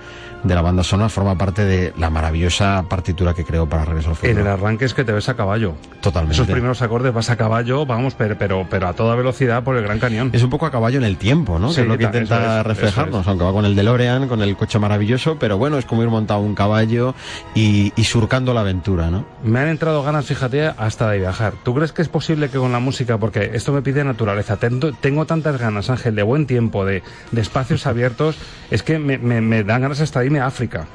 de 0.43 0.55
la 0.55 0.61
banda 0.61 0.83
sonora, 0.83 1.09
forma 1.09 1.37
parte 1.37 1.65
de 1.65 1.93
la 1.97 2.09
maravillosa 2.09 2.83
partitura 2.89 3.33
que 3.33 3.43
creó 3.43 3.67
para 3.67 3.85
Regreso 3.85 4.09
al 4.09 4.15
Futuro. 4.15 4.31
En 4.31 4.39
el 4.39 4.47
arranque 4.47 4.85
es 4.85 4.93
que 4.93 5.03
te 5.03 5.11
ves 5.11 5.29
a 5.29 5.35
caballo. 5.35 5.75
Totalmente. 6.01 6.35
Esos 6.35 6.47
primeros 6.47 6.81
acordes 6.81 7.13
vas 7.13 7.29
a 7.29 7.35
caballo, 7.35 7.85
vamos, 7.85 8.15
pero, 8.15 8.37
pero, 8.37 8.65
pero 8.69 8.87
a 8.87 8.93
toda 8.93 9.15
velocidad 9.15 9.63
por 9.63 9.75
el 9.77 9.83
Gran 9.83 9.99
Cañón. 9.99 10.29
Es 10.33 10.43
un 10.43 10.49
poco 10.49 10.65
a 10.65 10.71
caballo 10.71 10.97
en 10.97 11.03
el 11.03 11.17
tiempo, 11.17 11.59
¿no? 11.59 11.69
Sí, 11.69 11.75
que 11.75 11.81
es 11.81 11.87
lo 11.87 11.97
que 11.97 12.05
intenta 12.05 12.59
es, 12.59 12.65
reflejarnos, 12.65 13.21
es. 13.21 13.27
aunque 13.27 13.43
va 13.43 13.51
con 13.51 13.65
el 13.65 13.75
DeLorean, 13.75 14.27
con 14.27 14.41
el 14.41 14.55
coche 14.55 14.79
maravilloso, 14.91 15.37
pero 15.39 15.57
bueno, 15.57 15.77
es 15.77 15.85
como 15.85 16.03
ir 16.03 16.09
montado 16.09 16.41
un 16.41 16.53
caballo 16.53 17.15
y, 17.55 17.93
surcando 18.03 18.53
la 18.53 18.59
aventura, 18.61 19.09
¿no? 19.09 19.25
Me 19.41 19.59
han 19.59 19.69
entrado 19.69 20.03
ganas, 20.03 20.25
fíjate, 20.25 20.65
hasta 20.65 21.09
de 21.09 21.19
viajar. 21.19 21.53
¿Tú 21.63 21.73
crees 21.73 21.93
que 21.93 22.01
es 22.01 22.09
posible 22.09 22.49
que 22.49 22.57
con 22.57 22.73
la 22.73 22.79
música, 22.79 23.17
porque 23.17 23.51
esto 23.53 23.71
me 23.71 23.81
pide 23.81 24.03
naturaleza, 24.03 24.57
tengo, 24.57 25.25
tantas 25.25 25.57
ganas, 25.57 25.89
Ángel, 25.89 26.15
de 26.15 26.23
buen 26.23 26.45
tiempo, 26.45 26.83
de, 26.85 27.03
espacios 27.35 27.87
abiertos, 27.87 28.35
es 28.69 28.83
que 28.83 28.99
me, 28.99 29.17
me- 29.17 29.39
me 29.41 29.63
dan 29.63 29.81
ganas 29.81 30.01
hasta 30.01 30.19
de 30.19 30.25
irme 30.25 30.39
a 30.41 30.45
África. 30.47 30.87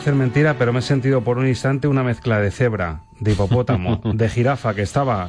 Parecer 0.00 0.14
mentira, 0.14 0.54
pero 0.58 0.72
me 0.72 0.78
he 0.78 0.82
sentido 0.82 1.20
por 1.20 1.36
un 1.36 1.46
instante 1.46 1.86
una 1.86 2.02
mezcla 2.02 2.40
de 2.40 2.50
cebra, 2.50 3.02
de 3.18 3.32
hipopótamo, 3.32 4.00
de 4.14 4.28
jirafa 4.30 4.72
que 4.72 4.80
estaba 4.80 5.28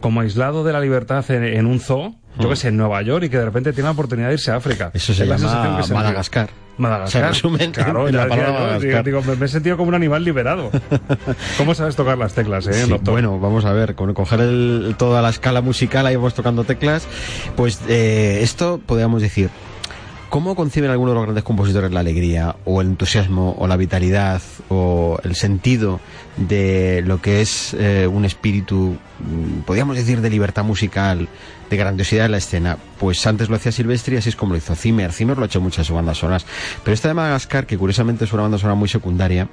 como 0.00 0.20
aislado 0.20 0.62
de 0.62 0.72
la 0.72 0.80
libertad 0.80 1.28
en, 1.32 1.66
un 1.66 1.80
zoo, 1.80 2.14
yo 2.38 2.48
que 2.48 2.54
sé, 2.54 2.68
en 2.68 2.76
Nueva 2.76 3.02
York 3.02 3.24
y 3.24 3.28
que 3.30 3.38
de 3.38 3.44
repente 3.46 3.72
tiene 3.72 3.88
la 3.88 3.92
oportunidad 3.92 4.28
de 4.28 4.34
irse 4.34 4.52
a 4.52 4.56
África. 4.56 4.92
Eso 4.94 5.12
se 5.12 5.26
llama 5.26 5.82
Madagascar. 5.92 6.50
Madagascar. 6.78 7.22
Se 7.22 7.28
resumen 7.28 7.72
claro, 7.72 8.06
en 8.06 8.14
la 8.14 8.28
palabra 8.28 8.46
digo, 8.52 8.60
Madagascar. 8.60 9.04
digo, 9.04 9.22
me, 9.22 9.34
me 9.34 9.46
he 9.46 9.48
sentido 9.48 9.76
como 9.76 9.88
un 9.88 9.94
animal 9.96 10.22
liberado. 10.22 10.70
¿Cómo 11.58 11.74
sabes 11.74 11.96
tocar 11.96 12.16
las 12.16 12.34
teclas, 12.34 12.68
eh, 12.68 12.74
Sí, 12.74 12.88
doctor? 12.90 13.10
bueno, 13.12 13.40
vamos 13.40 13.64
a 13.64 13.72
ver, 13.72 13.96
con 13.96 14.14
coger 14.14 14.38
el- 14.40 14.94
toda 14.96 15.20
la 15.20 15.30
escala 15.30 15.62
musical, 15.62 16.06
ahí 16.06 16.14
vamos 16.14 16.34
tocando 16.34 16.62
teclas, 16.62 17.08
pues 17.56 17.80
eh, 17.88 18.38
esto 18.42 18.80
podríamos 18.86 19.20
decir, 19.22 19.50
¿cómo 20.28 20.54
conciben 20.54 20.90
algunos 20.90 21.12
de 21.12 21.14
los 21.16 21.24
grandes 21.24 21.44
compositores 21.44 21.92
la 21.92 22.00
alegría 22.00 22.56
o 22.64 22.80
el 22.80 22.88
entusiasmo 22.88 23.54
o 23.58 23.66
la 23.66 23.76
vitalidad 23.76 24.42
o 24.68 25.18
el 25.22 25.34
sentido 25.34 26.00
de 26.36 27.02
lo 27.06 27.20
que 27.20 27.40
es 27.40 27.74
eh, 27.74 28.06
un 28.06 28.24
espíritu, 28.24 28.96
mm, 29.20 29.60
podríamos 29.60 29.96
decir, 29.96 30.20
de 30.20 30.30
libertad 30.30 30.64
musical, 30.64 31.28
de 31.70 31.76
grandiosidad 31.76 32.26
en 32.26 32.32
la 32.32 32.38
escena? 32.38 32.78
Pues 32.98 33.26
antes 33.26 33.48
lo 33.48 33.56
hacía 33.56 33.72
Silvestri 33.72 34.16
así 34.16 34.28
es 34.28 34.36
como 34.36 34.52
lo 34.52 34.58
hizo 34.58 34.74
Zimmer. 34.74 35.12
Zimmer 35.12 35.36
lo 35.36 35.44
ha 35.44 35.46
hecho 35.46 35.60
muchas 35.60 35.88
de 35.88 35.94
bandas 35.94 36.18
sonoras. 36.18 36.46
Pero 36.82 36.94
esta 36.94 37.08
de 37.08 37.14
Madagascar, 37.14 37.66
que 37.66 37.76
curiosamente 37.76 38.24
es 38.24 38.32
una 38.32 38.42
banda 38.42 38.58
sonora 38.58 38.74
muy 38.74 38.88
secundaria, 38.88 39.48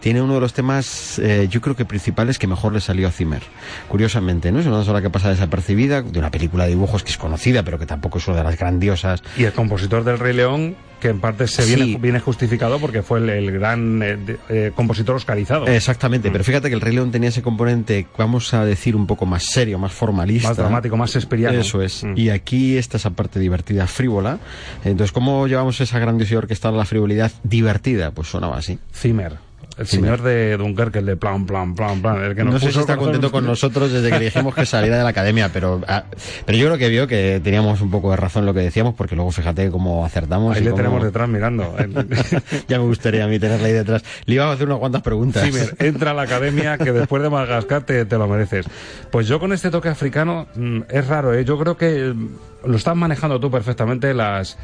tiene 0.00 0.22
uno 0.22 0.34
de 0.34 0.40
los 0.40 0.52
temas, 0.52 1.18
eh, 1.18 1.48
yo 1.50 1.60
creo 1.60 1.76
que 1.76 1.84
principales, 1.84 2.38
que 2.38 2.46
mejor 2.46 2.72
le 2.72 2.80
salió 2.80 3.08
a 3.08 3.10
Zimmer. 3.10 3.42
Curiosamente, 3.88 4.52
¿no? 4.52 4.60
Es 4.60 4.66
una 4.66 4.76
banda 4.76 4.86
sonora 4.86 5.02
que 5.02 5.10
pasa 5.10 5.30
desapercibida, 5.30 6.02
de 6.02 6.18
una 6.18 6.30
película 6.30 6.64
de 6.64 6.70
dibujos 6.70 7.02
que 7.02 7.10
es 7.10 7.18
conocida, 7.18 7.62
pero 7.62 7.78
que 7.78 7.86
tampoco 7.86 8.18
es 8.18 8.28
una 8.28 8.38
de 8.38 8.44
las 8.44 8.58
grandiosas. 8.58 9.22
Y 9.36 9.44
el 9.44 9.52
compositor 9.52 10.04
del 10.04 10.18
Rey 10.18 10.34
León, 10.34 10.76
que 11.06 11.10
en 11.10 11.20
parte 11.20 11.46
se 11.46 11.64
viene, 11.64 11.84
Sí. 11.84 11.96
viene 12.00 12.18
justificado 12.20 12.78
porque 12.80 13.02
fue 13.02 13.20
el, 13.20 13.30
el 13.30 13.52
gran 13.52 14.02
eh, 14.02 14.16
de- 14.16 14.38
eh, 14.48 14.72
compositor 14.74 15.14
oscarizado. 15.16 15.66
Exactamente, 15.68 16.30
pero 16.30 16.42
fíjate 16.42 16.68
que 16.68 16.74
el 16.74 16.80
Rey 16.80 16.94
León 16.94 17.12
tenía 17.12 17.28
ese 17.28 17.42
componente, 17.42 18.06
vamos 18.18 18.52
a 18.54 18.64
decir, 18.64 18.96
un 18.96 19.06
poco 19.06 19.24
más 19.26 19.44
serio, 19.44 19.78
más 19.78 19.92
formalista. 19.92 20.48
Más 20.48 20.56
dramático, 20.56 20.96
más 20.96 21.14
esperiano. 21.16 21.58
Eso 21.60 21.80
es. 21.82 22.02
Mm. 22.02 22.14
Y 22.16 22.30
aquí 22.30 22.76
está 22.76 22.96
esa 22.96 23.10
parte 23.10 23.38
divertida, 23.38 23.86
frívola. 23.86 24.38
Entonces, 24.84 25.12
¿cómo 25.12 25.46
llevamos 25.46 25.80
esa 25.80 25.98
grandiosidad 25.98 26.38
orquestal 26.38 26.74
a 26.74 26.78
la 26.78 26.84
frivolidad 26.84 27.30
divertida? 27.44 28.10
Pues 28.10 28.28
sonaba 28.28 28.56
así. 28.58 28.78
Zimmer. 28.92 29.45
El 29.78 29.86
señor 29.86 30.22
de 30.22 30.56
Dunkerque, 30.56 31.00
el 31.00 31.06
de 31.06 31.16
plan, 31.16 31.44
plan, 31.44 31.74
plan, 31.74 32.00
plan. 32.00 32.22
El 32.24 32.34
que 32.34 32.44
nos 32.44 32.54
No 32.54 32.60
sé 32.60 32.72
si 32.72 32.78
está 32.78 32.96
contento 32.96 33.30
con 33.30 33.44
nosotros 33.44 33.92
desde 33.92 34.10
que 34.10 34.18
dijimos 34.18 34.54
que 34.54 34.64
saliera 34.64 34.96
de 34.96 35.02
la 35.02 35.10
academia, 35.10 35.50
pero, 35.52 35.82
ah, 35.86 36.04
pero 36.46 36.56
yo 36.56 36.66
creo 36.66 36.78
que 36.78 36.88
vio 36.88 37.06
que 37.06 37.40
teníamos 37.44 37.80
un 37.82 37.90
poco 37.90 38.10
de 38.10 38.16
razón 38.16 38.46
lo 38.46 38.54
que 38.54 38.60
decíamos, 38.60 38.94
porque 38.94 39.14
luego 39.14 39.30
fíjate 39.32 39.70
cómo 39.70 40.04
acertamos. 40.06 40.56
Ahí 40.56 40.62
y 40.62 40.64
le 40.64 40.70
cómo- 40.70 40.82
tenemos 40.82 41.04
detrás 41.04 41.28
mirando. 41.28 41.74
Ya 42.68 42.78
me 42.78 42.84
gustaría 42.86 43.24
a 43.24 43.28
mí 43.28 43.38
tenerla 43.38 43.66
ahí 43.66 43.72
detrás. 43.74 44.02
Le 44.24 44.34
iba 44.36 44.46
a 44.46 44.52
hacer 44.52 44.66
unas 44.66 44.78
cuantas 44.78 45.02
preguntas. 45.02 45.44
Zimmer, 45.44 45.74
entra 45.78 46.12
a 46.12 46.14
la 46.14 46.22
academia 46.22 46.78
que 46.78 46.92
después 46.92 47.22
de 47.22 47.28
Madagascar 47.30 47.82
te, 47.82 48.04
te 48.06 48.16
lo 48.18 48.26
mereces. 48.28 48.66
Pues 49.10 49.28
yo 49.28 49.38
con 49.38 49.52
este 49.52 49.70
toque 49.70 49.88
africano 49.88 50.46
mm, 50.54 50.80
es 50.88 51.06
raro, 51.06 51.34
¿eh? 51.34 51.44
Yo 51.44 51.58
creo 51.58 51.76
que 51.76 52.12
mm, 52.14 52.28
lo 52.68 52.76
estás 52.76 52.96
manejando 52.96 53.38
tú 53.40 53.50
perfectamente 53.50 54.14
las, 54.14 54.56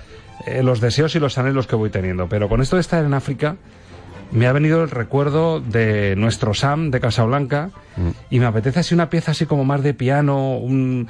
eh, 0.46 0.62
los 0.62 0.80
deseos 0.80 1.14
y 1.14 1.18
los 1.20 1.36
anhelos 1.38 1.66
que 1.66 1.76
voy 1.76 1.90
teniendo. 1.90 2.28
Pero 2.28 2.48
con 2.48 2.62
esto 2.62 2.76
de 2.76 2.80
estar 2.80 3.04
en 3.04 3.12
África 3.14 3.56
me 4.32 4.46
ha 4.46 4.52
venido 4.52 4.82
el 4.82 4.90
recuerdo 4.90 5.60
de 5.60 6.14
nuestro 6.16 6.54
Sam 6.54 6.90
de 6.90 7.00
Casablanca 7.00 7.70
y 8.30 8.38
me 8.40 8.46
apetece 8.46 8.80
así 8.80 8.94
una 8.94 9.08
pieza 9.10 9.30
así 9.32 9.46
como 9.46 9.64
más 9.64 9.82
de 9.82 9.94
piano, 9.94 10.56
un... 10.58 11.08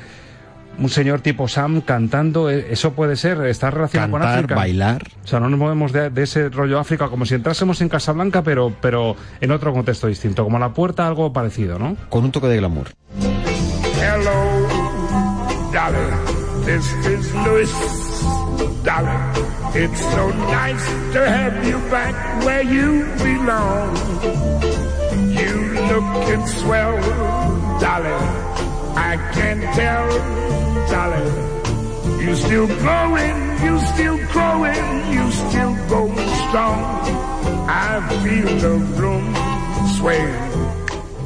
Un 0.79 0.89
señor 0.89 1.21
tipo 1.21 1.49
Sam 1.49 1.83
cantando, 1.83 2.49
¿eh? 2.49 2.69
eso 2.71 2.95
puede 2.95 3.17
ser, 3.17 3.39
está 3.43 3.71
relacionado 3.71 4.11
con 4.11 4.21
Cantar, 4.21 4.39
África. 4.39 4.55
bailar. 4.55 5.03
O 5.23 5.27
sea, 5.27 5.39
no 5.39 5.51
nos 5.51 5.59
movemos 5.59 5.93
de, 5.93 6.09
de 6.09 6.23
ese 6.23 6.49
rollo 6.49 6.79
África 6.79 7.09
como 7.09 7.27
si 7.27 7.35
entrásemos 7.35 7.83
en 7.83 7.91
Casablanca, 7.91 8.43
pero, 8.43 8.73
pero 8.81 9.15
en 9.43 9.51
otro 9.51 9.75
contexto 9.75 10.07
distinto, 10.07 10.45
como 10.45 10.59
la 10.59 10.73
puerta, 10.73 11.07
algo 11.07 11.31
parecido, 11.31 11.79
¿no? 11.79 11.99
Con 12.09 12.25
un 12.25 12.33
toque 12.33 12.47
de 12.47 12.57
glamour. 12.57 12.87
Hello, 14.01 14.33
darling. 15.75 16.65
This 16.65 16.87
is 17.07 17.35
Louis. 17.35 17.71
Darling, 18.85 19.45
it's 19.77 20.01
so 20.01 20.31
nice 20.31 20.87
to 21.13 21.21
have 21.29 21.65
you 21.65 21.79
back 21.89 22.45
where 22.45 22.63
you 22.63 23.05
belong. 23.23 23.95
You 25.31 25.55
looking 25.87 26.47
swell, 26.49 27.01
darling. 27.79 28.29
I 28.97 29.17
can 29.35 29.61
tell, 29.79 30.09
darling. 30.91 32.21
You 32.21 32.35
still 32.35 32.67
growing, 32.67 33.37
you 33.63 33.79
still 33.95 34.19
growing, 34.33 35.13
you 35.13 35.31
still 35.31 35.75
going 35.89 36.29
strong. 36.49 36.83
I 37.69 38.01
feel 38.25 38.59
the 38.59 38.79
room 38.99 39.35
sway. 39.97 40.27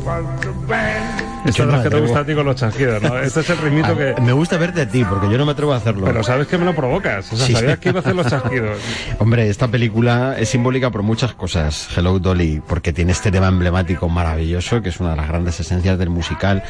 But 0.04 0.42
the 0.42 0.52
band 0.68 1.25
Esto 1.46 1.62
es 1.64 1.68
lo 1.72 1.82
que 1.82 1.90
te 1.90 2.00
gusta 2.00 2.20
a 2.20 2.24
ti 2.24 2.34
con 2.34 2.46
los 2.46 2.56
chasquidos, 2.56 3.02
¿no? 3.02 3.18
Este 3.18 3.40
es 3.40 3.50
el 3.50 3.58
ritmito 3.58 3.96
que... 3.96 4.14
Me 4.20 4.32
gusta 4.32 4.56
verte 4.58 4.82
a 4.82 4.88
ti, 4.88 5.04
porque 5.04 5.30
yo 5.30 5.38
no 5.38 5.46
me 5.46 5.52
atrevo 5.52 5.72
a 5.72 5.76
hacerlo. 5.76 6.04
Pero 6.06 6.22
sabes 6.22 6.46
que 6.46 6.58
me 6.58 6.64
lo 6.64 6.74
provocas, 6.74 7.32
o 7.32 7.36
sea, 7.36 7.46
Sí. 7.46 7.52
sabías 7.54 7.78
que 7.78 7.88
iba 7.90 7.98
a 7.98 8.02
hacer 8.02 8.14
los 8.14 8.26
chasquidos. 8.26 8.78
Hombre, 9.18 9.48
esta 9.48 9.68
película 9.68 10.36
es 10.38 10.48
simbólica 10.48 10.90
por 10.90 11.02
muchas 11.02 11.34
cosas. 11.34 11.88
Hello 11.96 12.18
Dolly, 12.18 12.60
porque 12.66 12.92
tiene 12.92 13.12
este 13.12 13.30
tema 13.30 13.48
emblemático 13.48 14.08
maravilloso, 14.08 14.82
que 14.82 14.88
es 14.90 15.00
una 15.00 15.10
de 15.10 15.16
las 15.16 15.28
grandes 15.28 15.58
esencias 15.60 15.98
del 15.98 16.10
musical, 16.10 16.62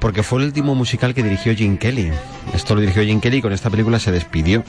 porque 0.00 0.22
fue 0.22 0.40
el 0.40 0.46
último 0.46 0.74
musical 0.74 1.14
que 1.14 1.22
dirigió 1.22 1.54
Jim 1.54 1.76
Kelly. 1.76 2.10
Esto 2.54 2.74
lo 2.74 2.80
dirigió 2.80 3.02
Jim 3.02 3.20
Kelly 3.20 3.38
y 3.38 3.42
con 3.42 3.52
esta 3.52 3.70
película 3.70 3.98
se 3.98 4.12
despidió. 4.12 4.64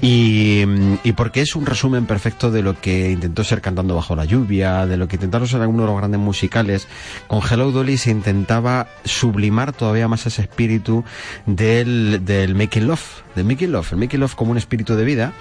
Y, 0.00 0.64
y 1.04 1.12
porque 1.12 1.40
es 1.40 1.56
un 1.56 1.66
resumen 1.66 2.06
perfecto 2.06 2.50
de 2.50 2.62
lo 2.62 2.80
que 2.80 3.10
intentó 3.10 3.44
ser 3.44 3.60
Cantando 3.60 3.96
bajo 3.96 4.14
la 4.14 4.24
lluvia, 4.24 4.86
de 4.86 4.96
lo 4.96 5.08
que 5.08 5.16
intentaron 5.16 5.48
ser 5.48 5.60
algunos 5.60 5.86
de 5.86 5.92
los 5.92 5.98
grandes 5.98 6.20
musicales. 6.20 6.86
Con 7.26 7.40
Hello 7.48 7.72
Dolly 7.72 7.96
se 7.96 8.10
intentaba 8.10 8.86
sublimar 9.04 9.72
todavía 9.72 10.08
más 10.08 10.26
ese 10.26 10.42
espíritu 10.42 11.04
del, 11.46 12.24
del 12.24 12.54
Making 12.54 12.86
Love, 12.88 13.02
del 13.34 13.44
Making 13.44 13.72
Love, 13.72 13.92
el 13.92 13.98
Making 13.98 14.20
Love 14.20 14.34
como 14.34 14.50
un 14.52 14.58
espíritu 14.58 14.94
de 14.96 15.04
vida. 15.04 15.32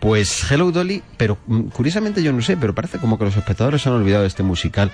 Pues 0.00 0.50
Hello 0.50 0.72
Dolly, 0.72 1.02
pero 1.16 1.38
mm, 1.46 1.60
curiosamente 1.68 2.22
yo 2.22 2.32
no 2.32 2.42
sé, 2.42 2.56
pero 2.56 2.74
parece 2.74 2.98
como 2.98 3.18
que 3.18 3.24
los 3.24 3.36
espectadores 3.36 3.86
han 3.86 3.92
olvidado 3.92 4.22
de 4.22 4.28
este 4.28 4.42
musical. 4.42 4.90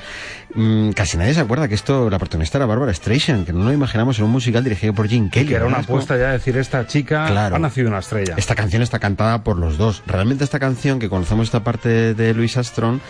Mm, 0.54 0.90
casi 0.90 1.16
nadie 1.16 1.34
se 1.34 1.40
acuerda 1.40 1.68
que 1.68 1.74
esto, 1.74 2.10
la 2.10 2.18
protagonista 2.18 2.58
era 2.58 2.66
Barbara 2.66 2.92
Streisand, 2.92 3.46
que 3.46 3.52
no 3.52 3.64
lo 3.64 3.72
imaginamos 3.72 4.18
en 4.18 4.24
un 4.24 4.30
musical 4.30 4.62
dirigido 4.64 4.92
por 4.94 5.08
Jim 5.08 5.30
Kelly. 5.30 5.48
Que 5.48 5.54
era 5.54 5.66
una. 5.66 5.78
Es 5.80 5.86
como- 5.86 5.98
apuesta 5.98 6.16
ya 6.18 6.26
de 6.28 6.32
decir, 6.32 6.56
esta 6.56 6.86
chica 6.86 7.26
Claro. 7.28 7.56
ha 7.56 7.58
nacido 7.58 7.88
una 7.88 7.98
estrella. 7.98 8.34
esta 8.36 8.54
canción 8.54 8.82
está 8.82 8.98
cantada 8.98 9.42
por 9.44 9.56
los 9.58 9.78
dos. 9.78 10.02
Realmente 10.06 10.44
esta 10.44 10.58
canción, 10.58 10.98
que 10.98 11.08
conocemos 11.08 11.46
esta 11.46 11.64
parte 11.64 12.14
de 12.14 12.34
Louis 12.34 12.56
Armstrong, 12.56 13.00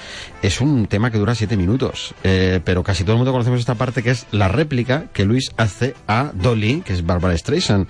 es 0.42 0.60
un 0.60 0.86
tema 0.86 1.10
que 1.10 1.18
dura 1.18 1.34
siete 1.34 1.56
minutos. 1.56 2.14
Eh, 2.24 2.60
pero 2.64 2.82
casi 2.82 3.02
todo 3.04 3.12
el 3.12 3.18
mundo 3.18 3.32
conocemos 3.32 3.60
esta 3.60 3.74
parte 3.74 4.02
que 4.02 4.10
es 4.10 4.26
la 4.30 4.48
réplica 4.48 4.97
que 5.12 5.24
Luis 5.24 5.52
hace 5.56 5.94
a 6.06 6.30
Dolly, 6.34 6.82
que 6.82 6.92
es 6.92 7.04
Barbara 7.04 7.36
Streisand. 7.36 7.86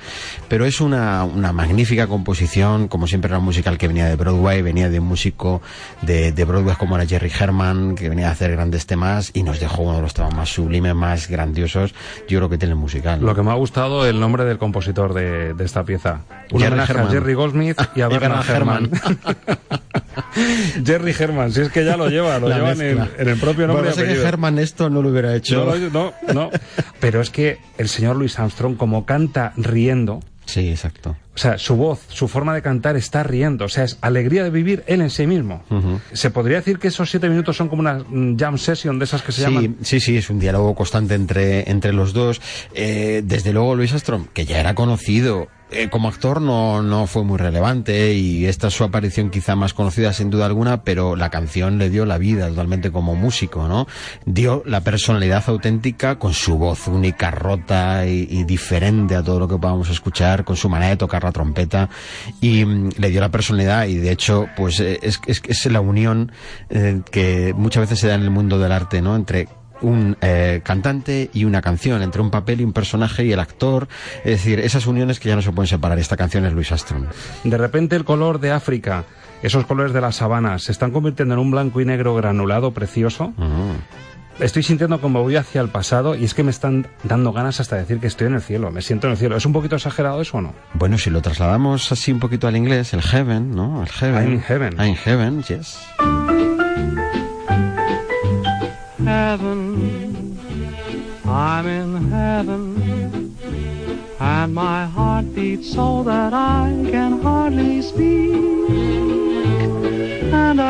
Pero 0.48 0.64
es 0.64 0.80
una, 0.80 1.24
una 1.24 1.52
magnífica 1.52 2.06
composición, 2.06 2.88
como 2.88 3.06
siempre 3.06 3.28
era 3.28 3.38
un 3.38 3.44
musical 3.44 3.78
que 3.78 3.88
venía 3.88 4.06
de 4.06 4.16
Broadway, 4.16 4.62
venía 4.62 4.88
de 4.90 5.00
un 5.00 5.06
músico 5.06 5.62
de, 6.02 6.32
de 6.32 6.44
Broadway 6.44 6.76
como 6.76 6.96
era 6.96 7.06
Jerry 7.06 7.30
Herman, 7.38 7.94
que 7.94 8.08
venía 8.08 8.28
a 8.28 8.32
hacer 8.32 8.50
grandes 8.52 8.86
temas 8.86 9.30
y 9.34 9.42
nos 9.42 9.60
dejó 9.60 9.82
uno 9.82 9.96
de 9.96 10.02
los 10.02 10.14
temas 10.14 10.34
más 10.34 10.48
sublimes, 10.48 10.94
más 10.94 11.28
grandiosos, 11.28 11.94
yo 12.28 12.38
creo 12.38 12.48
que 12.48 12.58
tiene 12.58 12.72
el 12.72 12.78
musical. 12.78 13.20
¿no? 13.20 13.26
Lo 13.28 13.34
que 13.34 13.42
me 13.42 13.50
ha 13.50 13.54
gustado 13.54 14.06
el 14.06 14.18
nombre 14.20 14.44
del 14.44 14.58
compositor 14.58 15.14
de, 15.14 15.54
de 15.54 15.64
esta 15.64 15.84
pieza. 15.84 16.20
Un 16.50 16.60
Jerry 16.60 16.72
homenaje 16.72 16.92
Herman. 16.92 17.06
a 17.08 17.10
Jerry 17.10 17.34
Goldsmith 17.34 17.80
y 17.94 18.00
a 18.00 18.08
Bernard 18.08 18.48
Herrmann. 18.50 18.90
Jerry 20.84 21.14
Herman, 21.18 21.52
si 21.52 21.60
es 21.62 21.70
que 21.70 21.84
ya 21.84 21.96
lo 21.96 22.08
lleva, 22.08 22.38
lo 22.38 22.48
La 22.48 22.58
en 22.72 22.80
el, 22.80 22.96
mezcla. 22.96 23.08
en 23.18 23.28
el 23.28 23.38
propio 23.38 23.66
nombre 23.66 23.92
sé 23.92 24.04
que. 24.04 24.12
Herman 24.14 24.58
esto 24.58 24.90
no 24.90 25.02
lo 25.02 25.10
hubiera 25.10 25.34
hecho. 25.34 25.64
No, 25.92 26.12
no. 26.32 26.50
Pero 27.00 27.20
es 27.20 27.30
que 27.30 27.58
el 27.78 27.88
señor 27.88 28.16
Louis 28.16 28.38
Armstrong, 28.38 28.76
como 28.76 29.06
canta 29.06 29.52
riendo, 29.56 30.20
Sí, 30.48 30.70
exacto. 30.70 31.14
O 31.38 31.40
sea, 31.40 31.56
su 31.56 31.76
voz, 31.76 32.00
su 32.08 32.26
forma 32.26 32.52
de 32.52 32.62
cantar 32.62 32.96
está 32.96 33.22
riendo, 33.22 33.66
o 33.66 33.68
sea, 33.68 33.84
es 33.84 33.96
alegría 34.00 34.42
de 34.42 34.50
vivir 34.50 34.82
él 34.88 35.00
en 35.02 35.08
sí 35.10 35.24
mismo. 35.28 35.62
Se 36.12 36.30
podría 36.30 36.56
decir 36.56 36.80
que 36.80 36.88
esos 36.88 37.08
siete 37.08 37.28
minutos 37.28 37.56
son 37.56 37.68
como 37.68 37.78
una 37.80 38.00
mm, 38.08 38.36
jam 38.36 38.58
session 38.58 38.98
de 38.98 39.04
esas 39.04 39.22
que 39.22 39.30
se 39.30 39.44
Sí, 39.44 39.54
llaman. 39.54 39.76
sí, 39.82 40.00
sí, 40.00 40.16
es 40.16 40.30
un 40.30 40.40
diálogo 40.40 40.74
constante 40.74 41.14
entre, 41.14 41.70
entre 41.70 41.92
los 41.92 42.12
dos. 42.12 42.40
Eh, 42.74 43.22
desde 43.24 43.52
luego, 43.52 43.76
Luis 43.76 43.92
Astrom, 43.92 44.26
que 44.34 44.46
ya 44.46 44.58
era 44.58 44.74
conocido. 44.74 45.46
eh, 45.70 45.90
como 45.90 46.08
actor 46.08 46.40
no, 46.40 46.82
no 46.82 47.06
fue 47.06 47.24
muy 47.24 47.36
relevante 47.36 48.14
y 48.14 48.46
esta 48.46 48.68
es 48.68 48.74
su 48.74 48.84
aparición 48.84 49.28
quizá 49.28 49.54
más 49.54 49.74
conocida 49.74 50.14
sin 50.14 50.30
duda 50.30 50.46
alguna, 50.46 50.82
pero 50.82 51.14
la 51.14 51.28
canción 51.28 51.76
le 51.76 51.90
dio 51.90 52.06
la 52.06 52.16
vida 52.16 52.48
totalmente 52.48 52.90
como 52.90 53.14
músico, 53.14 53.68
¿no? 53.68 53.86
Dio 54.24 54.62
la 54.64 54.80
personalidad 54.80 55.44
auténtica 55.46 56.18
con 56.18 56.32
su 56.32 56.56
voz 56.56 56.88
única, 56.88 57.30
rota 57.30 58.06
y, 58.06 58.26
y 58.30 58.44
diferente 58.44 59.14
a 59.14 59.22
todo 59.22 59.38
lo 59.40 59.46
que 59.46 59.58
podamos 59.58 59.90
escuchar, 59.90 60.44
con 60.44 60.56
su 60.56 60.70
manera 60.70 60.88
de 60.92 60.96
tocar 60.96 61.20
la 61.28 61.32
trompeta 61.32 61.88
y 62.40 62.64
mm, 62.64 62.90
le 62.98 63.10
dio 63.10 63.20
la 63.20 63.30
personalidad 63.30 63.86
y 63.86 63.96
de 63.96 64.10
hecho 64.10 64.46
pues 64.56 64.80
eh, 64.80 64.98
es, 65.02 65.20
es, 65.26 65.42
es 65.46 65.66
la 65.66 65.80
unión 65.80 66.32
eh, 66.70 67.00
que 67.10 67.54
muchas 67.56 67.82
veces 67.82 68.00
se 68.00 68.08
da 68.08 68.14
en 68.14 68.22
el 68.22 68.30
mundo 68.30 68.58
del 68.58 68.72
arte, 68.72 69.02
¿no? 69.02 69.16
Entre 69.16 69.48
un 69.80 70.16
eh, 70.20 70.60
cantante 70.64 71.30
y 71.32 71.44
una 71.44 71.62
canción, 71.62 72.02
entre 72.02 72.20
un 72.20 72.30
papel 72.30 72.60
y 72.60 72.64
un 72.64 72.72
personaje 72.72 73.24
y 73.24 73.32
el 73.32 73.40
actor. 73.40 73.88
Es 74.18 74.32
decir, 74.32 74.60
esas 74.60 74.86
uniones 74.86 75.20
que 75.20 75.28
ya 75.28 75.36
no 75.36 75.42
se 75.42 75.52
pueden 75.52 75.68
separar. 75.68 75.98
Esta 75.98 76.16
canción 76.16 76.44
es 76.44 76.52
Luis 76.52 76.72
Armstrong. 76.72 77.06
De 77.44 77.58
repente 77.58 77.96
el 77.96 78.04
color 78.04 78.40
de 78.40 78.50
África, 78.50 79.04
esos 79.42 79.66
colores 79.66 79.92
de 79.92 80.00
las 80.00 80.16
sabanas, 80.16 80.64
se 80.64 80.72
están 80.72 80.90
convirtiendo 80.90 81.34
en 81.34 81.40
un 81.40 81.50
blanco 81.50 81.80
y 81.80 81.84
negro 81.84 82.14
granulado 82.14 82.72
precioso. 82.72 83.32
Estoy 84.40 84.62
sintiendo 84.62 85.00
como 85.00 85.22
voy 85.22 85.34
hacia 85.34 85.60
el 85.60 85.68
pasado 85.68 86.14
y 86.14 86.24
es 86.24 86.32
que 86.32 86.44
me 86.44 86.50
están 86.50 86.86
dando 87.02 87.32
ganas 87.32 87.58
hasta 87.58 87.74
de 87.74 87.82
decir 87.82 87.98
que 87.98 88.06
estoy 88.06 88.28
en 88.28 88.34
el 88.34 88.40
cielo, 88.40 88.70
me 88.70 88.82
siento 88.82 89.08
en 89.08 89.12
el 89.12 89.18
cielo. 89.18 89.36
¿Es 89.36 89.44
un 89.44 89.52
poquito 89.52 89.74
exagerado 89.74 90.20
eso 90.20 90.38
o 90.38 90.40
no? 90.40 90.54
Bueno, 90.74 90.96
si 90.96 91.10
lo 91.10 91.20
trasladamos 91.20 91.90
así 91.90 92.12
un 92.12 92.20
poquito 92.20 92.46
al 92.46 92.56
inglés, 92.56 92.94
el 92.94 93.02
heaven, 93.02 93.54
¿no? 93.56 93.82
El 93.82 93.88
heaven. 93.88 94.22
I'm 94.24 94.32
in 94.34 94.40
heaven. 94.40 94.74
I'm 94.78 94.90
in 94.90 94.96
heaven, 94.96 95.44
yes. 95.48 95.78
Heaven, 99.04 100.38
I'm 101.24 101.66
in 101.66 102.10
heaven, 102.10 103.34
and 104.20 104.54
my 104.54 104.86
heart 104.86 105.34
beats 105.34 105.72
so 105.72 106.04
that 106.04 106.32
I 106.32 106.70
can 106.90 107.20
hardly 107.22 107.82
speak. 107.82 108.27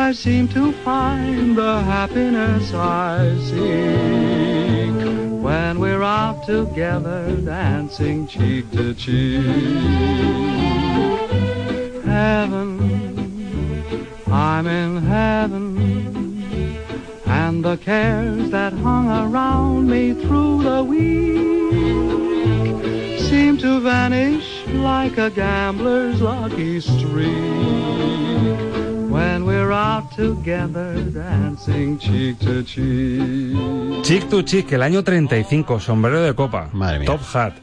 I 0.09 0.13
seem 0.13 0.49
to 0.49 0.73
find 0.85 1.55
the 1.55 1.83
happiness 1.83 2.73
I 2.73 3.37
seek. 3.45 4.95
When 5.43 5.79
we're 5.81 6.03
out 6.03 6.47
together 6.47 7.37
dancing 7.43 8.27
cheek 8.27 8.71
to 8.71 8.95
cheek. 8.95 9.45
Heaven, 12.07 12.81
I'm 14.29 14.67
in 14.67 15.03
heaven, 15.03 15.77
and 17.27 17.63
the 17.63 17.77
cares 17.77 18.49
that 18.49 18.73
hung 18.73 19.11
around 19.11 19.91
me 19.91 20.15
through 20.15 20.63
the 20.63 20.85
week 20.85 21.37
seem 23.29 23.59
to 23.59 23.81
vanish 23.81 24.67
like 24.69 25.19
a 25.19 25.29
gambler's 25.29 26.23
lucky 26.23 26.81
streak 26.81 28.88
when 29.19 29.45
we're 29.45 29.73
out 29.73 30.15
together 30.15 30.95
dancing 31.13 31.99
cheek 31.99 32.39
to 32.39 32.63
cheek. 32.63 34.03
Chick 34.05 34.29
to 34.29 34.43
Chick, 34.43 34.73
el 34.73 34.83
año 34.83 35.03
35, 35.03 35.81
sombrero 35.81 36.23
de 36.23 36.35
copa, 36.35 36.69
Madre 36.73 37.01
mía. 37.01 37.07
Top 37.07 37.21
Hat, 37.35 37.55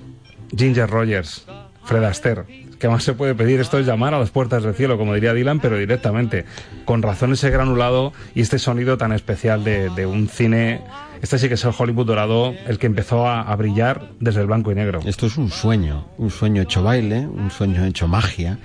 Ginger 0.54 0.90
Rogers, 0.90 1.46
Fred 1.86 2.04
Astaire. 2.04 2.66
¿Qué 2.78 2.90
más 2.90 3.04
se 3.04 3.14
puede 3.14 3.36
pedir? 3.36 3.62
Esto 3.62 3.80
es 3.80 3.86
llamar 3.86 4.14
a 4.14 4.20
las 4.20 4.32
puertas 4.32 4.64
del 4.64 4.76
cielo, 4.76 4.98
como 4.98 5.14
diría 5.14 5.34
Dylan, 5.34 5.62
pero 5.62 5.78
directamente. 5.78 6.44
Con 6.84 7.02
razón 7.02 7.32
ese 7.32 7.50
granulado 7.50 8.12
y 8.34 8.42
este 8.42 8.60
sonido 8.60 8.98
tan 8.98 9.14
especial 9.14 9.64
de, 9.64 9.90
de 9.92 10.06
un 10.06 10.28
cine. 10.28 10.82
Este 11.22 11.38
sí 11.40 11.48
que 11.48 11.56
es 11.56 11.64
el 11.64 11.74
Hollywood 11.78 12.06
dorado, 12.06 12.54
el 12.68 12.78
que 12.78 12.86
empezó 12.88 13.28
a, 13.28 13.42
a 13.42 13.56
brillar 13.56 14.12
desde 14.20 14.42
el 14.42 14.48
blanco 14.48 14.72
y 14.72 14.76
negro. 14.76 15.00
Esto 15.06 15.26
es 15.28 15.38
un 15.38 15.50
sueño, 15.50 16.08
un 16.18 16.30
sueño 16.30 16.62
hecho 16.62 16.84
baile, 16.84 17.20
un 17.28 17.50
sueño 17.50 17.84
hecho 17.86 18.08
magia, 18.08 18.60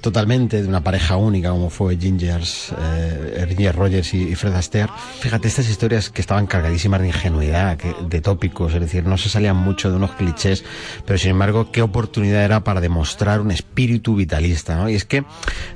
totalmente 0.00 0.62
de 0.62 0.68
una 0.68 0.82
pareja 0.82 1.16
única 1.16 1.50
como 1.50 1.70
fue 1.70 1.96
Gingers, 1.96 2.72
eh, 2.78 3.46
Ginger 3.48 3.74
Rogers 3.74 4.14
y, 4.14 4.28
y 4.28 4.34
Fred 4.34 4.54
Astaire. 4.54 4.90
Fíjate, 5.20 5.48
estas 5.48 5.68
historias 5.68 6.10
que 6.10 6.20
estaban 6.20 6.46
cargadísimas 6.46 7.00
de 7.00 7.08
ingenuidad, 7.08 7.76
que- 7.76 7.94
de 8.08 8.20
tópicos, 8.20 8.74
es 8.74 8.80
decir, 8.80 9.04
no 9.04 9.16
se 9.18 9.28
salían 9.28 9.56
mucho 9.56 9.90
de 9.90 9.96
unos 9.96 10.12
clichés, 10.12 10.64
pero 11.04 11.18
sin 11.18 11.30
embargo, 11.32 11.72
qué 11.72 11.82
oportunidad 11.82 12.44
era 12.44 12.62
para 12.62 12.80
demostrar 12.80 13.40
un 13.40 13.50
espíritu 13.50 14.14
vitalista, 14.14 14.76
¿no? 14.76 14.88
Y 14.88 14.94
es 14.94 15.04
que 15.04 15.24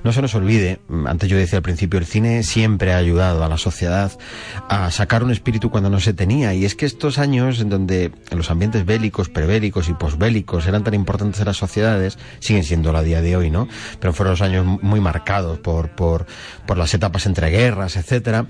no 0.04 0.12
se 0.12 0.22
nos 0.22 0.34
olvide, 0.34 0.80
antes 1.06 1.28
yo 1.28 1.36
decía 1.36 1.58
al 1.58 1.62
principio, 1.62 1.98
el 1.98 2.06
cine 2.06 2.42
siempre 2.42 2.92
ha 2.92 2.98
ayudado 2.98 3.42
a 3.44 3.48
la 3.48 3.58
sociedad 3.58 4.12
a 4.68 4.90
sacar 4.90 5.24
un 5.24 5.30
espíritu 5.32 5.70
cuando 5.70 5.90
no 5.90 5.98
se 6.00 6.09
tenía, 6.12 6.52
y 6.54 6.64
es 6.64 6.74
que 6.74 6.86
estos 6.86 7.18
años 7.18 7.61
en 7.61 7.70
donde 7.70 8.12
los 8.30 8.50
ambientes 8.50 8.84
bélicos, 8.84 9.28
prebélicos 9.28 9.88
y 9.88 9.94
posbélicos 9.94 10.66
eran 10.66 10.84
tan 10.84 10.94
importantes 10.94 11.40
en 11.40 11.46
las 11.46 11.56
sociedades, 11.56 12.18
siguen 12.40 12.64
siendo 12.64 12.90
a 12.96 13.02
día 13.02 13.22
de 13.22 13.36
hoy, 13.36 13.50
¿no? 13.50 13.68
Pero 14.00 14.12
fueron 14.12 14.32
los 14.32 14.42
años 14.42 14.66
muy 14.82 15.00
marcados 15.00 15.58
por, 15.58 15.90
por, 15.90 16.26
por 16.66 16.78
las 16.78 16.92
etapas 16.94 17.26
entre 17.26 17.50
guerras, 17.50 17.96
etcétera, 17.96 18.46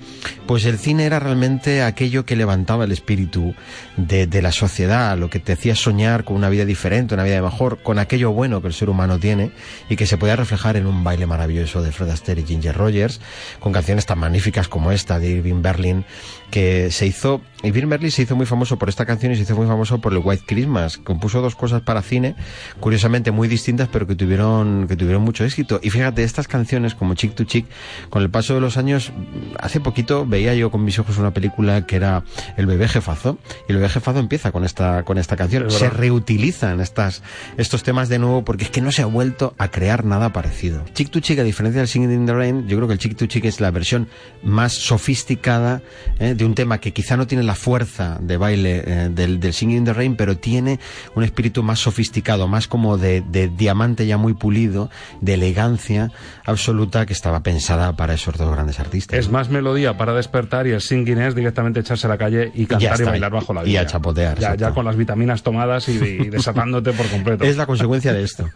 pues 0.46 0.64
el 0.64 0.78
cine 0.78 1.04
era 1.04 1.18
realmente 1.18 1.82
aquello 1.82 2.24
que 2.24 2.36
levantaba 2.36 2.84
el 2.84 2.92
espíritu 2.92 3.54
de, 3.96 4.26
de 4.26 4.42
la 4.42 4.52
sociedad, 4.52 5.16
lo 5.18 5.30
que 5.30 5.40
te 5.40 5.52
hacía 5.52 5.74
soñar 5.74 6.24
con 6.24 6.36
una 6.36 6.48
vida 6.48 6.64
diferente, 6.64 7.14
una 7.14 7.24
vida 7.24 7.42
mejor, 7.42 7.82
con 7.82 7.98
aquello 7.98 8.32
bueno 8.32 8.62
que 8.62 8.68
el 8.68 8.74
ser 8.74 8.88
humano 8.88 9.18
tiene 9.18 9.52
y 9.88 9.96
que 9.96 10.06
se 10.06 10.16
podía 10.16 10.36
reflejar 10.36 10.76
en 10.76 10.86
un 10.86 11.04
baile 11.04 11.26
maravilloso 11.26 11.82
de 11.82 11.92
Fred 11.92 12.10
Astaire 12.10 12.42
y 12.42 12.46
Ginger 12.46 12.76
Rogers, 12.76 13.20
con 13.58 13.72
canciones 13.72 14.06
tan 14.06 14.18
magníficas 14.18 14.68
como 14.68 14.92
esta 14.92 15.18
de 15.18 15.30
Irving 15.30 15.62
Berlin, 15.62 16.04
que 16.50 16.90
se 16.90 17.06
hizo, 17.06 17.42
Irving 17.62 17.88
Berlin 17.88 18.10
se 18.10 18.22
hizo 18.22 18.36
muy 18.36 18.46
famoso 18.46 18.78
por 18.78 18.88
esta 18.88 19.04
canción 19.04 19.32
y 19.32 19.36
se 19.36 19.42
hizo 19.42 19.54
muy 19.54 19.66
famoso 19.66 20.00
por 20.00 20.12
el 20.12 20.20
White 20.22 20.44
Christmas, 20.46 20.96
compuso 20.96 21.42
dos 21.42 21.54
cosas 21.54 21.82
para 21.82 22.02
cine, 22.02 22.34
curiosamente 22.80 23.30
muy 23.30 23.48
distintas, 23.48 23.88
pero 23.88 24.06
que 24.06 24.14
tuvieron, 24.14 24.86
que 24.88 24.96
tuvieron 24.96 25.22
mucho 25.22 25.44
éxito. 25.44 25.78
Y 25.82 25.90
fíjate, 25.90 26.22
estas 26.22 26.48
canciones 26.48 26.94
como 26.94 27.14
Chick 27.14 27.34
to 27.34 27.44
Chick, 27.44 27.66
con 28.08 28.22
el 28.22 28.30
paso 28.30 28.54
de 28.54 28.60
los 28.60 28.76
años, 28.76 29.12
hace 29.58 29.80
poquito 29.80 30.24
veía 30.26 30.54
yo 30.54 30.70
con 30.70 30.84
mis 30.84 30.98
ojos 30.98 31.18
una 31.18 31.32
película 31.32 31.86
que 31.86 31.96
era 31.96 32.24
El 32.56 32.66
bebé 32.66 32.88
jefazo, 32.88 33.38
y 33.68 33.72
el 33.72 33.76
bebé 33.76 33.88
jefazo 33.90 34.18
empieza 34.18 34.52
con 34.52 34.64
esta, 34.64 35.04
con 35.04 35.18
esta 35.18 35.36
canción. 35.36 35.66
Es 35.66 35.74
Se 35.74 35.90
reutilizan 35.90 36.80
estas, 36.80 37.22
estos 37.56 37.82
temas 37.82 38.08
de 38.08 38.18
nuevo 38.18 38.44
porque 38.44 38.64
es 38.64 38.70
que 38.70 38.80
no 38.80 38.92
se 38.92 39.02
ha 39.02 39.06
vuelto 39.06 39.54
a 39.58 39.68
crear 39.68 40.04
nada 40.04 40.32
parecido. 40.32 40.84
Chick 40.94 41.10
to 41.10 41.20
Chick, 41.20 41.38
a 41.38 41.44
diferencia 41.44 41.80
del 41.80 41.88
Singing 41.88 42.12
in 42.12 42.26
the 42.26 42.34
Rain, 42.34 42.68
yo 42.68 42.76
creo 42.76 42.88
que 42.88 42.94
el 42.94 42.98
Chick 42.98 43.16
to 43.16 43.26
Chick 43.26 43.44
es 43.44 43.60
la 43.60 43.70
versión 43.70 44.08
más 44.42 44.72
sofisticada 44.72 45.82
eh, 46.18 46.34
de 46.34 46.44
un 46.44 46.54
tema 46.54 46.78
que 46.78 46.92
quizá 46.92 47.16
no 47.16 47.26
tiene 47.26 47.42
la 47.44 47.49
fuerza 47.54 48.18
de 48.20 48.36
baile 48.36 48.82
eh, 48.86 49.08
del, 49.10 49.40
del 49.40 49.52
Singing 49.52 49.78
in 49.78 49.84
the 49.84 49.92
Rain, 49.92 50.16
pero 50.16 50.36
tiene 50.36 50.78
un 51.14 51.24
espíritu 51.24 51.62
más 51.62 51.78
sofisticado, 51.80 52.48
más 52.48 52.68
como 52.68 52.98
de, 52.98 53.20
de 53.20 53.48
diamante 53.48 54.06
ya 54.06 54.16
muy 54.16 54.34
pulido, 54.34 54.90
de 55.20 55.34
elegancia 55.34 56.10
absoluta 56.44 57.06
que 57.06 57.12
estaba 57.12 57.42
pensada 57.42 57.94
para 57.96 58.14
esos 58.14 58.36
dos 58.36 58.52
grandes 58.52 58.80
artistas. 58.80 59.18
Es 59.18 59.30
más 59.30 59.48
melodía 59.50 59.96
para 59.96 60.14
despertar 60.14 60.66
y 60.66 60.70
el 60.70 60.80
singing 60.80 61.18
es 61.18 61.34
directamente 61.34 61.80
echarse 61.80 62.06
a 62.06 62.10
la 62.10 62.18
calle 62.18 62.50
y 62.54 62.66
cantar 62.66 62.90
y, 62.90 62.94
está. 63.00 63.10
bailar 63.10 63.32
bajo 63.32 63.54
la 63.54 63.62
Y 63.62 63.66
lluvia. 63.66 63.80
a 63.82 63.86
chapotear, 63.86 64.38
Ya, 64.38 64.54
ya 64.54 64.72
con 64.72 64.84
las 64.84 64.96
vitaminas 64.96 65.42
tomadas 65.42 65.88
y, 65.88 65.92
y 65.92 66.30
desatándote 66.30 66.92
por 66.92 67.08
completo. 67.08 67.44
Es 67.44 67.56
la 67.56 67.66
consecuencia 67.66 68.12
de 68.12 68.22
esto. 68.22 68.48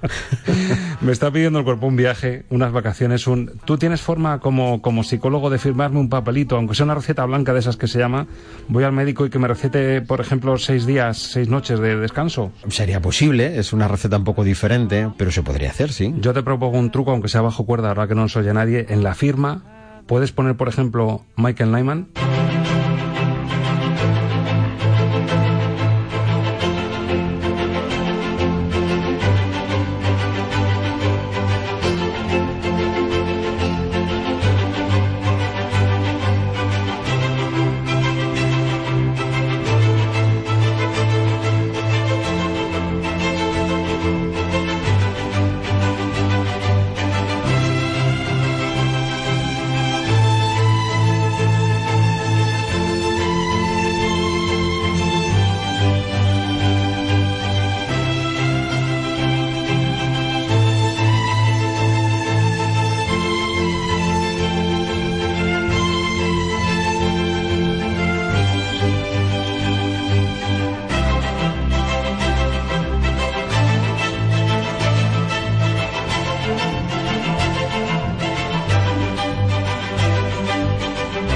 Me 1.00 1.12
está 1.12 1.30
pidiendo 1.30 1.58
el 1.58 1.64
cuerpo 1.64 1.86
un 1.86 1.96
viaje, 1.96 2.44
unas 2.50 2.72
vacaciones, 2.72 3.26
un... 3.26 3.52
¿Tú 3.64 3.76
tienes 3.78 4.00
forma 4.00 4.38
como, 4.40 4.80
como 4.82 5.02
psicólogo 5.04 5.50
de 5.50 5.58
firmarme 5.58 5.98
un 5.98 6.08
papelito, 6.08 6.56
aunque 6.56 6.74
sea 6.74 6.84
una 6.84 6.94
receta 6.94 7.24
blanca 7.24 7.52
de 7.52 7.60
esas 7.60 7.76
que 7.76 7.86
se 7.86 7.98
llama, 7.98 8.26
voy 8.68 8.83
al 8.84 8.92
médico 8.92 9.26
y 9.26 9.30
que 9.30 9.38
me 9.38 9.48
recete, 9.48 10.02
por 10.02 10.20
ejemplo, 10.20 10.56
seis 10.58 10.86
días, 10.86 11.18
seis 11.18 11.48
noches 11.48 11.80
de 11.80 11.96
descanso? 11.96 12.52
Sería 12.68 13.00
posible, 13.00 13.58
es 13.58 13.72
una 13.72 13.88
receta 13.88 14.16
un 14.16 14.24
poco 14.24 14.44
diferente, 14.44 15.10
pero 15.16 15.30
se 15.30 15.42
podría 15.42 15.70
hacer, 15.70 15.92
sí. 15.92 16.14
Yo 16.18 16.32
te 16.32 16.42
propongo 16.42 16.78
un 16.78 16.90
truco, 16.90 17.10
aunque 17.10 17.28
sea 17.28 17.40
bajo 17.40 17.66
cuerda, 17.66 17.88
ahora 17.88 18.06
que 18.06 18.14
no 18.14 18.22
nos 18.22 18.36
oye 18.36 18.52
nadie, 18.52 18.86
en 18.88 19.02
la 19.02 19.14
firma 19.14 20.02
puedes 20.06 20.32
poner, 20.32 20.56
por 20.56 20.68
ejemplo, 20.68 21.22
Michael 21.36 21.72
Nyman. 21.72 22.08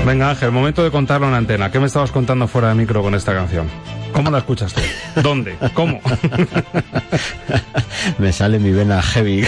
Venga, 0.09 0.31
Ángel, 0.31 0.53
momento 0.53 0.83
de 0.83 0.91
contarlo 0.91 1.29
en 1.29 1.35
antena. 1.35 1.71
¿Qué 1.71 1.79
me 1.79 1.85
estabas 1.85 2.11
contando 2.11 2.49
fuera 2.49 2.71
de 2.71 2.75
micro 2.75 3.03
con 3.03 3.15
esta 3.15 3.35
canción? 3.35 3.69
¿Cómo 4.15 4.31
la 4.31 4.39
escuchas 4.39 4.73
tú? 4.73 4.81
¿Dónde? 5.21 5.55
¿Cómo? 5.75 6.01
me 8.19 8.33
sale 8.33 8.59
mi 8.59 8.71
vena 8.73 9.03
heavy. 9.03 9.45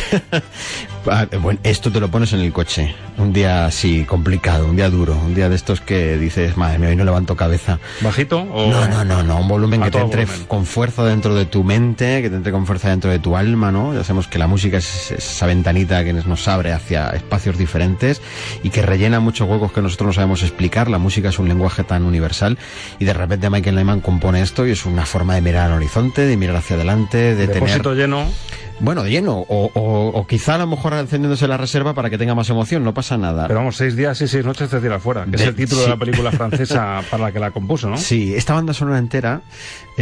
Ah, 1.06 1.26
bueno, 1.40 1.58
esto 1.62 1.90
te 1.90 2.00
lo 2.00 2.10
pones 2.10 2.32
en 2.32 2.40
el 2.40 2.52
coche. 2.52 2.94
Un 3.16 3.32
día 3.32 3.66
así, 3.66 4.04
complicado, 4.04 4.66
un 4.66 4.76
día 4.76 4.90
duro, 4.90 5.14
un 5.14 5.34
día 5.34 5.48
de 5.48 5.56
estos 5.56 5.80
que 5.80 6.18
dices, 6.18 6.56
madre 6.56 6.78
mía, 6.78 6.90
hoy 6.90 6.96
no 6.96 7.04
levanto 7.04 7.36
cabeza. 7.36 7.78
¿Bajito? 8.00 8.40
O... 8.40 8.70
No, 8.70 8.86
no, 8.88 9.04
no, 9.04 9.22
no, 9.22 9.40
un 9.40 9.48
volumen 9.48 9.82
que 9.82 9.90
te 9.90 9.98
entre 9.98 10.24
volumen. 10.24 10.46
con 10.46 10.66
fuerza 10.66 11.04
dentro 11.04 11.34
de 11.34 11.46
tu 11.46 11.64
mente, 11.64 12.22
que 12.22 12.30
te 12.30 12.36
entre 12.36 12.52
con 12.52 12.66
fuerza 12.66 12.90
dentro 12.90 13.10
de 13.10 13.18
tu 13.18 13.36
alma, 13.36 13.70
¿no? 13.70 13.94
Ya 13.94 14.04
sabemos 14.04 14.28
que 14.28 14.38
la 14.38 14.46
música 14.46 14.78
es 14.78 15.10
esa 15.10 15.46
ventanita 15.46 16.04
que 16.04 16.12
nos 16.12 16.48
abre 16.48 16.72
hacia 16.72 17.10
espacios 17.10 17.56
diferentes 17.58 18.20
y 18.62 18.70
que 18.70 18.82
rellena 18.82 19.20
muchos 19.20 19.48
huecos 19.48 19.72
que 19.72 19.82
nosotros 19.82 20.08
no 20.08 20.12
sabemos 20.12 20.42
explicar. 20.42 20.90
La 20.90 20.98
música 20.98 21.30
es 21.30 21.38
un 21.38 21.48
lenguaje 21.48 21.84
tan 21.84 22.04
universal 22.04 22.58
y 22.98 23.04
de 23.04 23.12
repente 23.12 23.50
Michael 23.50 23.76
Nyman 23.76 24.00
compone 24.00 24.42
esto 24.42 24.66
y 24.66 24.72
es 24.72 24.86
una 24.86 25.06
forma 25.06 25.34
de 25.34 25.40
mirar 25.40 25.70
al 25.70 25.76
horizonte, 25.76 26.26
de 26.26 26.36
mirar 26.36 26.56
hacia 26.56 26.76
adelante, 26.76 27.34
de 27.34 27.46
Depósito 27.46 27.90
tener... 27.90 27.98
lleno. 27.98 28.26
Bueno, 28.80 29.02
de 29.02 29.10
lleno, 29.10 29.34
o, 29.48 29.70
o- 29.74 30.08
o 30.18 30.26
quizá 30.26 30.54
a 30.54 30.58
lo 30.58 30.66
mejor 30.66 30.94
encendiéndose 30.94 31.46
la 31.46 31.56
reserva 31.56 31.92
para 31.94 32.08
que 32.10 32.16
tenga 32.18 32.34
más 32.34 32.48
emoción, 32.50 32.82
no 32.82 32.94
pasa 32.94 33.16
nada. 33.18 33.46
Pero 33.46 33.58
vamos, 33.60 33.76
seis 33.76 33.94
días 33.94 34.20
y 34.22 34.26
seis 34.28 34.44
noches 34.44 34.70
te 34.70 34.80
tira 34.80 34.98
fuera, 34.98 35.26
que 35.26 35.36
es 35.36 35.42
el 35.42 35.54
título 35.54 35.80
sí. 35.82 35.84
de 35.86 35.90
la 35.90 35.96
película 35.98 36.32
francesa 36.40 37.02
para 37.10 37.24
la 37.24 37.32
que 37.32 37.38
la 37.40 37.50
compuso, 37.50 37.88
¿no? 37.90 37.96
Sí, 37.98 38.34
esta 38.34 38.54
banda 38.54 38.72
sonora 38.72 38.98
entera. 38.98 39.42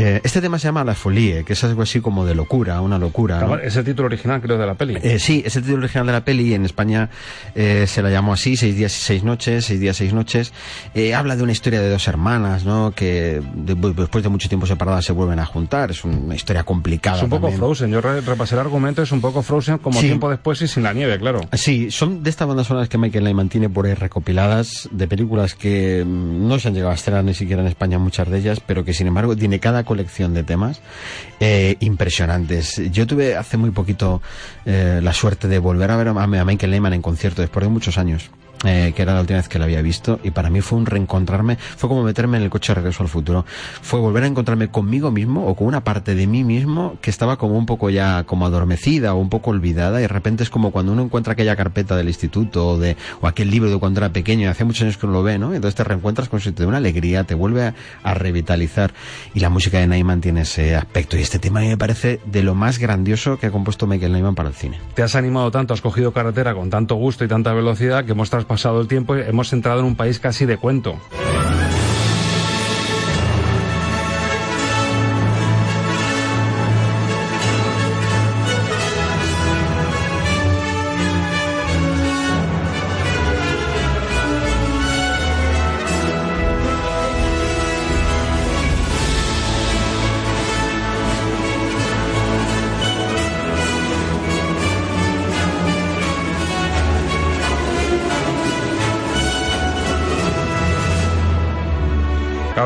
Eh, 0.00 0.20
este 0.22 0.40
tema 0.40 0.58
se 0.58 0.68
llama 0.68 0.84
La 0.84 0.94
Folie, 0.94 1.44
que 1.44 1.54
es 1.54 1.64
algo 1.64 1.82
así 1.82 2.00
como 2.00 2.24
de 2.24 2.34
locura, 2.34 2.80
una 2.80 2.98
locura. 2.98 3.40
¿no? 3.40 3.56
Es 3.58 3.74
el 3.76 3.84
título 3.84 4.06
original, 4.06 4.40
creo, 4.40 4.56
de 4.58 4.66
la 4.66 4.74
peli. 4.74 4.96
Eh, 5.02 5.18
sí, 5.18 5.42
es 5.44 5.56
el 5.56 5.62
título 5.62 5.82
original 5.82 6.06
de 6.06 6.12
la 6.12 6.24
peli. 6.24 6.54
En 6.54 6.64
España 6.64 7.10
eh, 7.54 7.84
se 7.88 8.02
la 8.02 8.10
llamó 8.10 8.32
así, 8.32 8.56
Seis 8.56 8.76
días 8.76 8.96
y 8.96 9.00
seis 9.02 9.24
noches, 9.24 9.64
Seis 9.64 9.80
días, 9.80 9.96
seis 9.96 10.12
noches. 10.12 10.52
Eh, 10.94 11.14
habla 11.14 11.34
de 11.36 11.42
una 11.42 11.52
historia 11.52 11.80
de 11.80 11.90
dos 11.90 12.06
hermanas, 12.08 12.64
¿no? 12.64 12.92
Que 12.94 13.40
de- 13.54 13.74
después 13.94 14.22
de 14.22 14.30
mucho 14.30 14.48
tiempo 14.48 14.66
separadas 14.66 15.04
se 15.04 15.12
vuelven 15.12 15.38
a 15.40 15.46
juntar. 15.46 15.90
Es 15.90 16.04
una 16.04 16.34
historia 16.34 16.62
complicada. 16.64 17.16
Es 17.16 17.22
un 17.24 17.30
poco 17.30 17.42
también. 17.48 17.58
Frozen. 17.58 17.90
Yo 17.90 18.00
re- 18.00 18.20
repasé 18.20 18.54
el 18.54 18.60
argumento, 18.60 19.02
es 19.02 19.10
un 19.12 19.20
poco 19.20 19.42
Frozen 19.42 19.78
como 19.78 19.98
Sí. 20.00 20.06
tiempo 20.06 20.30
después 20.30 20.62
y 20.62 20.68
sin 20.68 20.82
la 20.84 20.92
nieve, 20.92 21.18
claro. 21.18 21.40
Sí, 21.54 21.90
son 21.90 22.22
de 22.22 22.30
estas 22.30 22.46
bandas 22.46 22.66
sonoras 22.68 22.88
que 22.88 22.98
Michael 22.98 23.24
Nyman 23.24 23.48
tiene 23.48 23.68
por 23.68 23.86
ahí 23.86 23.94
recopiladas, 23.94 24.88
de 24.92 25.08
películas 25.08 25.54
que 25.54 26.04
mm, 26.06 26.46
no 26.48 26.58
se 26.58 26.68
han 26.68 26.74
llegado 26.74 26.92
a 26.92 26.94
estrenar 26.94 27.24
ni 27.24 27.34
siquiera 27.34 27.62
en 27.62 27.68
España, 27.68 27.98
muchas 27.98 28.28
de 28.28 28.38
ellas, 28.38 28.60
pero 28.64 28.84
que 28.84 28.92
sin 28.92 29.06
embargo 29.06 29.34
tiene 29.36 29.58
cada 29.60 29.84
colección 29.88 30.34
de 30.34 30.44
temas 30.44 30.80
eh, 31.40 31.74
impresionantes. 31.80 32.76
Yo 32.92 33.08
tuve 33.08 33.36
hace 33.36 33.56
muy 33.56 33.72
poquito 33.72 34.22
eh, 34.64 35.00
la 35.02 35.12
suerte 35.12 35.48
de 35.48 35.58
volver 35.58 35.90
a 35.90 35.96
ver 35.96 36.08
a, 36.08 36.10
a 36.12 36.44
Michael 36.44 36.70
Nyman 36.70 36.92
en 36.92 37.02
concierto 37.02 37.42
después 37.42 37.64
de 37.64 37.70
muchos 37.70 37.98
años. 37.98 38.30
Eh, 38.64 38.92
que 38.94 39.02
era 39.02 39.14
la 39.14 39.20
última 39.20 39.38
vez 39.38 39.48
que 39.48 39.58
la 39.58 39.66
había 39.66 39.82
visto 39.82 40.18
y 40.24 40.30
para 40.30 40.50
mí 40.50 40.60
fue 40.60 40.78
un 40.78 40.86
reencontrarme, 40.86 41.56
fue 41.56 41.88
como 41.88 42.02
meterme 42.02 42.38
en 42.38 42.44
el 42.44 42.50
coche 42.50 42.72
de 42.72 42.76
regreso 42.76 43.02
al 43.02 43.08
futuro, 43.08 43.44
fue 43.82 44.00
volver 44.00 44.24
a 44.24 44.26
encontrarme 44.26 44.68
conmigo 44.68 45.10
mismo 45.10 45.46
o 45.46 45.54
con 45.54 45.66
una 45.66 45.84
parte 45.84 46.14
de 46.14 46.26
mí 46.26 46.44
mismo 46.44 46.96
que 47.00 47.10
estaba 47.10 47.36
como 47.36 47.56
un 47.56 47.66
poco 47.66 47.90
ya 47.90 48.24
como 48.24 48.46
adormecida 48.46 49.14
o 49.14 49.18
un 49.18 49.28
poco 49.28 49.50
olvidada 49.50 49.98
y 49.98 50.02
de 50.02 50.08
repente 50.08 50.42
es 50.42 50.50
como 50.50 50.70
cuando 50.70 50.92
uno 50.92 51.02
encuentra 51.02 51.34
aquella 51.34 51.56
carpeta 51.56 51.96
del 51.96 52.08
instituto 52.08 52.68
o 52.68 52.78
de 52.78 52.96
o 53.20 53.26
aquel 53.26 53.50
libro 53.50 53.70
de 53.70 53.78
cuando 53.78 54.00
era 54.00 54.12
pequeño 54.12 54.42
y 54.42 54.46
hace 54.46 54.64
muchos 54.64 54.82
años 54.82 54.96
que 54.96 55.06
no 55.06 55.12
lo 55.12 55.22
ve, 55.22 55.38
¿no? 55.38 55.54
Entonces 55.54 55.74
te 55.74 55.84
reencuentras 55.84 56.28
con 56.28 56.38
y 56.38 56.52
te 56.52 56.62
da 56.62 56.68
una 56.68 56.78
alegría, 56.78 57.24
te 57.24 57.34
vuelve 57.34 57.64
a, 57.64 57.74
a 58.02 58.14
revitalizar 58.14 58.92
y 59.34 59.40
la 59.40 59.50
música 59.50 59.78
de 59.78 59.86
Nyman 59.86 60.20
tiene 60.20 60.42
ese 60.42 60.76
aspecto 60.76 61.16
y 61.16 61.20
este 61.20 61.38
tema 61.38 61.60
a 61.60 61.62
mí 61.62 61.68
me 61.68 61.76
parece 61.76 62.20
de 62.24 62.42
lo 62.42 62.54
más 62.54 62.78
grandioso 62.78 63.38
que 63.38 63.46
ha 63.46 63.50
compuesto 63.50 63.86
Michael 63.86 64.12
Nyman 64.12 64.34
para 64.34 64.48
el 64.48 64.54
cine. 64.54 64.78
Te 64.94 65.02
has 65.02 65.14
animado 65.14 65.50
tanto, 65.50 65.74
has 65.74 65.80
cogido 65.80 66.12
carretera 66.12 66.54
con 66.54 66.70
tanto 66.70 66.94
gusto 66.94 67.24
y 67.24 67.28
tanta 67.28 67.52
velocidad 67.52 68.04
que 68.04 68.12
hemos 68.12 68.30
traspasado 68.48 68.80
el 68.80 68.88
tiempo 68.88 69.14
hemos 69.14 69.52
entrado 69.52 69.80
en 69.80 69.86
un 69.86 69.94
país 69.94 70.18
casi 70.18 70.46
de 70.46 70.56
cuento. 70.56 70.98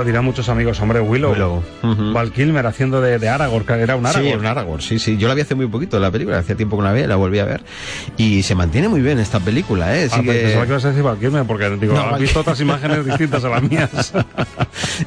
Claro, 0.03 0.11
dirán 0.11 0.25
muchos 0.25 0.49
amigos, 0.49 0.81
hombre, 0.81 1.01
Willow. 1.01 1.33
Willow. 1.33 1.63
Ujú. 1.83 2.13
Val 2.13 2.33
Kilmer 2.33 2.67
haciendo 2.67 3.01
de, 3.01 3.19
de 3.19 3.29
Aragorn, 3.29 3.65
que 3.65 3.73
era 3.75 3.95
un 3.97 4.05
Aragorn. 4.05 4.29
Sí, 4.33 4.35
un 4.37 4.47
Aragorn, 4.47 4.81
sí, 4.83 4.99
sí. 4.99 5.17
Yo 5.17 5.29
la 5.29 5.35
vi 5.35 5.43
hace 5.43 5.55
muy 5.55 5.67
poquito 5.69 6.01
la 6.01 6.11
película, 6.11 6.39
hacía 6.39 6.57
tiempo 6.57 6.77
que 6.77 6.83
la 6.83 6.93
vi, 6.93 7.07
la 7.07 7.17
volví 7.17 7.39
a 7.39 7.45
ver. 7.45 7.63
Y 8.17 8.43
se 8.43 8.55
mantiene 8.55 8.89
muy 8.89 9.01
bien 9.01 9.19
esta 9.19 9.39
película, 9.41 9.97
¿eh? 9.97 10.09
Ah, 10.11 10.17
Sigue- 10.17 10.33
pensaba 10.43 10.65
que 10.65 10.71
ibas 10.73 10.85
a 10.85 10.89
decir 10.89 11.03
Val 11.03 11.19
Kilmer, 11.19 11.45
porque 11.45 11.71
digo, 11.71 11.95
No, 11.95 12.01
has 12.01 12.11
Val- 12.13 12.21
visto 12.21 12.41
otras 12.41 12.61
imágenes 12.61 13.05
distintas 13.07 13.45
a 13.45 13.49
las 13.49 13.63
mías. 13.63 14.13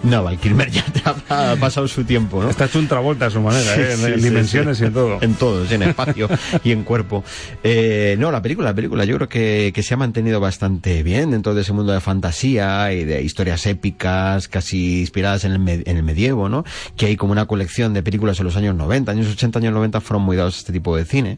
No, 0.04 0.24
Val 0.24 0.38
Kilmer 0.38 0.70
ya 0.70 0.84
te 0.86 1.02
ha, 1.30 1.56
pasado 1.56 1.88
su 1.88 2.04
tiempo, 2.04 2.42
¿no? 2.42 2.50
Está 2.50 2.66
hecho 2.66 2.80
un 2.80 2.88
travolta 2.88 3.26
a 3.28 3.30
su 3.30 3.42
manera, 3.42 3.74
Sí, 3.76 3.82
¿eh? 3.82 3.92
en, 3.92 3.98
sí, 3.98 4.06
en 4.06 4.20
sí, 4.20 4.24
dimensiones 4.30 4.82
y 4.82 4.86
en 4.86 4.94
todo. 4.94 5.18
En 5.22 5.34
todo, 5.34 5.66
en 5.70 5.82
espacio 5.84 6.30
y 6.64 6.72
en 6.72 6.84
cuerpo. 6.84 7.24
Eh, 7.64 8.16
no, 8.20 8.32
la 8.32 8.42
película, 8.42 8.70
la 8.70 8.76
película, 8.76 9.06
yo 9.06 9.16
creo 9.16 9.30
que, 9.30 9.72
que 9.74 9.84
se 9.84 9.94
ha 9.94 9.98
mantenido 9.98 10.40
bastante 10.40 11.02
bien 11.04 11.32
dentro 11.32 11.54
de 11.56 11.62
ese 11.62 11.74
mundo 11.74 11.94
de 11.94 12.02
fantasía 12.02 12.94
y 12.94 13.04
de 13.06 13.22
historias 13.22 13.66
épicas, 13.66 14.48
casi 14.48 14.85
inspiradas 15.00 15.44
en 15.46 15.52
el, 15.54 15.60
me- 15.60 15.84
en 15.86 15.98
el 15.98 16.04
medievo, 16.04 16.50
¿no? 16.50 16.64
Que 16.98 17.08
hay 17.08 17.16
como 17.16 17.32
una 17.32 17.46
colección 17.46 17.94
de 17.94 18.04
películas 18.04 18.40
en 18.40 18.46
los 18.46 18.56
años 18.56 18.76
90, 18.76 19.12
años 19.12 19.28
80, 19.32 19.60
años 19.60 19.74
90 19.74 20.02
fueron 20.02 20.24
muy 20.24 20.36
dados 20.38 20.56
a 20.56 20.58
este 20.60 20.74
tipo 20.74 20.96
de 20.96 21.06
cine. 21.06 21.38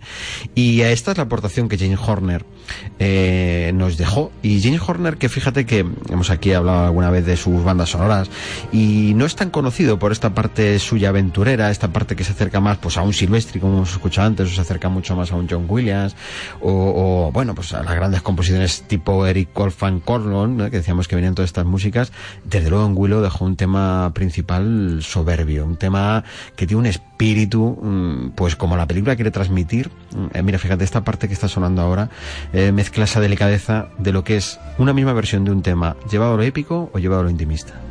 Y 0.55 0.81
esta 0.81 1.11
es 1.11 1.17
la 1.17 1.23
aportación 1.23 1.69
que 1.69 1.77
Jane 1.77 1.97
Horner 1.97 2.45
eh, 2.99 3.71
nos 3.73 3.97
dejó. 3.97 4.31
Y 4.41 4.61
Jane 4.61 4.79
Horner, 4.85 5.17
que 5.17 5.29
fíjate 5.29 5.65
que 5.65 5.85
hemos 6.09 6.29
aquí 6.29 6.53
hablado 6.53 6.85
alguna 6.85 7.09
vez 7.09 7.25
de 7.25 7.37
sus 7.37 7.63
bandas 7.63 7.89
sonoras 7.89 8.29
y 8.71 9.13
no 9.15 9.25
es 9.25 9.35
tan 9.35 9.49
conocido 9.49 9.99
por 9.99 10.11
esta 10.11 10.33
parte 10.33 10.77
suya 10.79 11.09
aventurera, 11.09 11.69
esta 11.71 11.91
parte 11.93 12.15
que 12.15 12.23
se 12.23 12.31
acerca 12.33 12.59
más 12.59 12.77
pues 12.77 12.97
a 12.97 13.01
un 13.01 13.13
Silvestri, 13.13 13.59
como 13.59 13.77
hemos 13.77 13.91
escuchado 13.91 14.27
antes, 14.27 14.47
o 14.51 14.53
se 14.55 14.61
acerca 14.61 14.89
mucho 14.89 15.15
más 15.15 15.31
a 15.31 15.35
un 15.35 15.47
John 15.49 15.65
Williams, 15.67 16.15
o, 16.61 16.71
o, 17.27 17.31
bueno, 17.31 17.55
pues 17.55 17.73
a 17.73 17.83
las 17.83 17.95
grandes 17.95 18.21
composiciones 18.21 18.83
tipo 18.87 19.25
Eric 19.25 19.49
Colfan 19.53 19.99
Corlon, 19.99 20.57
que 20.69 20.77
decíamos 20.77 21.07
que 21.07 21.15
venían 21.15 21.35
todas 21.35 21.49
estas 21.49 21.65
músicas. 21.65 22.11
Desde 22.43 22.69
luego 22.69 22.85
en 22.85 22.93
Willow 22.95 23.21
un 23.45 23.55
tema 23.55 24.11
principal 24.13 24.99
soberbio, 25.01 25.65
un 25.65 25.77
tema 25.77 26.23
que 26.55 26.67
tiene 26.67 26.79
un 26.79 26.85
espíritu, 26.85 27.77
mm, 27.81 28.31
pues 28.35 28.55
como 28.55 28.77
la 28.77 28.87
película 28.87 29.15
quiere 29.15 29.31
transmitir. 29.31 29.89
Mm, 30.15 30.37
eh, 30.37 30.43
mira, 30.43 30.59
fíjate, 30.59 30.83
esta 30.83 31.03
parte 31.03 31.27
que 31.27 31.33
está 31.33 31.47
sonando 31.47 31.81
ahora 31.81 32.09
eh, 32.53 32.71
mezcla 32.71 33.05
esa 33.05 33.19
delicadeza 33.19 33.87
de 33.97 34.11
lo 34.11 34.23
que 34.23 34.37
es 34.37 34.59
una 34.77 34.93
misma 34.93 35.13
versión 35.13 35.43
de 35.45 35.51
un 35.51 35.61
tema, 35.61 35.95
llevado 36.09 36.33
a 36.33 36.37
lo 36.37 36.43
épico 36.43 36.89
o 36.93 36.99
llevado 36.99 37.21
a 37.21 37.23
lo 37.23 37.29
intimista. 37.29 37.86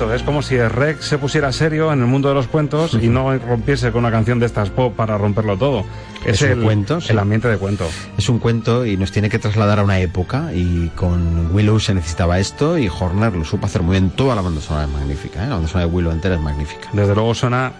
Es 0.00 0.22
como 0.22 0.40
si 0.40 0.54
el 0.54 0.70
Rex 0.70 1.04
se 1.04 1.18
pusiera 1.18 1.52
serio 1.52 1.92
en 1.92 2.00
el 2.00 2.06
mundo 2.06 2.30
de 2.30 2.34
los 2.34 2.46
cuentos 2.46 2.94
y 2.94 3.08
no 3.08 3.36
rompiese 3.36 3.92
con 3.92 3.98
una 4.00 4.10
canción 4.10 4.38
de 4.38 4.46
estas 4.46 4.70
pop 4.70 4.96
para 4.96 5.18
romperlo 5.18 5.58
todo. 5.58 5.84
Es, 6.24 6.40
Es 6.40 6.42
el, 6.42 6.62
cuento, 6.62 7.02
sí. 7.02 7.12
el 7.12 7.18
ambiente 7.18 7.48
de 7.48 7.58
cuento. 7.58 7.86
Es 8.16 8.30
un 8.30 8.38
cuento 8.38 8.86
y 8.86 8.96
nos 8.96 9.12
tiene 9.12 9.28
que 9.28 9.38
trasladar 9.38 9.78
a 9.78 9.82
una 9.82 10.00
época 10.00 10.54
y 10.54 10.88
con 10.96 11.54
Willow 11.54 11.78
se 11.80 11.92
necesitaba 11.92 12.38
esto 12.38 12.78
y 12.78 12.88
Horner 12.88 13.34
lo 13.34 13.44
supo 13.44 13.66
hacer 13.66 13.82
muy 13.82 13.92
bien. 13.92 14.08
Toda 14.10 14.34
la 14.34 14.40
banda 14.40 14.62
sonora 14.62 14.86
es 14.86 14.90
magnífica, 14.90 15.44
¿eh? 15.44 15.48
la 15.48 15.56
banda 15.56 15.68
sonora 15.68 15.86
de 15.86 15.94
Willow 15.94 16.12
entera 16.12 16.36
es 16.36 16.40
magnífica. 16.40 16.88
Desde 16.94 17.14
luego 17.14 17.34
suena 17.34 17.72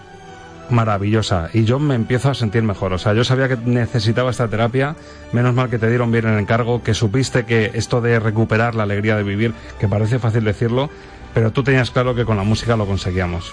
maravillosa 0.69 1.49
y 1.55 1.65
yo 1.65 1.79
me 1.79 1.95
empiezo 1.95 2.29
a 2.29 2.35
sentir 2.35 2.63
mejor. 2.63 2.93
O 2.93 2.99
sea, 2.99 3.15
yo 3.15 3.25
sabía 3.25 3.49
que 3.49 3.57
necesitaba 3.57 4.31
esta 4.31 4.47
terapia, 4.47 4.95
menos 5.33 5.55
mal 5.55 5.71
que 5.71 5.79
te 5.79 5.89
dieron 5.89 6.13
bien 6.13 6.27
el 6.27 6.39
encargo, 6.39 6.83
que 6.83 6.93
supiste 6.93 7.47
que 7.47 7.71
esto 7.73 8.03
de 8.03 8.21
recuperar 8.21 8.75
la 8.75 8.83
alegría 8.83 9.17
de 9.17 9.23
vivir, 9.23 9.55
que 9.79 9.89
parece 9.89 10.19
fácil 10.19 10.45
decirlo, 10.45 10.91
pero 11.35 11.53
tú 11.53 11.63
tenías 11.63 11.91
claro 11.91 12.15
que 12.15 12.25
con 12.25 12.37
la 12.37 12.43
música 12.43 12.77
lo 12.77 12.87
conseguíamos. 12.87 13.53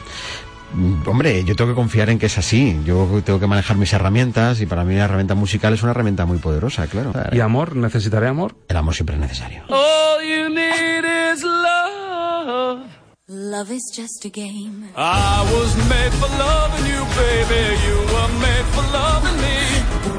Mm, 0.74 1.08
Hombre, 1.08 1.44
yo 1.46 1.56
tengo 1.56 1.72
que 1.72 1.76
confiar 1.76 2.10
en 2.10 2.20
que 2.20 2.26
es 2.26 2.38
así. 2.38 2.80
Yo 2.84 3.08
tengo 3.24 3.40
que 3.40 3.48
manejar 3.48 3.78
mis 3.78 3.94
herramientas 3.94 4.60
y 4.62 4.66
para 4.66 4.84
mí 4.84 4.96
la 4.96 5.06
herramienta 5.06 5.36
musical 5.36 5.74
es 5.74 5.82
una 5.84 5.92
herramienta 5.92 6.26
muy 6.26 6.38
poderosa, 6.40 6.88
claro. 6.88 7.14
¿Y 7.32 7.40
amor? 7.40 7.76
¿Necesitaré 7.76 8.28
amor? 8.28 8.56
El 8.68 8.78
amor 8.78 8.94
siempre 8.94 9.16
es 9.16 9.22
necesario. 9.22 9.64
All 9.70 10.22
you 10.24 10.50
need 10.50 11.06
is 11.34 11.44
love. 11.44 12.82
Love 13.30 13.72
is 13.72 13.84
just 13.94 14.24
a 14.26 14.30
game. 14.30 14.90
I 14.96 15.44
was 15.54 15.76
made 15.90 16.12
for 16.14 16.30
loving 16.38 16.86
you, 16.86 17.04
baby. 17.16 17.76
You 17.88 17.98
were 18.14 18.34
made 18.40 18.66
for 18.74 18.84
loving 18.92 19.38
me. 19.42 19.58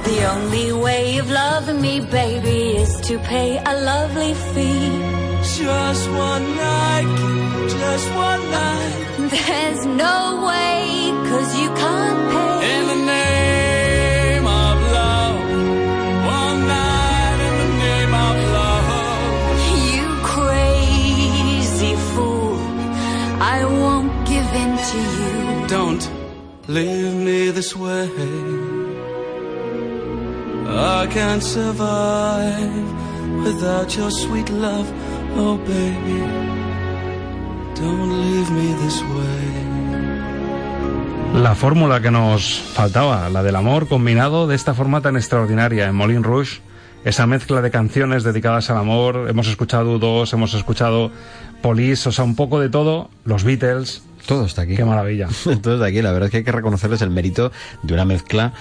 The 0.04 0.26
only 0.30 0.72
way 0.72 1.18
of 1.18 1.30
loving 1.30 1.80
me, 1.80 2.00
baby, 2.00 2.76
is 2.82 2.94
to 3.08 3.18
pay 3.20 3.58
a 3.64 3.74
lovely 3.82 4.34
fee. 4.54 4.90
Just 5.56 6.08
one 6.10 6.56
night, 6.56 7.08
just 7.66 8.06
one 8.28 8.42
night. 8.50 8.94
There's 9.30 9.82
no 9.86 10.16
way, 10.48 11.12
cause 11.28 11.50
you 11.60 11.68
can't 11.82 12.20
pay. 12.32 12.56
In 12.74 12.82
the 12.92 13.00
name 13.16 14.46
of 14.46 14.76
love, 14.98 15.36
one 16.40 16.58
night 16.78 17.38
in 17.48 17.54
the 17.62 17.70
name 17.86 18.14
of 18.26 18.36
love. 18.58 18.88
You 19.94 20.06
crazy 20.34 21.94
fool, 22.12 22.58
I 23.56 23.58
won't 23.64 24.12
give 24.30 24.48
in 24.62 24.72
to 24.90 24.98
you. 25.18 25.66
Don't 25.76 26.04
leave 26.68 27.14
me 27.26 27.50
this 27.50 27.74
way. 27.76 28.08
I 30.70 31.06
can't 31.10 31.42
survive 31.42 32.86
without 33.44 33.96
your 33.96 34.10
sweet 34.10 34.48
love, 34.50 34.88
oh 35.36 35.56
baby. 35.72 36.57
La 41.34 41.54
fórmula 41.54 42.00
que 42.00 42.10
nos 42.10 42.60
faltaba, 42.60 43.28
la 43.28 43.42
del 43.42 43.54
amor 43.54 43.86
combinado 43.86 44.46
de 44.46 44.56
esta 44.56 44.74
forma 44.74 45.00
tan 45.00 45.16
extraordinaria 45.16 45.86
en 45.86 45.94
Molin 45.94 46.24
Rouge, 46.24 46.60
esa 47.04 47.26
mezcla 47.26 47.62
de 47.62 47.70
canciones 47.70 48.24
dedicadas 48.24 48.70
al 48.70 48.78
amor, 48.78 49.26
hemos 49.28 49.46
escuchado 49.46 49.98
dos, 49.98 50.32
hemos 50.32 50.54
escuchado 50.54 51.12
Police, 51.62 52.08
o 52.08 52.12
sea, 52.12 52.24
un 52.24 52.34
poco 52.34 52.58
de 52.58 52.68
todo, 52.68 53.10
los 53.24 53.44
Beatles, 53.44 54.02
todo 54.26 54.44
está 54.44 54.62
aquí. 54.62 54.76
Qué 54.76 54.84
maravilla. 54.84 55.26
Todo 55.62 55.74
está 55.74 55.86
aquí. 55.86 56.02
La 56.02 56.12
verdad 56.12 56.26
es 56.26 56.30
que 56.30 56.36
hay 56.38 56.44
que 56.44 56.52
reconocerles 56.52 57.00
el 57.00 57.08
mérito 57.08 57.50
de 57.82 57.94
una 57.94 58.04
mezcla 58.04 58.52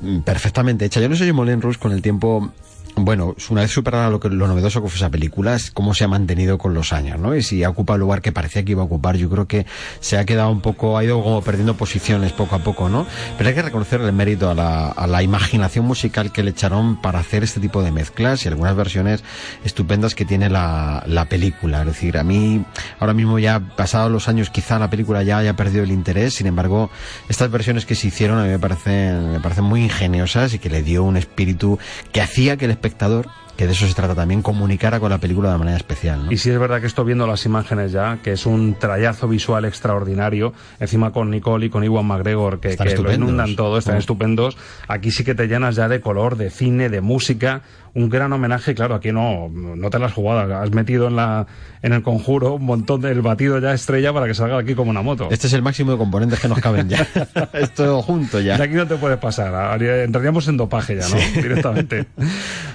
mm, 0.00 0.20
perfectamente 0.20 0.86
hecha. 0.86 0.98
Yo 0.98 1.10
no 1.10 1.16
sé 1.16 1.26
si 1.26 1.32
Moulin 1.32 1.60
Rouge 1.60 1.78
con 1.78 1.92
el 1.92 2.00
tiempo 2.00 2.50
bueno, 2.96 3.34
una 3.50 3.62
vez 3.62 3.70
superada 3.70 4.10
lo, 4.10 4.20
que, 4.20 4.28
lo 4.28 4.46
novedoso 4.46 4.82
que 4.82 4.88
fue 4.88 4.96
esa 4.96 5.10
película, 5.10 5.54
es 5.54 5.70
cómo 5.70 5.94
se 5.94 6.04
ha 6.04 6.08
mantenido 6.08 6.58
con 6.58 6.74
los 6.74 6.92
años, 6.92 7.18
¿no? 7.18 7.34
Y 7.34 7.42
si 7.42 7.64
ha 7.64 7.70
ocupado 7.70 7.96
el 7.96 8.00
lugar 8.00 8.22
que 8.22 8.32
parecía 8.32 8.64
que 8.64 8.72
iba 8.72 8.82
a 8.82 8.86
ocupar, 8.86 9.16
yo 9.16 9.28
creo 9.30 9.46
que 9.46 9.66
se 10.00 10.18
ha 10.18 10.24
quedado 10.24 10.50
un 10.50 10.60
poco, 10.60 10.98
ha 10.98 11.04
ido 11.04 11.22
como 11.22 11.42
perdiendo 11.42 11.76
posiciones 11.76 12.32
poco 12.32 12.56
a 12.56 12.58
poco, 12.60 12.88
¿no? 12.88 13.06
Pero 13.38 13.48
hay 13.48 13.54
que 13.54 13.62
reconocer 13.62 14.00
el 14.00 14.12
mérito 14.12 14.50
a 14.50 14.54
la, 14.54 14.88
a 14.88 15.06
la 15.06 15.22
imaginación 15.22 15.84
musical 15.84 16.32
que 16.32 16.42
le 16.42 16.50
echaron 16.50 17.00
para 17.00 17.20
hacer 17.20 17.44
este 17.44 17.60
tipo 17.60 17.82
de 17.82 17.92
mezclas 17.92 18.44
y 18.44 18.48
algunas 18.48 18.76
versiones 18.76 19.22
estupendas 19.64 20.14
que 20.14 20.24
tiene 20.24 20.50
la, 20.50 21.02
la 21.06 21.26
película. 21.26 21.80
Es 21.80 21.86
decir, 21.86 22.18
a 22.18 22.24
mí, 22.24 22.64
ahora 22.98 23.14
mismo 23.14 23.38
ya 23.38 23.60
pasados 23.60 24.10
los 24.10 24.28
años, 24.28 24.50
quizá 24.50 24.78
la 24.78 24.90
película 24.90 25.22
ya 25.22 25.38
haya 25.38 25.54
perdido 25.54 25.84
el 25.84 25.92
interés, 25.92 26.34
sin 26.34 26.46
embargo, 26.46 26.90
estas 27.28 27.50
versiones 27.50 27.86
que 27.86 27.94
se 27.94 28.08
hicieron 28.08 28.38
a 28.38 28.44
mí 28.44 28.48
me 28.48 28.58
parecen, 28.58 29.32
me 29.32 29.40
parecen 29.40 29.64
muy 29.64 29.82
ingeniosas 29.82 30.54
y 30.54 30.58
que 30.58 30.70
le 30.70 30.82
dio 30.82 31.04
un 31.04 31.16
espíritu 31.16 31.78
que 32.12 32.20
hacía 32.20 32.56
que 32.56 32.64
el 32.64 32.70
espectador 32.84 33.28
que 33.56 33.66
de 33.66 33.72
eso 33.74 33.86
se 33.86 33.92
trata 33.92 34.14
también, 34.14 34.40
comunicara 34.40 35.00
con 35.00 35.10
la 35.10 35.18
película 35.18 35.52
de 35.52 35.58
manera 35.58 35.76
especial. 35.76 36.24
¿no? 36.24 36.32
Y 36.32 36.38
sí 36.38 36.48
es 36.48 36.58
verdad 36.58 36.80
que 36.80 36.86
estoy 36.86 37.04
viendo 37.04 37.26
las 37.26 37.44
imágenes 37.44 37.92
ya, 37.92 38.18
que 38.22 38.32
es 38.32 38.46
un 38.46 38.74
trayazo 38.78 39.28
visual 39.28 39.66
extraordinario, 39.66 40.54
encima 40.78 41.12
con 41.12 41.30
Nicole 41.30 41.66
y 41.66 41.68
con 41.68 41.84
Iwan 41.84 42.06
McGregor, 42.06 42.58
que, 42.58 42.74
que 42.74 42.96
lo 42.96 43.12
inundan 43.12 43.56
todo, 43.56 43.76
están 43.76 43.96
Mm. 43.96 43.98
estupendos. 43.98 44.56
Aquí 44.88 45.10
sí 45.10 45.24
que 45.24 45.34
te 45.34 45.46
llenas 45.46 45.76
ya 45.76 45.88
de 45.88 46.00
color, 46.00 46.38
de 46.38 46.48
cine, 46.48 46.88
de 46.88 47.02
música, 47.02 47.60
un 47.94 48.08
gran 48.08 48.32
homenaje, 48.32 48.74
claro, 48.74 48.94
aquí 48.94 49.12
no, 49.12 49.48
no 49.48 49.90
te 49.90 49.98
las 49.98 50.10
has 50.10 50.14
jugado, 50.14 50.56
has 50.56 50.70
metido 50.70 51.08
en 51.08 51.16
la 51.16 51.46
en 51.82 51.92
el 51.92 52.02
conjuro 52.02 52.54
un 52.54 52.64
montón 52.64 53.00
del 53.00 53.22
batido 53.22 53.58
ya 53.58 53.72
estrella 53.72 54.12
para 54.12 54.26
que 54.26 54.34
salga 54.34 54.58
aquí 54.58 54.74
como 54.74 54.90
una 54.90 55.02
moto. 55.02 55.28
Este 55.30 55.46
es 55.46 55.52
el 55.52 55.62
máximo 55.62 55.92
de 55.92 55.98
componentes 55.98 56.38
que 56.40 56.48
nos 56.48 56.58
caben 56.60 56.88
ya. 56.88 57.06
Esto 57.52 58.02
junto 58.02 58.40
ya. 58.40 58.56
De 58.56 58.64
aquí 58.64 58.74
no 58.74 58.86
te 58.86 58.96
puedes 58.96 59.18
pasar, 59.18 59.82
entraríamos 59.82 60.46
en 60.48 60.56
dopaje 60.56 60.96
ya, 60.96 61.08
¿no? 61.08 61.16
Directamente. 61.42 62.06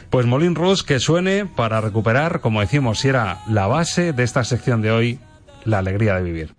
Pues 0.10 0.26
Molin 0.26 0.56
Rose 0.56 0.84
que 0.86 1.00
suene 1.00 1.46
para 1.46 1.82
recuperar, 1.82 2.42
como 2.42 2.62
decimos, 2.62 3.00
si 3.00 3.10
era 3.10 3.40
la 3.48 3.68
base 3.68 4.14
de 4.14 4.24
esta 4.24 4.44
sección 4.44 4.82
de 4.82 4.92
hoy, 4.92 5.20
la 5.64 5.80
alegría 5.80 6.16
de 6.16 6.24
vivir. 6.24 6.56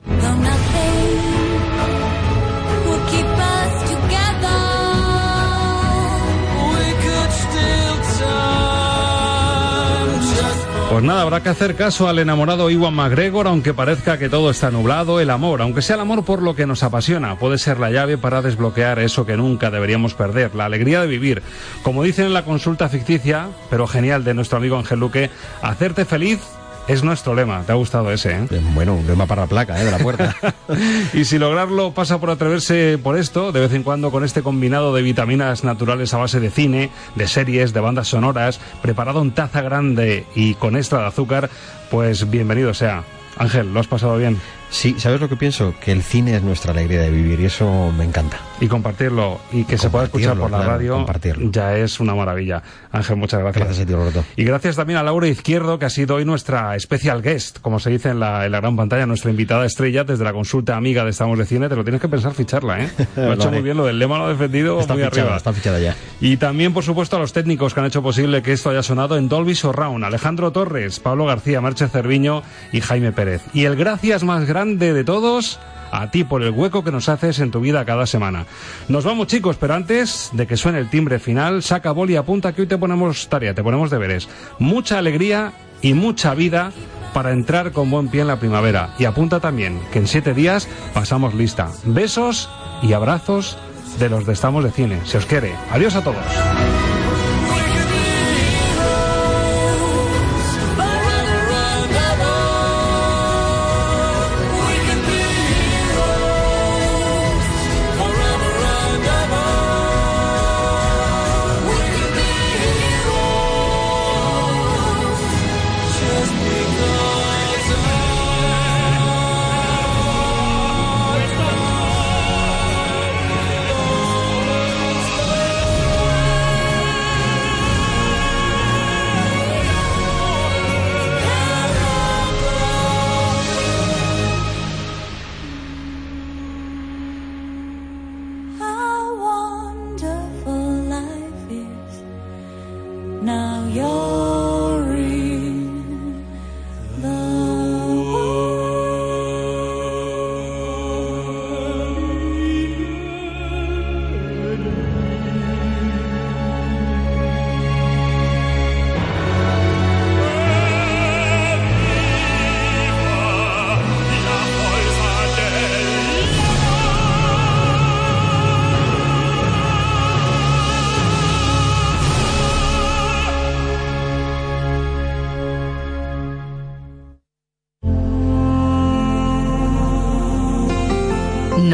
Pues 10.97 11.05
nada, 11.05 11.21
habrá 11.21 11.43
que 11.43 11.51
hacer 11.51 11.75
caso 11.75 12.09
al 12.09 12.19
enamorado 12.19 12.71
Iwan 12.71 12.95
McGregor, 12.95 13.49
aunque 13.49 13.75
parezca 13.75 14.17
que 14.17 14.31
todo 14.31 14.49
está 14.49 14.71
nublado. 14.71 15.21
El 15.21 15.29
amor, 15.29 15.61
aunque 15.61 15.83
sea 15.83 15.97
el 15.97 16.01
amor 16.01 16.25
por 16.25 16.41
lo 16.41 16.57
que 16.57 16.65
nos 16.65 16.83
apasiona, 16.83 17.39
puede 17.39 17.59
ser 17.59 17.79
la 17.79 17.91
llave 17.91 18.17
para 18.17 18.41
desbloquear 18.41 18.99
eso 19.01 19.27
que 19.27 19.37
nunca 19.37 19.71
deberíamos 19.71 20.15
perder, 20.15 20.55
la 20.55 20.65
alegría 20.65 21.03
de 21.03 21.07
vivir. 21.07 21.43
Como 21.83 22.03
dicen 22.03 22.25
en 22.25 22.33
la 22.33 22.47
consulta 22.47 22.89
ficticia, 22.89 23.49
pero 23.69 23.87
genial 23.87 24.25
de 24.25 24.33
nuestro 24.33 24.57
amigo 24.57 24.79
Ángel 24.79 25.01
Luque, 25.01 25.29
hacerte 25.61 26.07
feliz 26.07 26.41
es 26.89 27.03
nuestro 27.03 27.35
lema. 27.35 27.63
¿Te 27.63 27.73
ha 27.73 27.75
gustado 27.75 28.11
ese, 28.13 28.33
eh? 28.33 28.47
Bueno, 28.75 28.95
un 28.95 29.07
lema 29.07 29.27
para 29.27 29.43
la 29.43 29.49
placa, 29.49 29.81
¿eh? 29.81 29.85
De 29.85 29.91
la 29.91 29.99
puerta. 29.99 30.37
y 31.13 31.25
si 31.25 31.39
lograrlo 31.39 31.93
pasa 31.93 32.19
por 32.19 32.31
atreverse 32.31 32.99
por 32.99 33.17
esto, 33.17 33.53
de 33.53 33.61
vez 33.61 33.73
en 33.73 33.83
cuando 33.83 34.11
con 34.11 34.25
este 34.25 34.43
combinado 34.43 34.95
de 34.95 35.03
vitaminas 35.03 35.65
naturales 35.65 36.15
a 36.15 36.19
base 36.19 36.41
de 36.41 36.51
cine, 36.51 36.91
de 37.15 37.29
series, 37.29 37.73
de 37.73 37.81
bandas 37.81 38.09
sonoras, 38.09 38.61
preparado 38.83 39.23
en 39.23 39.33
taza 39.33 39.63
grande 39.63 40.27
y 40.35 40.55
con 40.55 40.77
extra 40.77 41.01
de 41.01 41.07
azúcar, 41.07 41.51
pues 41.91 42.31
bienvenido 42.31 42.75
sea. 42.75 43.05
Ángel, 43.39 43.75
¿lo 43.75 43.81
has 43.81 43.87
pasado 43.87 44.17
bien? 44.17 44.39
Sí, 44.71 44.97
¿sabes 44.99 45.21
lo 45.21 45.29
que 45.29 45.37
pienso? 45.37 45.75
Que 45.81 45.93
el 45.93 46.03
cine 46.03 46.37
es 46.37 46.43
nuestra 46.43 46.73
alegría 46.73 47.01
de 47.01 47.11
vivir 47.11 47.39
y 47.41 47.45
eso 47.45 47.93
me 47.97 48.05
encanta. 48.05 48.39
Y 48.61 48.67
compartirlo 48.67 49.41
y 49.53 49.65
que 49.65 49.79
se 49.79 49.91
pueda 49.91 50.07
escuchar 50.07 50.37
por 50.37 50.51
la 50.51 50.59
claro, 50.59 50.73
radio 50.73 51.07
ya 51.51 51.77
es 51.77 52.01
una 52.01 52.15
maravilla. 52.15 52.63
Ángel, 52.97 53.17
muchas 53.17 53.41
gracias. 53.41 53.65
Gracias 53.65 53.85
a 53.85 53.87
ti, 53.89 53.95
Roberto. 53.95 54.25
Y 54.37 54.45
gracias 54.45 54.77
también 54.77 54.99
a 54.99 55.03
Laura 55.03 55.29
Izquierdo, 55.29 55.79
que 55.79 55.85
ha 55.85 55.91
sido 55.91 56.17
hoy 56.17 56.25
nuestra 56.25 56.79
special 56.79 57.23
guest, 57.23 57.59
como 57.61 57.79
se 57.79 57.91
dice 57.91 58.11
en 58.11 58.21
la, 58.21 58.47
en 58.47 58.53
la 58.53 58.61
gran 58.61 58.77
pantalla, 58.77 59.07
nuestra 59.07 59.31
invitada 59.31 59.65
estrella 59.67 60.05
desde 60.05 60.25
la 60.25 60.33
consulta 60.33 60.77
amiga 60.77 61.05
de 61.05 61.11
Estamos 61.11 61.39
de 61.39 61.45
Cine. 61.47 61.69
Te 61.69 61.77
lo 61.77 61.85
tienes 61.85 62.01
que 62.01 62.09
pensar 62.09 62.33
ficharla, 62.35 62.83
¿eh? 62.83 62.91
Lo 63.17 63.31
ha 63.31 63.35
hecho 63.35 63.51
muy 63.51 63.63
bien, 63.63 63.77
lo 63.77 63.85
del 63.87 63.99
lema 63.99 64.19
lo 64.19 64.27
ha 64.27 64.29
defendido 64.29 64.81
Está 64.81 64.95
muy 64.95 65.05
fichada, 65.05 65.23
arriba. 65.23 65.37
está 65.37 65.53
fichada 65.53 65.81
ya. 65.81 65.95
Y 66.21 66.37
también, 66.37 66.73
por 66.73 66.85
supuesto, 66.85 67.17
a 67.17 67.19
los 67.19 67.33
técnicos 67.33 67.75
que 67.75 67.81
han 67.81 67.87
hecho 67.87 68.03
posible 68.03 68.43
que 68.43 68.53
esto 68.53 68.71
haya 68.71 68.83
sonado 68.83 69.17
en 69.17 69.29
Dolby 69.29 69.55
Surround, 69.55 70.05
Alejandro 70.05 70.51
Torres, 70.53 71.01
Pablo 71.01 71.27
García, 71.27 71.61
Merche 71.61 71.89
Cerviño 71.89 72.43
y 72.73 72.81
Jaime 72.81 73.13
Pérez. 73.13 73.43
Y 73.53 73.65
el 73.65 73.77
gracias 73.77 74.25
más 74.25 74.47
grande 74.47 74.93
de 74.93 75.05
todos 75.05 75.59
a 75.91 76.11
ti 76.11 76.25
por 76.25 76.43
el 76.43 76.51
hueco 76.51 76.85
que 76.85 76.93
nos 76.93 77.09
haces 77.09 77.39
en 77.41 77.51
tu 77.51 77.61
vida 77.61 77.85
cada 77.85 78.07
semana. 78.07 78.47
Nos 78.89 79.05
vamos 79.05 79.27
chicos, 79.27 79.57
pero 79.59 79.75
antes 79.75 80.31
de 80.33 80.47
que 80.47 80.57
suene 80.57 80.79
el 80.79 80.91
timbre 80.91 81.19
final, 81.19 81.63
saca 81.63 81.93
boli 81.93 82.15
y 82.15 82.17
apunta 82.17 82.53
que 82.53 82.63
hoy 82.63 82.67
te 82.67 82.79
ponemos 82.79 83.29
tarea, 83.29 83.55
te 83.55 83.63
ponemos 83.63 83.91
deberes. 83.91 84.29
Mucha 84.59 84.99
alegría 84.99 85.53
y 85.83 85.95
mucha 85.95 86.35
vida 86.35 86.73
para 87.13 87.33
entrar 87.33 87.73
con 87.73 87.91
buen 87.91 88.09
pie 88.09 88.23
en 88.23 88.29
la 88.29 88.39
primavera. 88.39 88.91
Y 88.99 89.05
apunta 89.05 89.41
también 89.41 89.81
que 89.93 89.99
en 89.99 90.07
siete 90.07 90.35
días 90.35 90.69
pasamos 90.93 91.35
lista. 91.35 91.71
Besos 91.85 92.51
y 92.83 92.93
abrazos 92.93 93.57
de 93.99 94.11
los 94.11 94.27
de 94.27 94.33
Estamos 94.35 94.65
de 94.65 94.71
Cine. 94.71 95.01
Se 95.05 95.19
os 95.19 95.27
quiere. 95.27 95.55
Adiós 95.71 95.95
a 95.97 96.03
todos. 96.03 96.86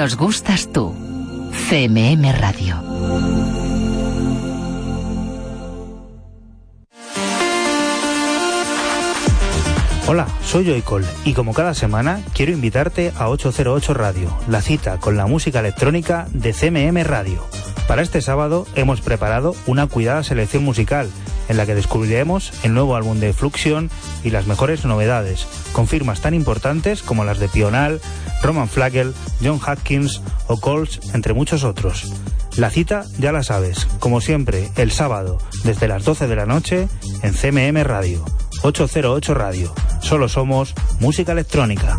Nos 0.02 0.16
gustas 0.16 0.68
tú. 0.72 0.92
CMM 1.70 2.32
Radio. 2.32 2.74
Hola, 10.08 10.26
soy 10.42 10.66
Joycol 10.66 11.04
y 11.24 11.34
como 11.34 11.54
cada 11.54 11.72
semana 11.74 12.20
quiero 12.34 12.50
invitarte 12.50 13.12
a 13.16 13.28
808 13.28 13.94
Radio, 13.94 14.36
la 14.48 14.60
cita 14.60 14.98
con 14.98 15.16
la 15.16 15.26
música 15.26 15.60
electrónica 15.60 16.26
de 16.32 16.52
CMM 16.52 17.04
Radio. 17.04 17.46
Para 17.86 18.02
este 18.02 18.20
sábado 18.22 18.66
hemos 18.74 19.02
preparado 19.02 19.54
una 19.68 19.86
cuidada 19.86 20.24
selección 20.24 20.64
musical 20.64 21.08
en 21.48 21.56
la 21.56 21.66
que 21.66 21.74
descubriremos 21.74 22.52
el 22.62 22.74
nuevo 22.74 22.96
álbum 22.96 23.20
de 23.20 23.32
Fluxion 23.32 23.90
y 24.24 24.30
las 24.30 24.46
mejores 24.46 24.84
novedades, 24.84 25.46
con 25.72 25.86
firmas 25.86 26.20
tan 26.20 26.34
importantes 26.34 27.02
como 27.02 27.24
las 27.24 27.38
de 27.38 27.48
Pional, 27.48 28.00
Roman 28.42 28.68
Flagel, 28.68 29.14
John 29.42 29.60
Hopkins 29.66 30.20
o 30.46 30.60
Coles, 30.60 31.00
entre 31.14 31.34
muchos 31.34 31.64
otros. 31.64 32.12
La 32.56 32.70
cita 32.70 33.04
ya 33.18 33.32
la 33.32 33.42
sabes, 33.42 33.86
como 33.98 34.20
siempre, 34.20 34.70
el 34.76 34.90
sábado, 34.90 35.38
desde 35.64 35.88
las 35.88 36.04
12 36.04 36.26
de 36.26 36.36
la 36.36 36.46
noche, 36.46 36.88
en 37.22 37.32
CMM 37.32 37.82
Radio, 37.82 38.24
808 38.62 39.34
Radio. 39.34 39.74
Solo 40.00 40.28
somos 40.28 40.74
música 41.00 41.32
electrónica. 41.32 41.98